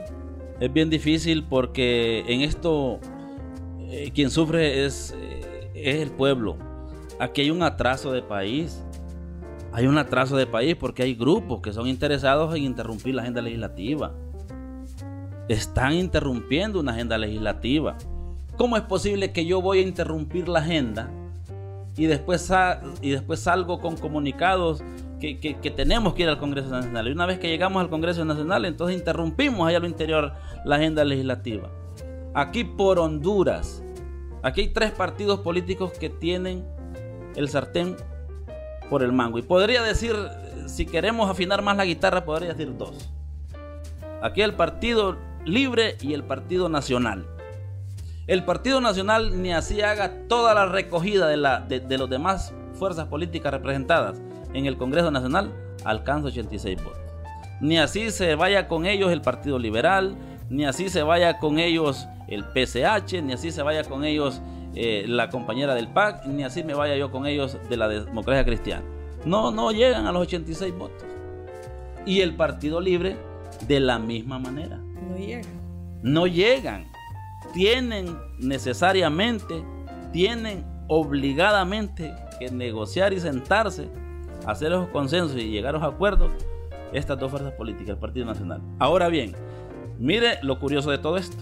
es 0.60 0.74
bien 0.74 0.90
difícil 0.90 1.44
porque 1.44 2.24
en 2.28 2.42
esto 2.42 3.00
eh, 3.90 4.12
quien 4.14 4.30
sufre 4.30 4.86
es, 4.86 5.16
es 5.74 5.96
el 6.02 6.12
pueblo. 6.12 6.58
Aquí 7.20 7.42
hay 7.42 7.52
un 7.52 7.64
atraso 7.64 8.12
de 8.12 8.22
país 8.22 8.84
hay 9.78 9.86
un 9.86 10.00
atraso 10.00 10.36
de 10.38 10.48
país 10.48 10.76
porque 10.76 11.04
hay 11.04 11.14
grupos 11.14 11.62
que 11.62 11.72
son 11.72 11.88
interesados 11.88 12.56
en 12.56 12.64
interrumpir 12.64 13.14
la 13.14 13.22
agenda 13.22 13.44
legislativa. 13.44 14.12
Están 15.50 15.94
interrumpiendo 15.94 16.80
una 16.80 16.92
agenda 16.92 17.18
legislativa. 17.18 17.98
¿Cómo 18.58 18.76
es 18.76 18.84
posible 18.84 19.32
que 19.32 19.46
yo 19.46 19.62
voy 19.62 19.80
a 19.80 19.82
interrumpir 19.82 20.50
la 20.50 20.60
agenda 20.60 21.10
y 21.96 22.06
después, 22.06 22.52
y 23.02 23.12
después 23.12 23.40
salgo 23.40 23.80
con 23.80 23.98
comunicados 23.98 24.84
que, 25.20 25.36
tenemos 25.76 26.14
que 26.14 26.24
ir 26.24 26.30
al 26.30 26.40
Congreso 26.40 26.70
Nacional? 26.70 27.08
Y 27.08 27.12
una 27.12 27.26
vez 27.26 27.40
que 27.40 27.48
llegamos 27.48 27.82
al 27.82 27.90
Congreso 27.90 28.26
Nacional, 28.26 28.66
entonces 28.66 28.98
interrumpimos 28.98 29.68
allá 29.68 29.78
al 29.78 29.86
interior 29.86 30.34
la 30.66 30.76
agenda 30.76 31.06
legislativa. 31.06 31.70
Aquí 32.34 32.64
por 32.64 33.00
Honduras, 33.00 33.84
aquí 34.44 34.62
hay 34.62 34.68
tres 34.70 34.92
partidos 34.92 35.40
políticos 35.40 35.94
que 35.94 36.10
tienen 36.10 36.66
el 37.36 37.48
sartén 37.48 37.96
por 38.90 39.04
el 39.04 39.12
mango. 39.14 39.38
Y 39.38 39.44
podría 39.44 39.82
decir, 39.82 40.16
si 40.66 40.86
queremos 40.86 41.30
afinar 41.30 41.62
más 41.62 41.78
la 41.78 41.86
guitarra, 41.86 42.26
podría 42.26 42.50
decir 42.50 42.76
dos. 42.78 43.12
Aquí 44.22 44.42
el 44.42 44.56
Partido 44.56 45.16
Libre 45.48 45.96
y 46.02 46.14
el 46.14 46.26
Partido 46.26 46.68
Nacional. 46.68 47.26
El 48.28 48.44
Partido 48.44 48.82
Nacional 48.82 49.42
ni 49.42 49.54
así 49.54 49.82
haga 49.82 50.28
toda 50.28 50.54
la 50.54 50.66
recogida 50.66 51.30
de, 51.30 51.38
la, 51.38 51.62
de, 51.62 51.98
los 51.98 52.10
demás 52.10 52.54
fuerzas 52.74 53.08
políticas 53.08 53.54
representadas 53.54 54.22
en 54.54 54.66
el 54.66 54.76
Congreso 54.76 55.10
Nacional, 55.10 55.54
alcanza 55.86 56.28
86 56.28 56.84
votos. 56.84 57.00
Ni 57.62 57.80
así 57.80 58.12
se 58.12 58.36
vaya 58.36 58.68
con 58.68 58.86
ellos 58.86 59.10
el 59.14 59.22
Partido 59.22 59.58
Liberal, 59.58 60.18
ni 60.50 60.66
así 60.66 60.90
se 60.90 61.02
vaya 61.02 61.40
con 61.40 61.60
ellos 61.60 62.08
el 62.28 62.44
PCH, 62.44 63.24
ni 63.24 63.32
así 63.32 63.52
se 63.52 63.64
vaya 63.64 63.86
con 63.86 64.04
ellos 64.04 64.42
eh, 64.76 65.06
la 65.08 65.30
compañera 65.30 65.76
del 65.76 65.88
PAC, 65.88 66.26
ni 66.26 66.44
así 66.44 66.62
me 66.66 66.74
vaya 66.74 66.98
yo 66.98 67.10
con 67.10 67.26
ellos 67.26 67.58
de 67.70 67.78
la 67.78 67.88
democracia 67.88 68.44
cristiana. 68.44 68.84
No, 69.24 69.52
no 69.52 69.72
llegan 69.72 70.08
a 70.08 70.12
los 70.12 70.24
86 70.24 70.78
votos. 70.78 71.06
Y 72.06 72.20
el 72.20 72.36
Partido 72.36 72.82
Libre 72.82 73.16
de 73.66 73.80
la 73.80 73.98
misma 73.98 74.40
manera. 74.40 74.82
No 75.10 75.18
llegan. 75.18 75.44
No 76.04 76.28
llegan. 76.28 76.88
Tienen 77.54 78.18
necesariamente, 78.40 79.64
tienen 80.12 80.66
obligadamente 80.88 82.14
que 82.40 82.52
negociar 82.52 83.14
y 83.14 83.20
sentarse, 83.20 83.90
hacer 84.46 84.72
los 84.72 84.88
consensos 84.90 85.38
y 85.38 85.50
llegar 85.50 85.76
a 85.76 85.80
los 85.80 85.94
acuerdos 85.94 86.32
estas 86.94 87.20
dos 87.20 87.32
fuerzas 87.32 87.54
políticas, 87.54 87.90
el 87.90 87.98
Partido 87.98 88.26
Nacional. 88.26 88.62
Ahora 88.80 89.08
bien, 89.08 89.36
mire 90.00 90.40
lo 90.44 90.60
curioso 90.60 90.92
de 90.92 90.98
todo 90.98 91.18
esto. 91.18 91.38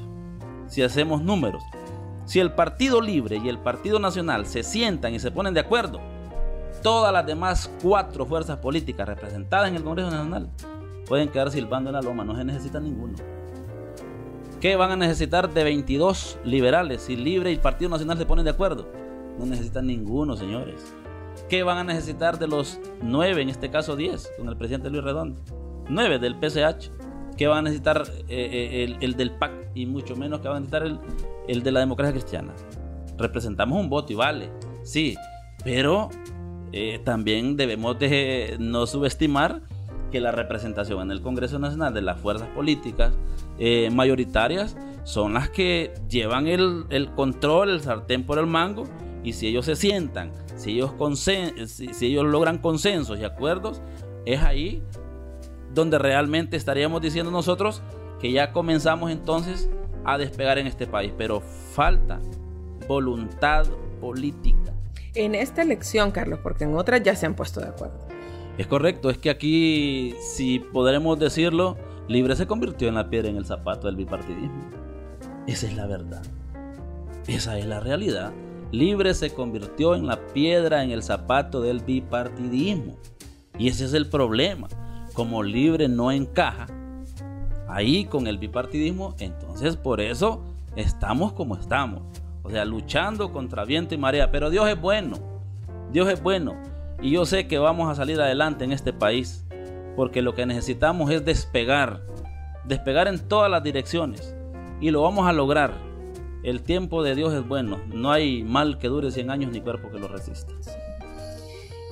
Si 0.68 0.82
hacemos 0.82 1.22
números, 1.22 1.64
si 2.26 2.40
el 2.40 2.52
Partido 2.54 3.02
Libre 3.02 3.38
y 3.38 3.50
el 3.50 3.60
Partido 3.60 4.00
Nacional 4.00 4.48
se 4.48 4.64
sientan 4.64 5.14
y 5.14 5.20
se 5.20 5.32
ponen 5.32 5.54
de 5.54 5.60
acuerdo, 5.60 6.00
todas 6.82 7.14
las 7.14 7.26
demás 7.26 7.72
cuatro 7.82 8.26
fuerzas 8.26 8.58
políticas 8.58 9.08
representadas 9.08 9.70
en 9.70 9.76
el 9.76 9.84
Congreso 9.84 10.10
Nacional 10.10 10.50
pueden 11.08 11.30
quedar 11.30 11.52
silbando 11.52 11.90
en 11.90 11.96
la 11.96 12.02
loma, 12.02 12.24
no 12.24 12.36
se 12.36 12.44
necesita 12.44 12.80
ninguno. 12.80 13.14
¿Qué 14.66 14.76
van 14.76 14.90
a 14.90 14.96
necesitar 14.96 15.54
de 15.54 15.64
22 15.64 16.40
liberales 16.44 17.04
si 17.04 17.16
Libre 17.16 17.52
y 17.52 17.54
el 17.54 17.60
Partido 17.60 17.92
Nacional 17.92 18.18
se 18.18 18.26
ponen 18.26 18.46
de 18.46 18.50
acuerdo? 18.50 18.92
No 19.38 19.46
necesitan 19.46 19.86
ninguno, 19.86 20.36
señores. 20.36 20.92
¿Qué 21.48 21.62
van 21.62 21.78
a 21.78 21.84
necesitar 21.84 22.40
de 22.40 22.48
los 22.48 22.80
9, 23.04 23.44
en 23.44 23.50
este 23.50 23.70
caso 23.70 23.96
10, 23.96 24.32
con 24.40 24.50
el 24.50 24.58
presidente 24.58 24.90
Luis 24.90 25.04
Redondo? 25.04 25.40
9 25.88 26.18
del 26.18 26.40
PCH. 26.40 26.90
¿Qué 27.38 27.46
van 27.46 27.60
a 27.60 27.62
necesitar 27.62 28.06
eh, 28.28 28.88
eh, 28.88 28.98
el, 29.02 29.16
del 29.16 29.38
PAC? 29.38 29.52
Y 29.76 29.86
mucho 29.86 30.16
menos 30.16 30.40
que 30.40 30.48
van 30.48 30.58
a 30.58 30.60
necesitar 30.62 30.82
el, 30.82 31.00
el 31.48 31.62
de 31.62 31.72
la 31.72 31.82
democracia 31.82 32.14
cristiana. 32.14 32.56
Representamos 33.20 33.80
un 33.80 33.88
voto 33.88 34.14
y 34.14 34.16
vale, 34.16 34.50
sí, 34.82 35.16
pero 35.64 36.10
eh, 36.72 37.00
también 37.04 37.56
debemos 37.56 38.00
de 38.00 38.58
no 38.60 38.88
subestimar 38.88 39.62
que 40.12 40.20
la 40.20 40.32
representación 40.32 41.04
en 41.04 41.12
el 41.12 41.22
Congreso 41.22 41.60
Nacional 41.60 41.94
de 41.94 42.02
las 42.02 42.20
fuerzas 42.20 42.48
políticas 42.50 43.14
eh, 43.60 43.90
mayoritarias 43.92 44.76
son 45.04 45.34
las 45.34 45.50
que 45.50 45.94
llevan 46.10 46.48
el, 46.48 47.10
control, 47.16 47.70
el 47.70 47.82
sartén 47.82 48.26
por 48.26 48.40
el 48.40 48.48
mango, 48.48 48.86
y 49.24 49.34
si 49.34 49.48
ellos 49.48 49.66
se 49.66 49.76
sientan, 49.76 50.32
si 50.56 50.72
ellos, 50.72 50.94
si 51.70 52.06
ellos 52.06 52.26
logran 52.26 52.58
consensos 52.58 53.20
y 53.20 53.24
acuerdos, 53.24 53.82
es 54.26 54.42
ahí 54.42 54.84
donde 55.74 56.00
realmente 56.00 56.58
estaríamos 56.58 57.02
diciendo 57.02 57.32
nosotros 57.32 57.82
que 58.20 58.32
ya 58.32 58.52
comenzamos 58.52 59.12
entonces 59.12 59.70
a 60.04 60.18
despegar 60.18 60.58
en 60.58 60.68
este 60.68 60.88
país, 60.88 61.12
pero 61.18 61.42
falta 61.42 62.20
voluntad 62.88 63.66
política. 64.00 64.74
En 65.14 65.36
esta 65.36 65.62
elección, 65.62 66.12
Carlos, 66.12 66.40
porque 66.42 66.64
en 66.64 66.76
otras 66.76 67.02
ya 67.04 67.16
se 67.16 67.26
han 67.26 67.36
puesto 67.36 67.62
de 67.62 67.68
acuerdo. 67.68 68.00
Es 68.58 68.68
correcto, 68.68 69.10
es 69.10 69.18
que 69.18 69.30
aquí, 69.30 70.16
si 70.20 70.60
podremos 70.60 71.20
decirlo, 71.20 71.78
Libre 72.08 72.36
se 72.36 72.46
convirtió 72.46 72.88
en 72.88 72.96
la 72.96 73.10
piedra 73.10 73.30
en 73.30 73.38
el 73.38 73.46
zapato 73.46 73.88
del 73.88 73.96
bipartidismo. 73.96 74.70
Esa 75.48 75.68
es 75.68 75.76
la 75.76 75.88
verdad. 75.88 76.24
Esa 77.28 77.58
es 77.58 77.66
la 77.66 77.80
realidad. 77.80 78.32
Libre 78.72 79.14
se 79.14 79.34
convirtió 79.34 79.96
en 79.96 80.06
la 80.06 80.28
piedra 80.28 80.84
en 80.84 80.92
el 80.92 81.02
zapato 81.02 81.62
del 81.62 81.80
bipartidismo. 81.80 82.98
Y 83.58 83.70
ese 83.70 83.86
es 83.86 83.94
el 83.94 84.08
problema. 84.08 84.68
Como 85.14 85.44
Libre 85.44 85.88
no 85.88 86.12
encaja, 86.12 86.68
ahí 87.68 88.06
con 88.06 88.28
el 88.28 88.38
bipartidismo, 88.38 89.16
entonces 89.20 89.78
por 89.78 90.02
eso 90.02 90.44
estamos 90.76 91.34
como 91.34 91.56
estamos. 91.56 92.04
O 92.44 92.52
sea, 92.52 92.66
luchando 92.66 93.32
contra 93.32 93.66
viento 93.66 93.96
y 93.96 93.98
marea. 93.98 94.30
Pero 94.30 94.50
Dios 94.50 94.70
es 94.70 94.80
bueno. 94.80 95.18
Dios 95.92 96.08
es 96.10 96.22
bueno. 96.22 96.56
Y 97.02 97.12
yo 97.12 97.26
sé 97.26 97.48
que 97.48 97.58
vamos 97.58 97.90
a 97.90 97.96
salir 97.96 98.22
adelante 98.22 98.64
en 98.64 98.72
este 98.72 98.94
país. 98.94 99.45
Porque 99.96 100.22
lo 100.22 100.36
que 100.36 100.46
necesitamos 100.46 101.12
es 101.12 101.24
despegar. 101.24 102.02
Despegar 102.66 103.08
en 103.08 103.20
todas 103.20 103.50
las 103.50 103.64
direcciones. 103.64 104.36
Y 104.82 104.92
lo 104.92 105.02
vamos 105.02 105.28
a 105.28 105.34
lograr. 105.34 105.74
El 106.44 106.62
tiempo 106.62 107.02
de 107.02 107.16
Dios 107.16 107.34
es 107.34 107.48
bueno. 107.48 107.80
No 107.88 108.12
hay 108.12 108.44
mal 108.44 108.78
que 108.78 108.88
dure 108.88 109.12
100 109.12 109.30
años 109.32 109.52
ni 109.52 109.62
cuerpo 109.62 109.90
que 109.90 110.00
lo 110.00 110.08
resista. 110.08 110.54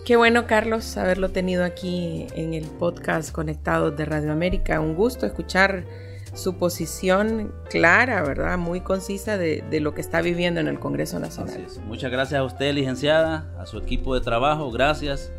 Qué 0.05 0.17
bueno, 0.17 0.47
Carlos, 0.47 0.97
haberlo 0.97 1.29
tenido 1.29 1.63
aquí 1.63 2.27
en 2.35 2.53
el 2.53 2.65
podcast 2.65 3.31
conectado 3.31 3.89
de 3.89 4.03
Radio 4.03 4.33
América. 4.33 4.81
Un 4.81 4.95
gusto 4.95 5.25
escuchar 5.25 5.85
su 6.33 6.57
posición 6.57 7.53
clara, 7.69 8.21
¿verdad? 8.23 8.57
Muy 8.57 8.81
concisa 8.81 9.37
de, 9.37 9.63
lo 9.79 9.93
que 9.93 10.01
está 10.01 10.21
viviendo 10.21 10.59
en 10.59 10.67
el 10.67 10.79
Congreso 10.79 11.19
Nacional. 11.19 11.65
Muchas 11.85 12.11
gracias 12.11 12.39
a 12.39 12.43
usted, 12.43 12.73
licenciada, 12.73 13.47
a 13.57 13.65
su 13.65 13.77
equipo 13.77 14.13
de 14.13 14.21
trabajo. 14.21 14.71
Gracias 14.71 15.31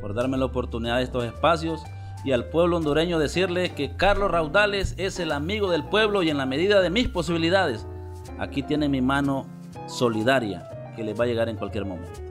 por 0.00 0.14
darme 0.14 0.36
la 0.36 0.46
oportunidad 0.46 0.96
de 0.96 1.04
estos 1.04 1.24
espacios 1.24 1.80
y 2.24 2.32
al 2.32 2.46
pueblo 2.46 2.76
hondureño 2.76 3.18
decirle 3.18 3.70
que 3.70 3.96
Carlos 3.96 4.30
Raudales 4.30 4.94
es 4.96 5.18
el 5.20 5.32
amigo 5.32 5.70
del 5.70 5.84
pueblo 5.84 6.22
y 6.22 6.30
en 6.30 6.38
la 6.38 6.46
medida 6.46 6.80
de 6.80 6.90
mis 6.90 7.08
posibilidades, 7.08 7.86
aquí 8.38 8.62
tiene 8.62 8.88
mi 8.88 9.00
mano 9.00 9.46
solidaria 9.86 10.68
que 10.96 11.04
les 11.04 11.18
va 11.18 11.24
a 11.24 11.26
llegar 11.26 11.48
en 11.48 11.56
cualquier 11.56 11.84
momento. 11.84 12.28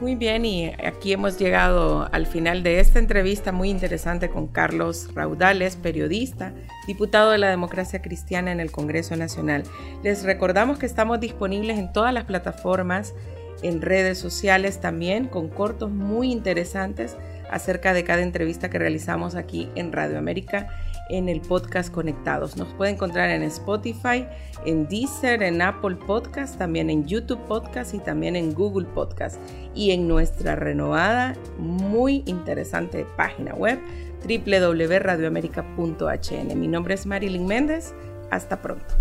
Muy 0.00 0.16
bien, 0.16 0.44
y 0.44 0.66
aquí 0.66 1.12
hemos 1.12 1.38
llegado 1.38 2.08
al 2.10 2.26
final 2.26 2.64
de 2.64 2.80
esta 2.80 2.98
entrevista 2.98 3.52
muy 3.52 3.70
interesante 3.70 4.30
con 4.30 4.48
Carlos 4.48 5.08
Raudales, 5.14 5.76
periodista, 5.76 6.52
diputado 6.88 7.30
de 7.30 7.38
la 7.38 7.48
democracia 7.48 8.02
cristiana 8.02 8.50
en 8.50 8.58
el 8.58 8.72
Congreso 8.72 9.14
Nacional. 9.14 9.62
Les 10.02 10.24
recordamos 10.24 10.76
que 10.80 10.86
estamos 10.86 11.20
disponibles 11.20 11.78
en 11.78 11.92
todas 11.92 12.12
las 12.12 12.24
plataformas, 12.24 13.14
en 13.62 13.80
redes 13.80 14.18
sociales 14.18 14.80
también, 14.80 15.28
con 15.28 15.46
cortos 15.46 15.92
muy 15.92 16.32
interesantes 16.32 17.16
acerca 17.52 17.94
de 17.94 18.02
cada 18.02 18.22
entrevista 18.22 18.70
que 18.70 18.78
realizamos 18.78 19.36
aquí 19.36 19.68
en 19.76 19.92
Radio 19.92 20.18
América 20.18 20.66
en 21.10 21.28
el 21.28 21.40
podcast 21.40 21.92
Conectados. 21.92 22.56
Nos 22.56 22.72
puede 22.74 22.92
encontrar 22.92 23.30
en 23.30 23.42
Spotify, 23.42 24.26
en 24.64 24.88
Deezer, 24.88 25.42
en 25.42 25.60
Apple 25.60 25.96
Podcast, 25.96 26.56
también 26.58 26.88
en 26.90 27.06
YouTube 27.06 27.40
Podcast 27.46 27.94
y 27.94 27.98
también 27.98 28.34
en 28.34 28.54
Google 28.54 28.86
Podcast 28.86 29.38
y 29.74 29.90
en 29.90 30.08
nuestra 30.08 30.56
renovada, 30.56 31.36
muy 31.58 32.22
interesante 32.26 33.06
página 33.16 33.54
web 33.54 33.78
www.radioamerica.hn. 34.26 36.60
Mi 36.60 36.68
nombre 36.68 36.94
es 36.94 37.04
Marilyn 37.06 37.46
Méndez. 37.46 37.92
Hasta 38.30 38.62
pronto. 38.62 38.94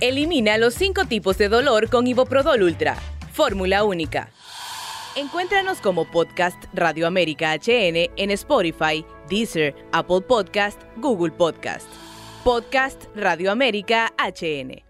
Elimina 0.00 0.58
los 0.58 0.74
cinco 0.74 1.06
tipos 1.06 1.38
de 1.38 1.48
dolor 1.48 1.88
con 1.90 2.06
Iboprodol 2.06 2.62
Ultra. 2.62 2.94
Fórmula 3.32 3.82
única. 3.84 4.30
Encuéntranos 5.16 5.80
como 5.80 6.04
podcast 6.04 6.66
Radio 6.72 7.08
América 7.08 7.54
HN 7.56 8.10
en 8.16 8.30
Spotify, 8.30 9.04
Deezer, 9.28 9.74
Apple 9.90 10.20
Podcast, 10.20 10.80
Google 10.98 11.32
Podcast. 11.32 11.88
Podcast 12.44 13.04
Radio 13.16 13.50
América 13.50 14.12
HN. 14.18 14.89